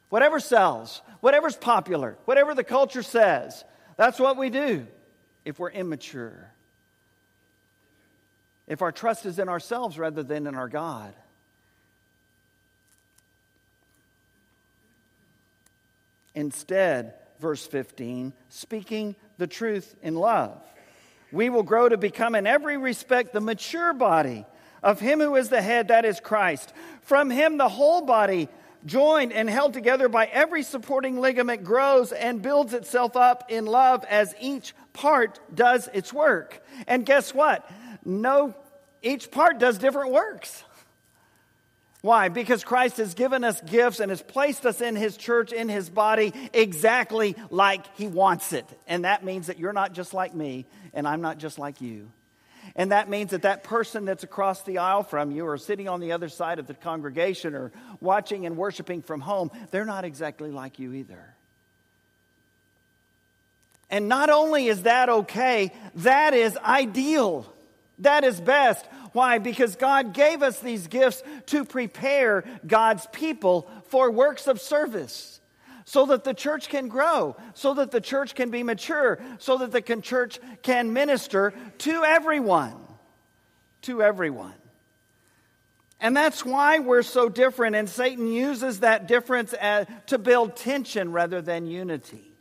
whatever 0.08 0.40
sells, 0.40 1.00
whatever's 1.20 1.56
popular, 1.56 2.18
whatever 2.24 2.54
the 2.54 2.64
culture 2.64 3.02
says. 3.02 3.64
That's 3.96 4.18
what 4.18 4.36
we 4.36 4.50
do 4.50 4.86
if 5.44 5.58
we're 5.58 5.70
immature. 5.70 6.50
If 8.66 8.82
our 8.82 8.92
trust 8.92 9.26
is 9.26 9.38
in 9.38 9.48
ourselves 9.48 9.98
rather 9.98 10.22
than 10.22 10.46
in 10.46 10.54
our 10.54 10.68
God. 10.68 11.14
Instead, 16.34 17.14
verse 17.40 17.66
15, 17.66 18.32
speaking 18.48 19.14
the 19.36 19.46
truth 19.46 19.94
in 20.02 20.14
love, 20.14 20.62
we 21.30 21.50
will 21.50 21.62
grow 21.62 21.88
to 21.88 21.96
become 21.96 22.34
in 22.34 22.46
every 22.46 22.76
respect 22.76 23.32
the 23.32 23.40
mature 23.40 23.92
body 23.92 24.46
of 24.82 25.00
Him 25.00 25.20
who 25.20 25.36
is 25.36 25.48
the 25.48 25.62
head, 25.62 25.88
that 25.88 26.04
is 26.04 26.20
Christ. 26.20 26.72
From 27.02 27.30
Him, 27.30 27.56
the 27.58 27.68
whole 27.68 28.02
body 28.02 28.48
joined 28.84 29.32
and 29.32 29.48
held 29.48 29.72
together 29.72 30.08
by 30.08 30.26
every 30.26 30.62
supporting 30.62 31.20
ligament, 31.20 31.64
grows 31.64 32.12
and 32.12 32.42
builds 32.42 32.74
itself 32.74 33.16
up 33.16 33.50
in 33.50 33.66
love 33.66 34.04
as 34.08 34.34
each 34.40 34.74
part 34.92 35.38
does 35.54 35.88
its 35.92 36.12
work. 36.12 36.62
And 36.86 37.06
guess 37.06 37.34
what? 37.34 37.68
No, 38.04 38.54
each 39.02 39.30
part 39.30 39.58
does 39.58 39.78
different 39.78 40.12
works. 40.12 40.64
Why? 42.02 42.28
Because 42.28 42.64
Christ 42.64 42.96
has 42.96 43.14
given 43.14 43.44
us 43.44 43.60
gifts 43.60 44.00
and 44.00 44.10
has 44.10 44.20
placed 44.20 44.66
us 44.66 44.80
in 44.80 44.96
His 44.96 45.16
church, 45.16 45.52
in 45.52 45.68
His 45.68 45.88
body, 45.88 46.32
exactly 46.52 47.36
like 47.48 47.86
He 47.96 48.08
wants 48.08 48.52
it. 48.52 48.66
And 48.88 49.04
that 49.04 49.24
means 49.24 49.46
that 49.46 49.58
you're 49.58 49.72
not 49.72 49.92
just 49.92 50.12
like 50.12 50.34
me, 50.34 50.66
and 50.92 51.06
I'm 51.06 51.20
not 51.20 51.38
just 51.38 51.60
like 51.60 51.80
you. 51.80 52.10
And 52.76 52.92
that 52.92 53.08
means 53.08 53.32
that 53.32 53.42
that 53.42 53.64
person 53.64 54.04
that's 54.04 54.24
across 54.24 54.62
the 54.62 54.78
aisle 54.78 55.02
from 55.02 55.30
you 55.30 55.46
or 55.46 55.58
sitting 55.58 55.88
on 55.88 56.00
the 56.00 56.12
other 56.12 56.28
side 56.28 56.58
of 56.58 56.66
the 56.66 56.74
congregation 56.74 57.54
or 57.54 57.72
watching 58.00 58.46
and 58.46 58.56
worshiping 58.56 59.02
from 59.02 59.20
home, 59.20 59.50
they're 59.70 59.84
not 59.84 60.04
exactly 60.04 60.50
like 60.50 60.78
you 60.78 60.92
either. 60.92 61.34
And 63.90 64.08
not 64.08 64.30
only 64.30 64.68
is 64.68 64.84
that 64.84 65.08
okay, 65.08 65.70
that 65.96 66.32
is 66.32 66.56
ideal. 66.56 67.52
That 67.98 68.24
is 68.24 68.40
best. 68.40 68.86
Why? 69.12 69.36
Because 69.38 69.76
God 69.76 70.14
gave 70.14 70.42
us 70.42 70.58
these 70.60 70.86
gifts 70.86 71.22
to 71.46 71.66
prepare 71.66 72.44
God's 72.66 73.06
people 73.12 73.68
for 73.88 74.10
works 74.10 74.46
of 74.46 74.60
service 74.60 75.40
so 75.84 76.06
that 76.06 76.24
the 76.24 76.34
church 76.34 76.68
can 76.68 76.88
grow, 76.88 77.36
so 77.54 77.74
that 77.74 77.90
the 77.90 78.00
church 78.00 78.34
can 78.34 78.50
be 78.50 78.62
mature, 78.62 79.18
so 79.38 79.58
that 79.58 79.72
the 79.72 79.82
church 80.00 80.40
can 80.62 80.92
minister 80.92 81.52
to 81.78 82.04
everyone. 82.04 82.74
To 83.82 84.02
everyone. 84.02 84.54
And 86.00 86.16
that's 86.16 86.44
why 86.44 86.80
we're 86.80 87.02
so 87.02 87.28
different, 87.28 87.76
and 87.76 87.88
Satan 87.88 88.26
uses 88.26 88.80
that 88.80 89.06
difference 89.06 89.52
as, 89.52 89.86
to 90.06 90.18
build 90.18 90.56
tension 90.56 91.12
rather 91.12 91.40
than 91.40 91.66
unity. 91.66 92.31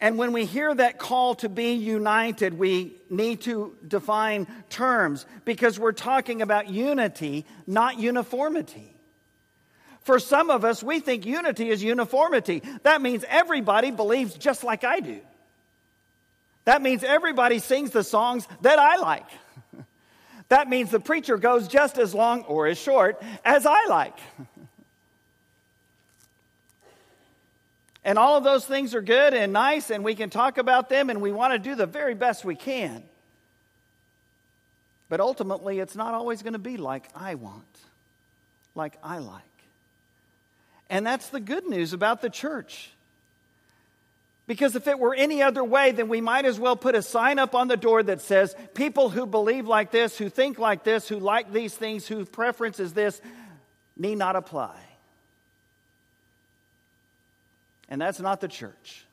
And 0.00 0.16
when 0.16 0.32
we 0.32 0.46
hear 0.46 0.74
that 0.74 0.98
call 0.98 1.34
to 1.36 1.48
be 1.48 1.72
united, 1.72 2.54
we 2.54 2.96
need 3.10 3.42
to 3.42 3.76
define 3.86 4.46
terms 4.70 5.26
because 5.44 5.78
we're 5.78 5.92
talking 5.92 6.40
about 6.40 6.70
unity, 6.70 7.44
not 7.66 7.98
uniformity. 7.98 8.94
For 10.00 10.18
some 10.18 10.48
of 10.48 10.64
us, 10.64 10.82
we 10.82 11.00
think 11.00 11.26
unity 11.26 11.68
is 11.68 11.82
uniformity. 11.82 12.62
That 12.82 13.02
means 13.02 13.24
everybody 13.28 13.90
believes 13.90 14.34
just 14.34 14.64
like 14.64 14.84
I 14.84 15.00
do. 15.00 15.20
That 16.64 16.80
means 16.80 17.04
everybody 17.04 17.58
sings 17.58 17.90
the 17.90 18.04
songs 18.04 18.48
that 18.62 18.78
I 18.78 18.96
like. 18.96 19.26
that 20.48 20.68
means 20.68 20.90
the 20.90 21.00
preacher 21.00 21.36
goes 21.36 21.68
just 21.68 21.98
as 21.98 22.14
long 22.14 22.42
or 22.44 22.66
as 22.66 22.78
short 22.78 23.22
as 23.44 23.66
I 23.66 23.86
like. 23.86 24.16
And 28.04 28.18
all 28.18 28.36
of 28.36 28.44
those 28.44 28.64
things 28.64 28.94
are 28.94 29.02
good 29.02 29.34
and 29.34 29.52
nice, 29.52 29.90
and 29.90 30.02
we 30.02 30.14
can 30.14 30.30
talk 30.30 30.56
about 30.58 30.88
them, 30.88 31.10
and 31.10 31.20
we 31.20 31.32
want 31.32 31.52
to 31.52 31.58
do 31.58 31.74
the 31.74 31.86
very 31.86 32.14
best 32.14 32.44
we 32.44 32.54
can. 32.54 33.02
But 35.08 35.20
ultimately, 35.20 35.80
it's 35.80 35.96
not 35.96 36.14
always 36.14 36.42
going 36.42 36.54
to 36.54 36.58
be 36.58 36.76
like 36.76 37.08
I 37.14 37.34
want, 37.34 37.78
like 38.74 38.96
I 39.02 39.18
like. 39.18 39.42
And 40.88 41.06
that's 41.06 41.28
the 41.28 41.40
good 41.40 41.66
news 41.66 41.92
about 41.92 42.22
the 42.22 42.30
church. 42.30 42.90
Because 44.46 44.74
if 44.74 44.88
it 44.88 44.98
were 44.98 45.14
any 45.14 45.42
other 45.42 45.62
way, 45.62 45.92
then 45.92 46.08
we 46.08 46.20
might 46.20 46.44
as 46.44 46.58
well 46.58 46.74
put 46.74 46.96
a 46.96 47.02
sign 47.02 47.38
up 47.38 47.54
on 47.54 47.68
the 47.68 47.76
door 47.76 48.02
that 48.02 48.20
says, 48.20 48.56
people 48.74 49.08
who 49.08 49.24
believe 49.26 49.68
like 49.68 49.92
this, 49.92 50.18
who 50.18 50.28
think 50.28 50.58
like 50.58 50.82
this, 50.82 51.08
who 51.08 51.20
like 51.20 51.52
these 51.52 51.74
things, 51.74 52.06
whose 52.08 52.28
preference 52.28 52.80
is 52.80 52.92
this, 52.92 53.20
need 53.96 54.16
not 54.16 54.34
apply. 54.34 54.74
And 57.90 58.00
that's 58.00 58.20
not 58.20 58.40
the 58.40 58.48
church. 58.48 59.04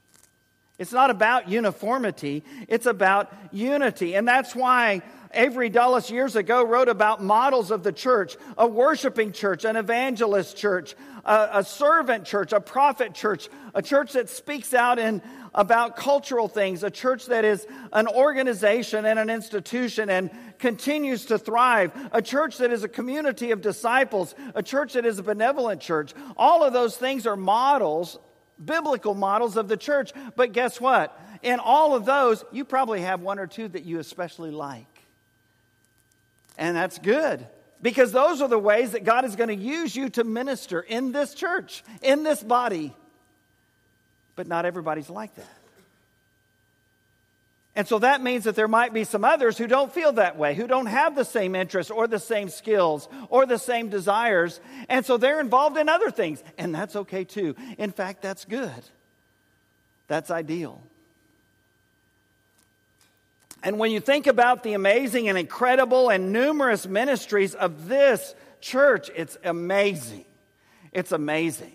It's 0.78 0.94
not 0.94 1.10
about 1.10 1.50
uniformity, 1.50 2.44
it's 2.68 2.86
about 2.86 3.34
unity. 3.52 4.16
And 4.16 4.28
that's 4.28 4.56
why 4.56 5.02
Avery 5.34 5.70
Dulles 5.70 6.12
years 6.12 6.36
ago 6.36 6.64
wrote 6.64 6.88
about 6.88 7.22
models 7.22 7.72
of 7.72 7.82
the 7.82 7.92
church 7.92 8.38
a 8.58 8.68
worshiping 8.68 9.32
church, 9.32 9.66
an 9.66 9.76
evangelist 9.76 10.56
church, 10.56 10.96
a, 11.26 11.50
a, 11.54 11.64
servant 11.64 12.26
church, 12.26 12.54
a 12.54 12.62
prophet 12.62 13.16
church, 13.16 13.50
a 13.74 13.82
church 13.82 14.14
that 14.14 14.30
speaks 14.30 14.74
out 14.76 15.00
in, 15.00 15.22
about 15.54 15.96
cultural 15.96 16.48
things, 16.48 16.84
a 16.84 16.92
church 16.92 17.26
that 17.26 17.44
is 17.44 17.66
an 17.92 18.08
organization 18.08 19.06
and 19.06 19.18
an 19.18 19.30
institution 19.30 20.10
and 20.10 20.30
continues 20.60 21.26
to 21.26 21.40
thrive, 21.40 21.92
a 22.12 22.22
church 22.22 22.58
that 22.58 22.72
is 22.72 22.84
a 22.84 22.88
community 22.88 23.52
of 23.52 23.62
disciples, 23.62 24.36
a 24.54 24.62
church 24.62 24.94
that 24.94 25.06
is 25.06 25.18
a 25.18 25.24
benevolent 25.24 25.82
church. 25.82 26.14
All 26.38 26.64
of 26.64 26.74
those 26.74 26.96
things 26.96 27.26
are 27.26 27.36
models 27.36 28.20
biblical 28.64 29.14
models 29.14 29.58
of 29.58 29.68
the 29.68 29.78
church. 29.78 30.12
But 30.36 30.54
guess 30.54 30.80
what? 30.82 31.20
In 31.42 31.60
all 31.60 31.96
of 31.96 32.06
those, 32.06 32.44
you 32.52 32.66
probably 32.66 33.02
have 33.02 33.22
one 33.22 33.40
or 33.40 33.48
two 33.48 33.68
that 33.68 33.84
you 33.84 34.00
especially 34.00 34.52
like. 34.52 34.86
And 36.58 36.76
that's 36.76 36.98
good 36.98 37.46
because 37.82 38.12
those 38.12 38.42
are 38.42 38.48
the 38.48 38.58
ways 38.58 38.92
that 38.92 39.04
God 39.04 39.26
is 39.26 39.36
going 39.36 39.50
to 39.50 39.56
use 39.56 39.96
you 39.96 40.10
to 40.10 40.24
minister 40.24 40.82
in 40.82 41.12
this 41.12 41.34
church, 41.34 41.84
in 42.02 42.24
this 42.24 42.42
body. 42.42 42.94
But 44.36 44.48
not 44.48 44.66
everybody's 44.66 45.10
like 45.10 45.36
that. 45.36 45.57
And 47.78 47.88
so 47.88 48.00
that 48.00 48.24
means 48.24 48.46
that 48.46 48.56
there 48.56 48.68
might 48.68 48.92
be 48.92 49.04
some 49.04 49.24
others 49.24 49.56
who 49.56 49.68
don't 49.68 49.94
feel 49.94 50.14
that 50.14 50.36
way, 50.36 50.56
who 50.56 50.66
don't 50.66 50.88
have 50.88 51.16
the 51.16 51.24
same 51.24 51.54
interests 51.54 51.92
or 51.92 52.08
the 52.08 52.18
same 52.18 52.50
skills 52.50 53.08
or 53.30 53.46
the 53.46 53.60
same 53.60 53.90
desires. 53.90 54.60
And 54.90 55.06
so 55.06 55.18
they're 55.18 55.40
involved 55.40 55.78
in 55.78 55.88
other 55.88 56.10
things. 56.10 56.44
And 56.58 56.74
that's 56.74 56.96
okay 56.96 57.24
too. 57.24 57.56
In 57.78 57.92
fact, 57.92 58.24
that's 58.24 58.46
good. 58.46 58.72
That's 60.08 60.32
ideal. 60.32 60.82
And 63.62 63.78
when 63.78 63.92
you 63.92 64.00
think 64.00 64.26
about 64.26 64.64
the 64.64 64.74
amazing 64.74 65.30
and 65.30 65.38
incredible 65.38 66.10
and 66.10 66.34
numerous 66.34 66.88
ministries 66.88 67.54
of 67.54 67.88
this 67.88 68.34
church, 68.60 69.12
it's 69.16 69.38
amazing. 69.44 70.26
It's 70.94 71.12
amazing. 71.12 71.74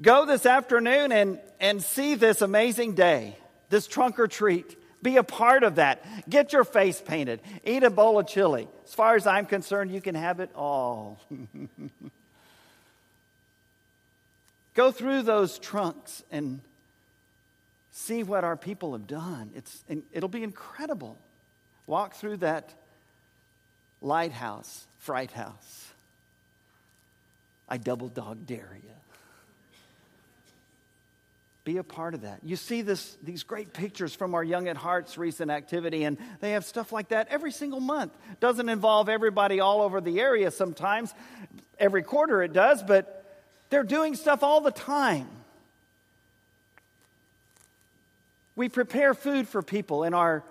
Go 0.00 0.24
this 0.24 0.46
afternoon 0.46 1.12
and, 1.12 1.38
and 1.60 1.82
see 1.82 2.14
this 2.14 2.40
amazing 2.40 2.94
day, 2.94 3.36
this 3.68 3.86
trunk 3.86 4.18
or 4.18 4.26
treat 4.26 4.78
Be 5.02 5.16
a 5.18 5.22
part 5.22 5.62
of 5.62 5.76
that. 5.76 6.28
Get 6.28 6.52
your 6.52 6.64
face 6.64 7.00
painted. 7.00 7.40
Eat 7.64 7.82
a 7.82 7.90
bowl 7.90 8.18
of 8.18 8.26
chili. 8.26 8.68
As 8.84 8.94
far 8.94 9.14
as 9.14 9.26
I'm 9.26 9.46
concerned, 9.46 9.92
you 9.92 10.00
can 10.00 10.14
have 10.14 10.40
it 10.40 10.50
all. 10.54 11.20
Go 14.74 14.90
through 14.90 15.22
those 15.22 15.58
trunks 15.58 16.22
and 16.30 16.60
see 17.92 18.22
what 18.22 18.44
our 18.44 18.56
people 18.56 18.92
have 18.92 19.06
done. 19.06 19.50
It's, 19.54 19.82
it'll 20.12 20.28
be 20.28 20.42
incredible. 20.42 21.16
Walk 21.86 22.14
through 22.14 22.38
that 22.38 22.74
lighthouse, 24.02 24.86
fright 24.98 25.32
house. 25.32 25.92
I 27.68 27.78
double 27.78 28.08
dog 28.08 28.46
dare 28.46 28.76
you. 28.82 28.90
Be 31.66 31.78
a 31.78 31.82
part 31.82 32.14
of 32.14 32.20
that. 32.20 32.38
You 32.44 32.54
see 32.54 32.82
this, 32.82 33.18
these 33.24 33.42
great 33.42 33.72
pictures 33.72 34.14
from 34.14 34.36
our 34.36 34.44
Young 34.44 34.68
at 34.68 34.76
Heart's 34.76 35.18
recent 35.18 35.50
activity, 35.50 36.04
and 36.04 36.16
they 36.38 36.52
have 36.52 36.64
stuff 36.64 36.92
like 36.92 37.08
that 37.08 37.26
every 37.28 37.50
single 37.50 37.80
month. 37.80 38.12
Doesn't 38.38 38.68
involve 38.68 39.08
everybody 39.08 39.58
all 39.58 39.82
over 39.82 40.00
the 40.00 40.20
area 40.20 40.52
sometimes. 40.52 41.12
Every 41.80 42.04
quarter 42.04 42.40
it 42.44 42.52
does, 42.52 42.84
but 42.84 43.24
they're 43.68 43.82
doing 43.82 44.14
stuff 44.14 44.44
all 44.44 44.60
the 44.60 44.70
time. 44.70 45.26
We 48.54 48.68
prepare 48.68 49.12
food 49.12 49.48
for 49.48 49.60
people 49.60 50.04
in 50.04 50.14
our 50.14 50.44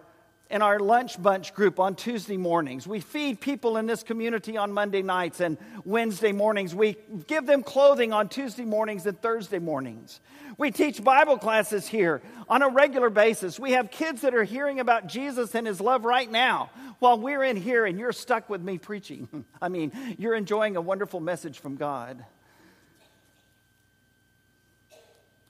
in 0.50 0.62
our 0.62 0.80
lunch 0.80 1.22
bunch 1.22 1.54
group 1.54 1.80
on 1.80 1.96
Tuesday 1.96 2.38
mornings. 2.38 2.88
We 2.88 3.00
feed 3.00 3.42
people 3.42 3.78
in 3.78 3.88
this 3.88 4.04
community 4.04 4.58
on 4.58 4.72
Monday 4.72 5.02
nights 5.02 5.40
and 5.40 5.58
Wednesday 5.84 6.32
mornings. 6.32 6.76
We 6.76 6.98
give 7.28 7.46
them 7.46 7.64
clothing 7.64 8.14
on 8.14 8.30
Tuesday 8.30 8.66
mornings 8.66 9.06
and 9.06 9.20
Thursday 9.20 9.60
mornings. 9.60 10.20
We 10.58 10.72
teach 10.72 11.04
Bible 11.04 11.38
classes 11.38 11.88
here 11.88 12.22
on 12.48 12.62
a 12.62 12.70
regular 12.70 13.10
basis. 13.10 13.60
We 13.60 13.72
have 13.72 13.92
kids 13.92 14.22
that 14.22 14.36
are 14.36 14.44
hearing 14.44 14.80
about 14.80 15.08
Jesus 15.08 15.56
and 15.56 15.66
his 15.66 15.82
love 15.82 16.06
right 16.06 16.30
now 16.30 16.70
while 17.00 17.20
we're 17.20 17.44
in 17.44 17.58
here 17.58 17.86
and 17.86 18.00
you're 18.00 18.14
stuck 18.14 18.50
with 18.50 18.62
me 18.62 18.78
preaching. 18.78 19.46
I 19.62 19.70
mean, 19.70 19.92
you're 20.18 20.36
enjoying 20.36 20.76
a 20.76 20.82
wonderful 20.82 21.20
message 21.20 21.60
from 21.60 21.76
God. 21.76 22.24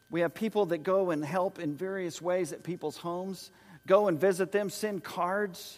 We 0.09 0.21
have 0.21 0.33
people 0.33 0.67
that 0.67 0.79
go 0.79 1.11
and 1.11 1.25
help 1.25 1.59
in 1.59 1.75
various 1.75 2.21
ways 2.21 2.53
at 2.53 2.63
people's 2.63 2.95
homes, 2.95 3.51
go 3.87 4.07
and 4.07 4.19
visit 4.19 4.51
them, 4.51 4.69
send 4.69 5.03
cards, 5.03 5.77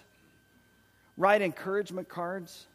write 1.17 1.41
encouragement 1.41 2.09
cards. 2.09 2.65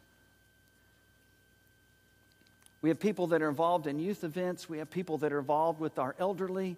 We 2.81 2.89
have 2.89 2.99
people 2.99 3.27
that 3.27 3.41
are 3.41 3.49
involved 3.49 3.87
in 3.87 3.97
youth 3.97 4.23
events. 4.23 4.67
We 4.67 4.79
have 4.79 4.89
people 4.89 5.17
that 5.19 5.31
are 5.31 5.39
involved 5.39 5.79
with 5.79 5.97
our 5.97 6.15
elderly. 6.19 6.75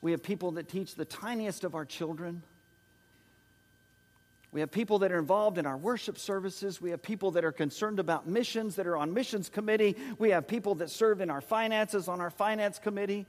We 0.00 0.12
have 0.12 0.22
people 0.22 0.52
that 0.52 0.68
teach 0.68 0.94
the 0.94 1.04
tiniest 1.04 1.64
of 1.64 1.74
our 1.74 1.84
children. 1.84 2.42
We 4.52 4.60
have 4.60 4.70
people 4.70 5.00
that 5.00 5.10
are 5.10 5.18
involved 5.18 5.58
in 5.58 5.66
our 5.66 5.76
worship 5.76 6.16
services. 6.16 6.80
We 6.80 6.90
have 6.90 7.02
people 7.02 7.32
that 7.32 7.44
are 7.44 7.52
concerned 7.52 7.98
about 7.98 8.26
missions, 8.26 8.76
that 8.76 8.86
are 8.86 8.96
on 8.96 9.12
missions 9.12 9.48
committee. 9.48 9.96
We 10.18 10.30
have 10.30 10.46
people 10.46 10.76
that 10.76 10.90
serve 10.90 11.20
in 11.20 11.28
our 11.28 11.40
finances 11.40 12.06
on 12.06 12.20
our 12.20 12.30
finance 12.30 12.78
committee. 12.78 13.26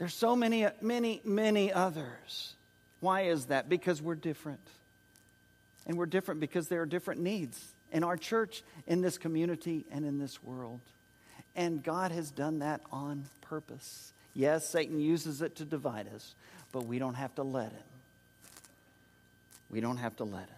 There's 0.00 0.14
so 0.14 0.34
many, 0.34 0.66
many, 0.80 1.20
many 1.24 1.70
others. 1.70 2.54
Why 3.00 3.24
is 3.24 3.46
that? 3.46 3.68
Because 3.68 4.00
we're 4.00 4.14
different. 4.14 4.66
And 5.86 5.98
we're 5.98 6.06
different 6.06 6.40
because 6.40 6.68
there 6.68 6.80
are 6.80 6.86
different 6.86 7.20
needs 7.20 7.62
in 7.92 8.02
our 8.02 8.16
church, 8.16 8.62
in 8.86 9.02
this 9.02 9.18
community, 9.18 9.84
and 9.92 10.06
in 10.06 10.18
this 10.18 10.42
world. 10.42 10.80
And 11.54 11.84
God 11.84 12.12
has 12.12 12.30
done 12.30 12.60
that 12.60 12.80
on 12.90 13.26
purpose. 13.42 14.14
Yes, 14.32 14.66
Satan 14.66 15.00
uses 15.00 15.42
it 15.42 15.56
to 15.56 15.66
divide 15.66 16.06
us, 16.14 16.34
but 16.72 16.86
we 16.86 16.98
don't 16.98 17.14
have 17.14 17.34
to 17.34 17.42
let 17.42 17.70
him. 17.70 17.82
We 19.70 19.82
don't 19.82 19.98
have 19.98 20.16
to 20.16 20.24
let 20.24 20.44
him. 20.44 20.48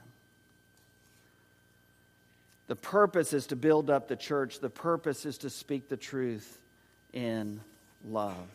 The 2.68 2.76
purpose 2.76 3.32
is 3.32 3.48
to 3.48 3.56
build 3.56 3.90
up 3.90 4.06
the 4.06 4.14
church, 4.14 4.60
the 4.60 4.70
purpose 4.70 5.26
is 5.26 5.38
to 5.38 5.50
speak 5.50 5.88
the 5.88 5.96
truth 5.96 6.58
in 7.12 7.60
love. 8.08 8.46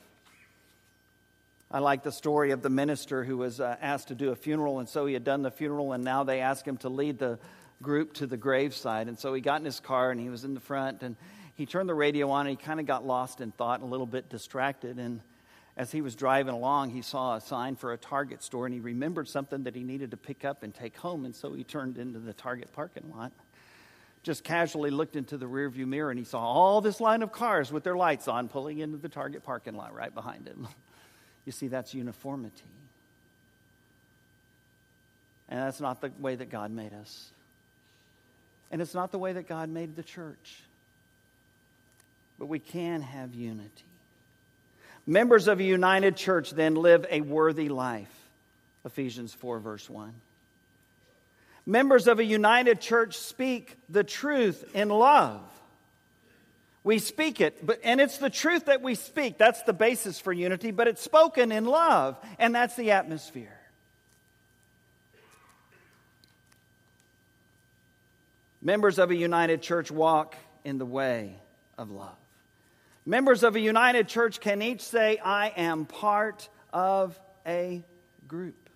I 1.69 1.79
like 1.79 2.01
the 2.01 2.13
story 2.13 2.51
of 2.51 2.61
the 2.61 2.69
minister 2.69 3.25
who 3.25 3.35
was 3.35 3.59
uh, 3.59 3.75
asked 3.81 4.07
to 4.07 4.15
do 4.15 4.31
a 4.31 4.37
funeral, 4.37 4.79
and 4.79 4.87
so 4.87 5.05
he 5.05 5.13
had 5.13 5.25
done 5.25 5.41
the 5.41 5.51
funeral, 5.51 5.91
and 5.91 6.01
now 6.01 6.23
they 6.23 6.39
asked 6.39 6.65
him 6.65 6.77
to 6.77 6.89
lead 6.89 7.19
the 7.19 7.39
group 7.81 8.13
to 8.13 8.25
the 8.25 8.37
graveside. 8.37 9.09
And 9.09 9.19
so 9.19 9.33
he 9.33 9.41
got 9.41 9.59
in 9.59 9.65
his 9.65 9.81
car, 9.81 10.09
and 10.09 10.19
he 10.19 10.29
was 10.29 10.45
in 10.45 10.53
the 10.53 10.61
front, 10.61 11.03
and 11.03 11.17
he 11.55 11.65
turned 11.65 11.89
the 11.89 11.93
radio 11.93 12.29
on, 12.29 12.47
and 12.47 12.57
he 12.57 12.63
kind 12.63 12.79
of 12.79 12.85
got 12.85 13.05
lost 13.05 13.41
in 13.41 13.51
thought, 13.51 13.81
a 13.81 13.85
little 13.85 14.05
bit 14.05 14.29
distracted. 14.29 14.97
And 14.97 15.19
as 15.75 15.91
he 15.91 15.99
was 15.99 16.15
driving 16.15 16.53
along, 16.53 16.91
he 16.91 17.01
saw 17.01 17.35
a 17.35 17.41
sign 17.41 17.75
for 17.75 17.91
a 17.91 17.97
Target 17.97 18.41
store, 18.43 18.65
and 18.65 18.73
he 18.73 18.79
remembered 18.79 19.27
something 19.27 19.63
that 19.63 19.75
he 19.75 19.83
needed 19.83 20.11
to 20.11 20.17
pick 20.17 20.45
up 20.45 20.63
and 20.63 20.73
take 20.73 20.95
home, 20.95 21.25
and 21.25 21.35
so 21.35 21.51
he 21.51 21.65
turned 21.65 21.97
into 21.97 22.19
the 22.19 22.33
Target 22.33 22.71
parking 22.71 23.11
lot. 23.13 23.33
Just 24.23 24.45
casually 24.45 24.89
looked 24.89 25.17
into 25.17 25.37
the 25.37 25.47
rearview 25.47 25.85
mirror, 25.85 26.11
and 26.11 26.17
he 26.17 26.25
saw 26.25 26.39
all 26.39 26.79
this 26.79 27.01
line 27.01 27.23
of 27.23 27.33
cars 27.33 27.73
with 27.73 27.83
their 27.83 27.97
lights 27.97 28.29
on 28.29 28.47
pulling 28.47 28.79
into 28.79 28.97
the 28.97 29.09
Target 29.09 29.43
parking 29.43 29.75
lot 29.75 29.93
right 29.93 30.15
behind 30.15 30.47
him. 30.47 30.69
You 31.47 31.53
see, 31.53 31.69
that's 31.69 31.93
uniformity. 31.93 32.61
And 35.47 35.61
that's 35.61 35.79
not 35.79 36.01
the 36.01 36.11
way 36.19 36.35
that 36.35 36.49
God 36.49 36.71
made 36.71 36.93
us. 36.93 37.29
And 38.69 38.81
it's 38.81 38.93
not 38.93 39.13
the 39.13 39.17
way 39.17 39.31
that 39.31 39.47
God 39.47 39.69
made 39.69 39.95
the 39.95 40.03
church. 40.03 40.59
But 42.37 42.47
we 42.47 42.59
can 42.59 43.01
have 43.01 43.33
unity. 43.33 43.69
Members 45.07 45.47
of 45.47 45.61
a 45.61 45.63
united 45.63 46.17
church 46.17 46.51
then 46.51 46.75
live 46.75 47.05
a 47.09 47.21
worthy 47.21 47.69
life. 47.69 48.11
Ephesians 48.83 49.33
4, 49.33 49.59
verse 49.59 49.89
1. 49.89 50.13
Members 51.65 52.09
of 52.09 52.19
a 52.19 52.25
united 52.25 52.81
church 52.81 53.17
speak 53.17 53.77
the 53.87 54.03
truth 54.03 54.69
in 54.75 54.89
love. 54.89 55.41
We 56.87 56.99
speak 56.99 57.41
it, 57.41 57.65
but, 57.65 57.81
and 57.83 57.99
it's 57.99 58.17
the 58.17 58.29
truth 58.29 58.67
that 58.67 58.81
we 58.81 58.95
speak. 58.95 59.37
That's 59.37 59.61
the 59.63 59.73
basis 59.73 60.21
for 60.21 60.31
unity, 60.31 60.71
but 60.71 60.87
it's 60.87 61.01
spoken 61.01 61.51
in 61.51 61.65
love, 61.65 62.15
and 62.39 62.55
that's 62.55 62.77
the 62.77 62.91
atmosphere. 62.91 63.59
Members 68.61 68.99
of 68.99 69.11
a 69.11 69.15
united 69.17 69.61
church 69.61 69.91
walk 69.91 70.37
in 70.63 70.77
the 70.77 70.85
way 70.85 71.35
of 71.77 71.91
love. 71.91 72.15
Members 73.05 73.43
of 73.43 73.57
a 73.57 73.59
united 73.59 74.07
church 74.07 74.39
can 74.39 74.61
each 74.61 74.79
say, 74.79 75.17
I 75.17 75.51
am 75.57 75.87
part 75.87 76.47
of 76.71 77.19
a 77.45 77.83
group. 78.29 78.69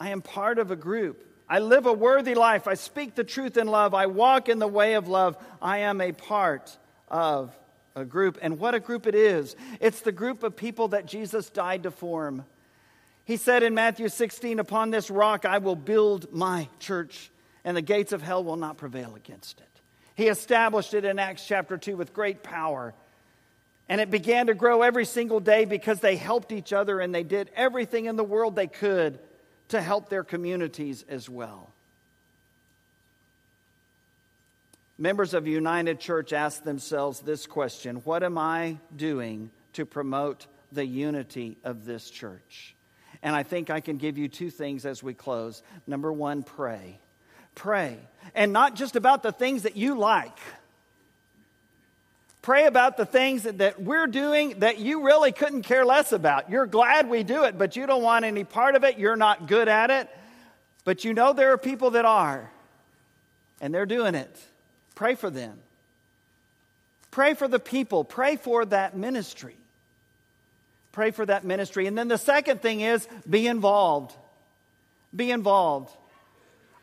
I 0.00 0.08
am 0.08 0.22
part 0.22 0.58
of 0.58 0.72
a 0.72 0.76
group. 0.76 1.24
I 1.54 1.60
live 1.60 1.86
a 1.86 1.92
worthy 1.92 2.34
life. 2.34 2.66
I 2.66 2.74
speak 2.74 3.14
the 3.14 3.22
truth 3.22 3.56
in 3.56 3.68
love. 3.68 3.94
I 3.94 4.06
walk 4.06 4.48
in 4.48 4.58
the 4.58 4.66
way 4.66 4.94
of 4.94 5.06
love. 5.06 5.36
I 5.62 5.78
am 5.78 6.00
a 6.00 6.10
part 6.10 6.76
of 7.06 7.56
a 7.94 8.04
group. 8.04 8.38
And 8.42 8.58
what 8.58 8.74
a 8.74 8.80
group 8.80 9.06
it 9.06 9.14
is! 9.14 9.54
It's 9.78 10.00
the 10.00 10.10
group 10.10 10.42
of 10.42 10.56
people 10.56 10.88
that 10.88 11.06
Jesus 11.06 11.50
died 11.50 11.84
to 11.84 11.92
form. 11.92 12.44
He 13.24 13.36
said 13.36 13.62
in 13.62 13.72
Matthew 13.72 14.08
16, 14.08 14.58
Upon 14.58 14.90
this 14.90 15.12
rock 15.12 15.44
I 15.44 15.58
will 15.58 15.76
build 15.76 16.32
my 16.32 16.68
church, 16.80 17.30
and 17.64 17.76
the 17.76 17.82
gates 17.82 18.10
of 18.10 18.20
hell 18.20 18.42
will 18.42 18.56
not 18.56 18.76
prevail 18.76 19.14
against 19.14 19.60
it. 19.60 19.80
He 20.16 20.26
established 20.26 20.92
it 20.92 21.04
in 21.04 21.20
Acts 21.20 21.46
chapter 21.46 21.78
2 21.78 21.96
with 21.96 22.12
great 22.12 22.42
power. 22.42 22.94
And 23.88 24.00
it 24.00 24.10
began 24.10 24.48
to 24.48 24.54
grow 24.54 24.82
every 24.82 25.04
single 25.04 25.38
day 25.38 25.66
because 25.66 26.00
they 26.00 26.16
helped 26.16 26.50
each 26.50 26.72
other 26.72 26.98
and 26.98 27.14
they 27.14 27.22
did 27.22 27.48
everything 27.54 28.06
in 28.06 28.16
the 28.16 28.24
world 28.24 28.56
they 28.56 28.66
could 28.66 29.20
to 29.68 29.80
help 29.80 30.08
their 30.08 30.24
communities 30.24 31.04
as 31.08 31.28
well. 31.28 31.70
Members 34.96 35.34
of 35.34 35.46
United 35.48 35.98
Church 35.98 36.32
ask 36.32 36.62
themselves 36.62 37.20
this 37.20 37.46
question 37.46 37.96
What 38.04 38.22
am 38.22 38.38
I 38.38 38.78
doing 38.94 39.50
to 39.72 39.84
promote 39.84 40.46
the 40.70 40.86
unity 40.86 41.56
of 41.64 41.84
this 41.84 42.10
church? 42.10 42.74
And 43.22 43.34
I 43.34 43.42
think 43.42 43.70
I 43.70 43.80
can 43.80 43.96
give 43.96 44.18
you 44.18 44.28
two 44.28 44.50
things 44.50 44.86
as 44.86 45.02
we 45.02 45.14
close. 45.14 45.62
Number 45.86 46.12
one, 46.12 46.42
pray. 46.42 46.98
Pray. 47.54 47.96
And 48.34 48.52
not 48.52 48.76
just 48.76 48.96
about 48.96 49.22
the 49.22 49.32
things 49.32 49.62
that 49.62 49.76
you 49.76 49.96
like. 49.96 50.38
Pray 52.44 52.66
about 52.66 52.98
the 52.98 53.06
things 53.06 53.44
that, 53.44 53.56
that 53.56 53.80
we're 53.80 54.06
doing 54.06 54.58
that 54.58 54.78
you 54.78 55.02
really 55.02 55.32
couldn't 55.32 55.62
care 55.62 55.82
less 55.82 56.12
about. 56.12 56.50
You're 56.50 56.66
glad 56.66 57.08
we 57.08 57.22
do 57.22 57.44
it, 57.44 57.56
but 57.56 57.74
you 57.74 57.86
don't 57.86 58.02
want 58.02 58.26
any 58.26 58.44
part 58.44 58.74
of 58.74 58.84
it. 58.84 58.98
You're 58.98 59.16
not 59.16 59.46
good 59.46 59.66
at 59.66 59.90
it. 59.90 60.10
But 60.84 61.06
you 61.06 61.14
know 61.14 61.32
there 61.32 61.54
are 61.54 61.56
people 61.56 61.92
that 61.92 62.04
are, 62.04 62.50
and 63.62 63.72
they're 63.72 63.86
doing 63.86 64.14
it. 64.14 64.38
Pray 64.94 65.14
for 65.14 65.30
them. 65.30 65.58
Pray 67.10 67.32
for 67.32 67.48
the 67.48 67.58
people. 67.58 68.04
Pray 68.04 68.36
for 68.36 68.66
that 68.66 68.94
ministry. 68.94 69.56
Pray 70.92 71.12
for 71.12 71.24
that 71.24 71.44
ministry. 71.44 71.86
And 71.86 71.96
then 71.96 72.08
the 72.08 72.18
second 72.18 72.60
thing 72.60 72.82
is 72.82 73.08
be 73.26 73.46
involved. 73.46 74.14
Be 75.16 75.30
involved. 75.30 75.96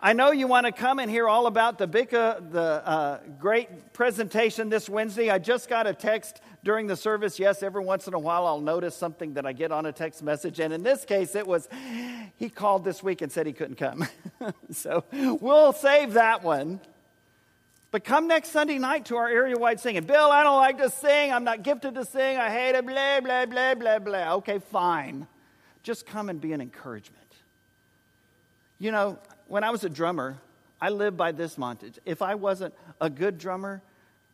I 0.03 0.14
know 0.14 0.32
you 0.32 0.48
want 0.48 0.65
to 0.65 0.72
come 0.72 0.98
and 0.98 1.11
hear 1.11 1.30
all 1.30 1.45
about 1.45 1.78
the 1.78 1.86
uh, 1.86 2.40
the 2.49 2.60
uh, 2.60 3.19
great 3.40 3.94
presentation 3.94 4.68
this 4.68 4.90
Wednesday. 4.90 5.30
I 5.30 5.38
just 5.38 5.69
got 5.69 5.86
a 5.86 5.94
text 5.94 6.41
during 6.64 6.88
the 6.88 6.95
service. 6.95 7.38
Yes, 7.38 7.61
every 7.61 7.84
once 7.84 8.07
in 8.07 8.15
a 8.15 8.19
while 8.19 8.48
I'll 8.48 8.61
notice 8.61 8.95
something 8.95 9.36
that 9.36 9.45
I 9.45 9.53
get 9.53 9.72
on 9.72 9.86
a 9.86 9.91
text 9.91 10.23
message, 10.23 10.60
and 10.60 10.73
in 10.73 10.82
this 10.82 11.06
case 11.06 11.36
it 11.36 11.45
was 11.45 11.69
he 12.36 12.49
called 12.49 12.84
this 12.84 13.03
week 13.03 13.22
and 13.22 13.32
said 13.32 13.45
he 13.45 13.53
couldn't 13.53 13.76
come. 13.76 14.07
so 14.72 15.03
we'll 15.11 15.73
save 15.73 16.14
that 16.14 16.44
one. 16.44 16.80
But 17.91 18.03
come 18.03 18.28
next 18.28 18.49
Sunday 18.49 18.80
night 18.80 19.06
to 19.06 19.18
our 19.18 19.30
area 19.30 19.56
wide 19.56 19.80
singing. 19.80 20.06
Bill, 20.06 20.32
I 20.32 20.41
don't 20.41 20.57
like 20.57 20.80
to 20.80 20.90
sing. 20.90 21.32
I'm 21.32 21.44
not 21.44 21.61
gifted 21.61 21.94
to 21.94 22.06
sing. 22.06 22.38
I 22.38 22.49
hate 22.49 22.73
it. 22.73 22.88
Blah, 22.88 23.19
blah, 23.19 23.45
blah, 23.45 23.76
blah, 23.76 23.99
blah. 23.99 24.34
Okay, 24.38 24.57
fine. 24.57 25.28
Just 25.84 26.07
come 26.07 26.30
and 26.30 26.41
be 26.41 26.53
an 26.53 26.61
encouragement. 26.61 27.19
You 28.80 28.91
know, 28.91 29.19
when 29.52 29.65
I 29.65 29.69
was 29.69 29.84
a 29.84 29.90
drummer, 29.90 30.38
I 30.80 30.91
lived 30.91 31.18
by 31.18 31.34
this 31.34 31.57
montage. 31.57 31.99
If 32.06 32.22
I 32.22 32.36
wasn't 32.36 32.73
a 33.02 33.10
good 33.10 33.38
drummer, 33.38 33.82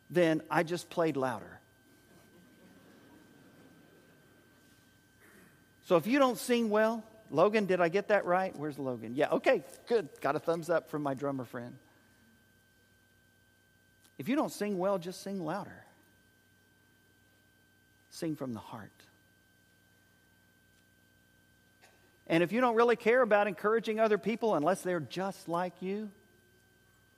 then 0.08 0.42
I 0.48 0.62
just 0.62 0.88
played 0.90 1.16
louder. 1.16 1.58
So 5.86 5.96
if 5.96 6.06
you 6.06 6.20
don't 6.20 6.38
sing 6.38 6.70
well, 6.70 7.02
Logan, 7.32 7.66
did 7.66 7.80
I 7.80 7.88
get 7.88 8.08
that 8.08 8.26
right? 8.26 8.54
Where's 8.56 8.78
Logan? 8.78 9.16
Yeah, 9.16 9.30
okay, 9.30 9.64
good. 9.88 10.08
Got 10.20 10.36
a 10.36 10.38
thumbs 10.38 10.70
up 10.70 10.88
from 10.88 11.02
my 11.02 11.14
drummer 11.14 11.44
friend. 11.44 11.74
If 14.18 14.28
you 14.28 14.36
don't 14.36 14.52
sing 14.52 14.78
well, 14.78 14.98
just 14.98 15.20
sing 15.22 15.44
louder. 15.44 15.84
Sing 18.12 18.36
from 18.36 18.54
the 18.54 18.60
heart. 18.60 18.92
And 22.28 22.42
if 22.42 22.52
you 22.52 22.60
don't 22.60 22.76
really 22.76 22.96
care 22.96 23.22
about 23.22 23.46
encouraging 23.46 24.00
other 24.00 24.18
people 24.18 24.54
unless 24.54 24.82
they're 24.82 25.00
just 25.00 25.48
like 25.48 25.72
you, 25.80 26.10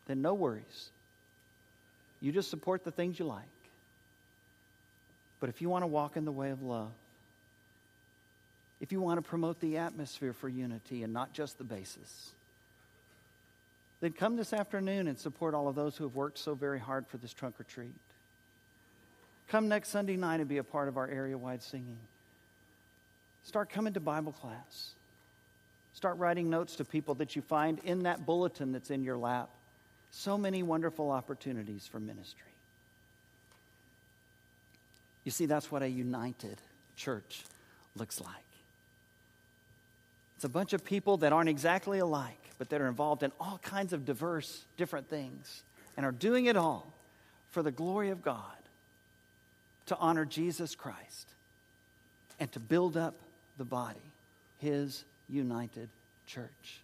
then 0.07 0.23
no 0.23 0.35
worries. 0.35 0.91
You 2.21 2.33
just 2.33 2.51
support 2.51 2.85
the 2.85 2.91
things 2.91 3.19
you 3.19 3.25
like. 3.25 3.45
But 5.41 5.49
if 5.49 5.61
you 5.61 5.69
want 5.69 5.83
to 5.83 5.87
walk 5.87 6.17
in 6.17 6.25
the 6.25 6.33
way 6.33 6.51
of 6.51 6.63
love, 6.63 6.91
if 8.81 8.93
you 8.93 9.01
want 9.01 9.23
to 9.23 9.29
promote 9.29 9.61
the 9.61 9.79
atmosphere 9.79 10.33
for 10.33 10.49
unity 10.49 11.03
and 11.03 11.13
not 11.13 11.33
just 11.33 11.59
the 11.59 11.65
basis, 11.65 12.31
then 14.01 14.13
come 14.13 14.37
this 14.37 14.53
afternoon 14.53 15.09
and 15.09 15.19
support 15.19 15.55
all 15.55 15.69
of 15.69 15.75
those 15.75 15.97
who 15.97 16.05
have 16.05 16.15
worked 16.15 16.39
so 16.39 16.55
very 16.55 16.79
hard 16.79 17.07
for 17.07 17.19
this 17.19 17.33
trunk 17.33 17.61
or 17.61 17.65
treat. 17.65 17.95
Come 19.49 19.69
next 19.69 19.89
Sunday 19.89 20.17
night 20.17 20.41
and 20.41 20.49
be 20.49 20.59
a 20.59 20.65
part 20.65 20.89
of 20.89 20.97
our 20.97 21.09
area 21.09 21.37
wide 21.37 21.63
singing. 21.63 21.99
Start 23.45 23.69
coming 23.71 23.93
to 23.95 24.01
Bible 24.01 24.33
class. 24.33 24.93
Start 25.95 26.19
writing 26.19 26.49
notes 26.49 26.77
to 26.77 26.85
people 26.85 27.15
that 27.17 27.37
you 27.37 27.43
find 27.43 27.79
in 27.85 28.05
that 28.05 28.25
bulletin 28.25 28.73
that's 28.73 28.91
in 28.91 29.05
your 29.05 29.17
lap. 29.17 29.51
So 30.13 30.39
many 30.39 30.63
wonderful 30.63 31.11
opportunities 31.11 31.87
for 31.87 32.01
ministry. 32.01 32.47
You 35.25 35.31
see, 35.31 35.47
that's 35.47 35.71
what 35.71 35.83
a 35.83 35.89
united 35.89 36.59
church 36.97 37.45
looks 37.97 38.21
like. 38.21 38.35
It's 40.37 40.45
a 40.45 40.49
bunch 40.49 40.73
of 40.73 40.85
people 40.85 41.19
that 41.19 41.33
aren't 41.33 41.51
exactly 41.51 41.99
alike, 41.99 42.41
but 42.59 42.71
that 42.71 42.81
are 42.81 42.89
involved 42.89 43.23
in 43.23 43.31
all 43.39 43.59
kinds 43.63 43.93
of 43.93 44.07
diverse, 44.07 44.65
different 44.79 45.09
things, 45.09 45.63
and 45.97 46.07
are 46.07 46.13
doing 46.13 46.47
it 46.47 46.57
all 46.57 46.93
for 47.51 47.63
the 47.63 47.71
glory 47.71 48.11
of 48.11 48.23
God, 48.23 48.41
to 49.87 49.97
honor 49.99 50.25
Jesus 50.25 50.75
Christ, 50.75 51.29
and 52.39 52.51
to 52.53 52.61
build 52.61 52.97
up 52.97 53.15
the 53.59 53.65
body, 53.65 54.01
His 54.61 55.05
united 55.31 55.89
church. 56.27 56.81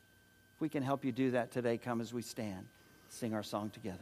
If 0.55 0.61
we 0.61 0.69
can 0.69 0.83
help 0.83 1.05
you 1.05 1.13
do 1.13 1.33
that 1.33 1.53
today, 1.53 1.79
come 1.79 2.01
as 2.01 2.15
we 2.15 2.23
stand, 2.23 2.67
sing 3.09 3.35
our 3.35 3.43
song 3.43 3.71
together. 3.71 3.99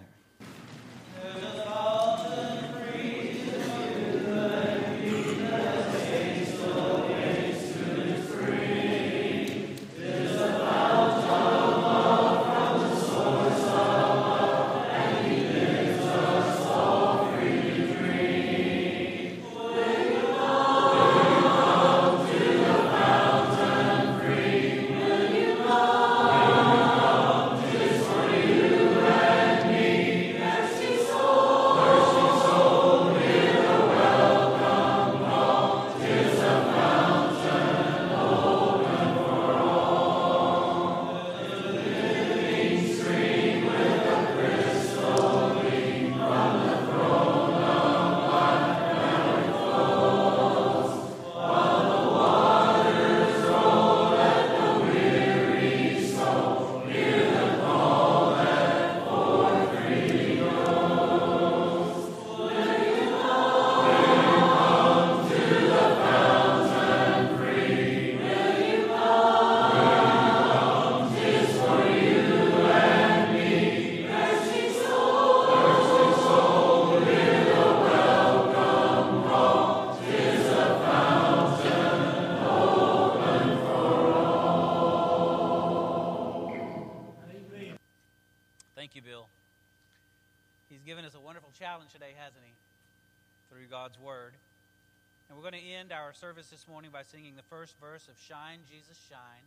Service 96.24 96.48
this 96.48 96.64
morning 96.72 96.88
by 96.88 97.04
singing 97.04 97.36
the 97.36 97.44
first 97.52 97.76
verse 97.84 98.08
of 98.08 98.16
Shine, 98.16 98.64
Jesus, 98.64 98.96
Shine. 99.12 99.44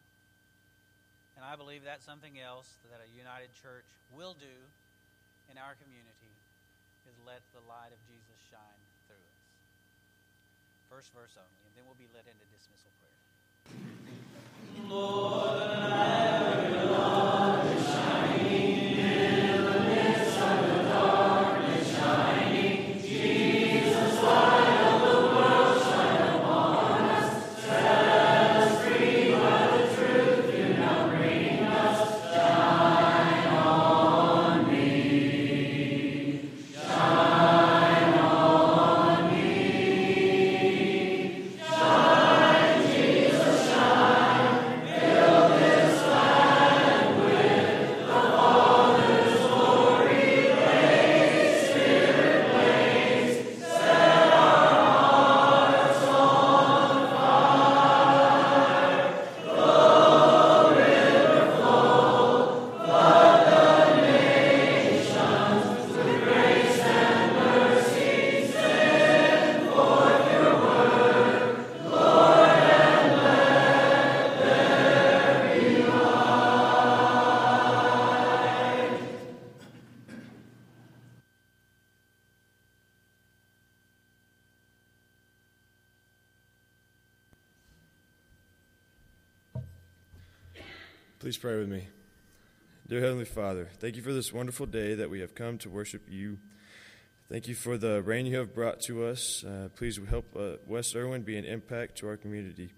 And 1.34 1.42
I 1.42 1.58
believe 1.58 1.82
that's 1.82 2.06
something 2.06 2.38
else 2.38 2.70
that 2.94 3.02
a 3.02 3.10
united 3.18 3.50
church 3.66 3.90
will 4.14 4.38
do 4.38 4.58
in 5.50 5.58
our 5.58 5.74
community 5.82 6.34
is 7.10 7.18
let 7.26 7.42
the 7.58 7.66
light 7.66 7.90
of 7.90 7.98
Jesus 8.06 8.38
shine 8.54 8.82
through 9.10 9.18
us. 9.18 9.42
First 10.94 11.10
verse 11.18 11.34
only, 11.34 11.62
and 11.66 11.74
then 11.74 11.84
we'll 11.90 11.98
be 11.98 12.06
led 12.14 12.30
into 12.30 12.46
dismissal 12.54 12.94
prayer. 13.02 13.18
Shine, 14.86 16.27
Please 91.38 91.42
pray 91.42 91.60
with 91.60 91.70
me. 91.70 91.88
Dear 92.88 93.02
Heavenly 93.02 93.26
Father, 93.26 93.70
thank 93.78 93.96
you 93.96 94.02
for 94.02 94.12
this 94.12 94.34
wonderful 94.34 94.66
day 94.66 94.96
that 94.96 95.12
we 95.12 95.20
have 95.20 95.36
come 95.36 95.60
to 95.60 95.70
worship 95.70 96.02
you. 96.10 96.40
Thank 97.30 97.48
you 97.48 97.54
for 97.54 97.78
the 97.78 98.02
rain 98.02 98.26
you 98.26 98.38
have 98.38 98.56
brought 98.56 98.82
to 98.88 99.06
us. 99.06 99.44
Uh, 99.44 99.70
please 99.76 100.00
help 100.10 100.36
uh, 100.36 100.54
West 100.66 100.96
Erwin 100.96 101.22
be 101.22 101.38
an 101.38 101.46
impact 101.46 102.00
to 102.00 102.08
our 102.08 102.18
community. 102.18 102.72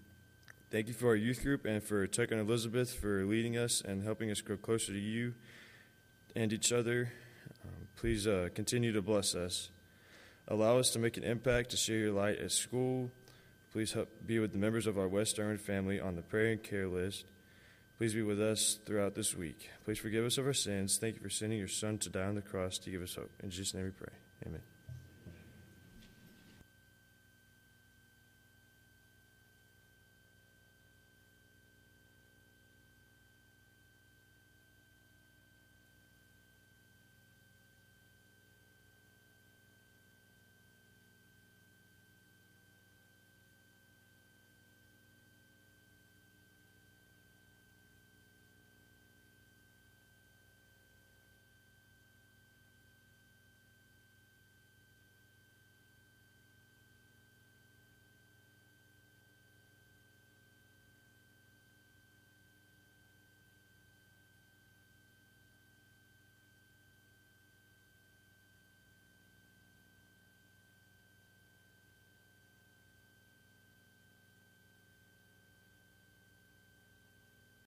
Thank 0.70 0.88
you 0.88 0.92
for 0.92 1.06
our 1.06 1.14
youth 1.14 1.42
group 1.42 1.64
and 1.64 1.82
for 1.82 2.06
Tuck 2.06 2.32
and 2.32 2.38
Elizabeth 2.38 2.92
for 2.92 3.24
leading 3.24 3.56
us 3.56 3.80
and 3.80 4.04
helping 4.04 4.30
us 4.30 4.42
grow 4.42 4.58
closer 4.58 4.92
to 4.92 5.00
you 5.00 5.32
and 6.36 6.52
each 6.52 6.70
other. 6.70 7.14
Um, 7.64 7.88
please 7.96 8.26
uh, 8.26 8.50
continue 8.54 8.92
to 8.92 9.00
bless 9.00 9.34
us. 9.34 9.70
Allow 10.48 10.76
us 10.76 10.90
to 10.90 10.98
make 10.98 11.16
an 11.16 11.24
impact 11.24 11.70
to 11.70 11.78
share 11.78 11.96
your 11.96 12.12
light 12.12 12.38
at 12.38 12.52
school. 12.52 13.10
Please 13.72 13.94
help 13.94 14.10
be 14.26 14.38
with 14.38 14.52
the 14.52 14.58
members 14.58 14.86
of 14.86 14.98
our 14.98 15.08
West 15.08 15.38
Erwin 15.38 15.56
family 15.56 15.98
on 15.98 16.14
the 16.14 16.22
prayer 16.22 16.52
and 16.52 16.62
care 16.62 16.88
list. 16.88 17.24
Please 18.00 18.14
be 18.14 18.22
with 18.22 18.40
us 18.40 18.78
throughout 18.86 19.14
this 19.14 19.36
week. 19.36 19.68
Please 19.84 19.98
forgive 19.98 20.24
us 20.24 20.38
of 20.38 20.46
our 20.46 20.54
sins. 20.54 20.96
Thank 20.96 21.16
you 21.16 21.20
for 21.20 21.28
sending 21.28 21.58
your 21.58 21.68
Son 21.68 21.98
to 21.98 22.08
die 22.08 22.22
on 22.22 22.34
the 22.34 22.40
cross 22.40 22.78
to 22.78 22.90
give 22.90 23.02
us 23.02 23.14
hope. 23.14 23.30
In 23.42 23.50
Jesus' 23.50 23.74
name 23.74 23.84
we 23.84 23.90
pray. 23.90 24.14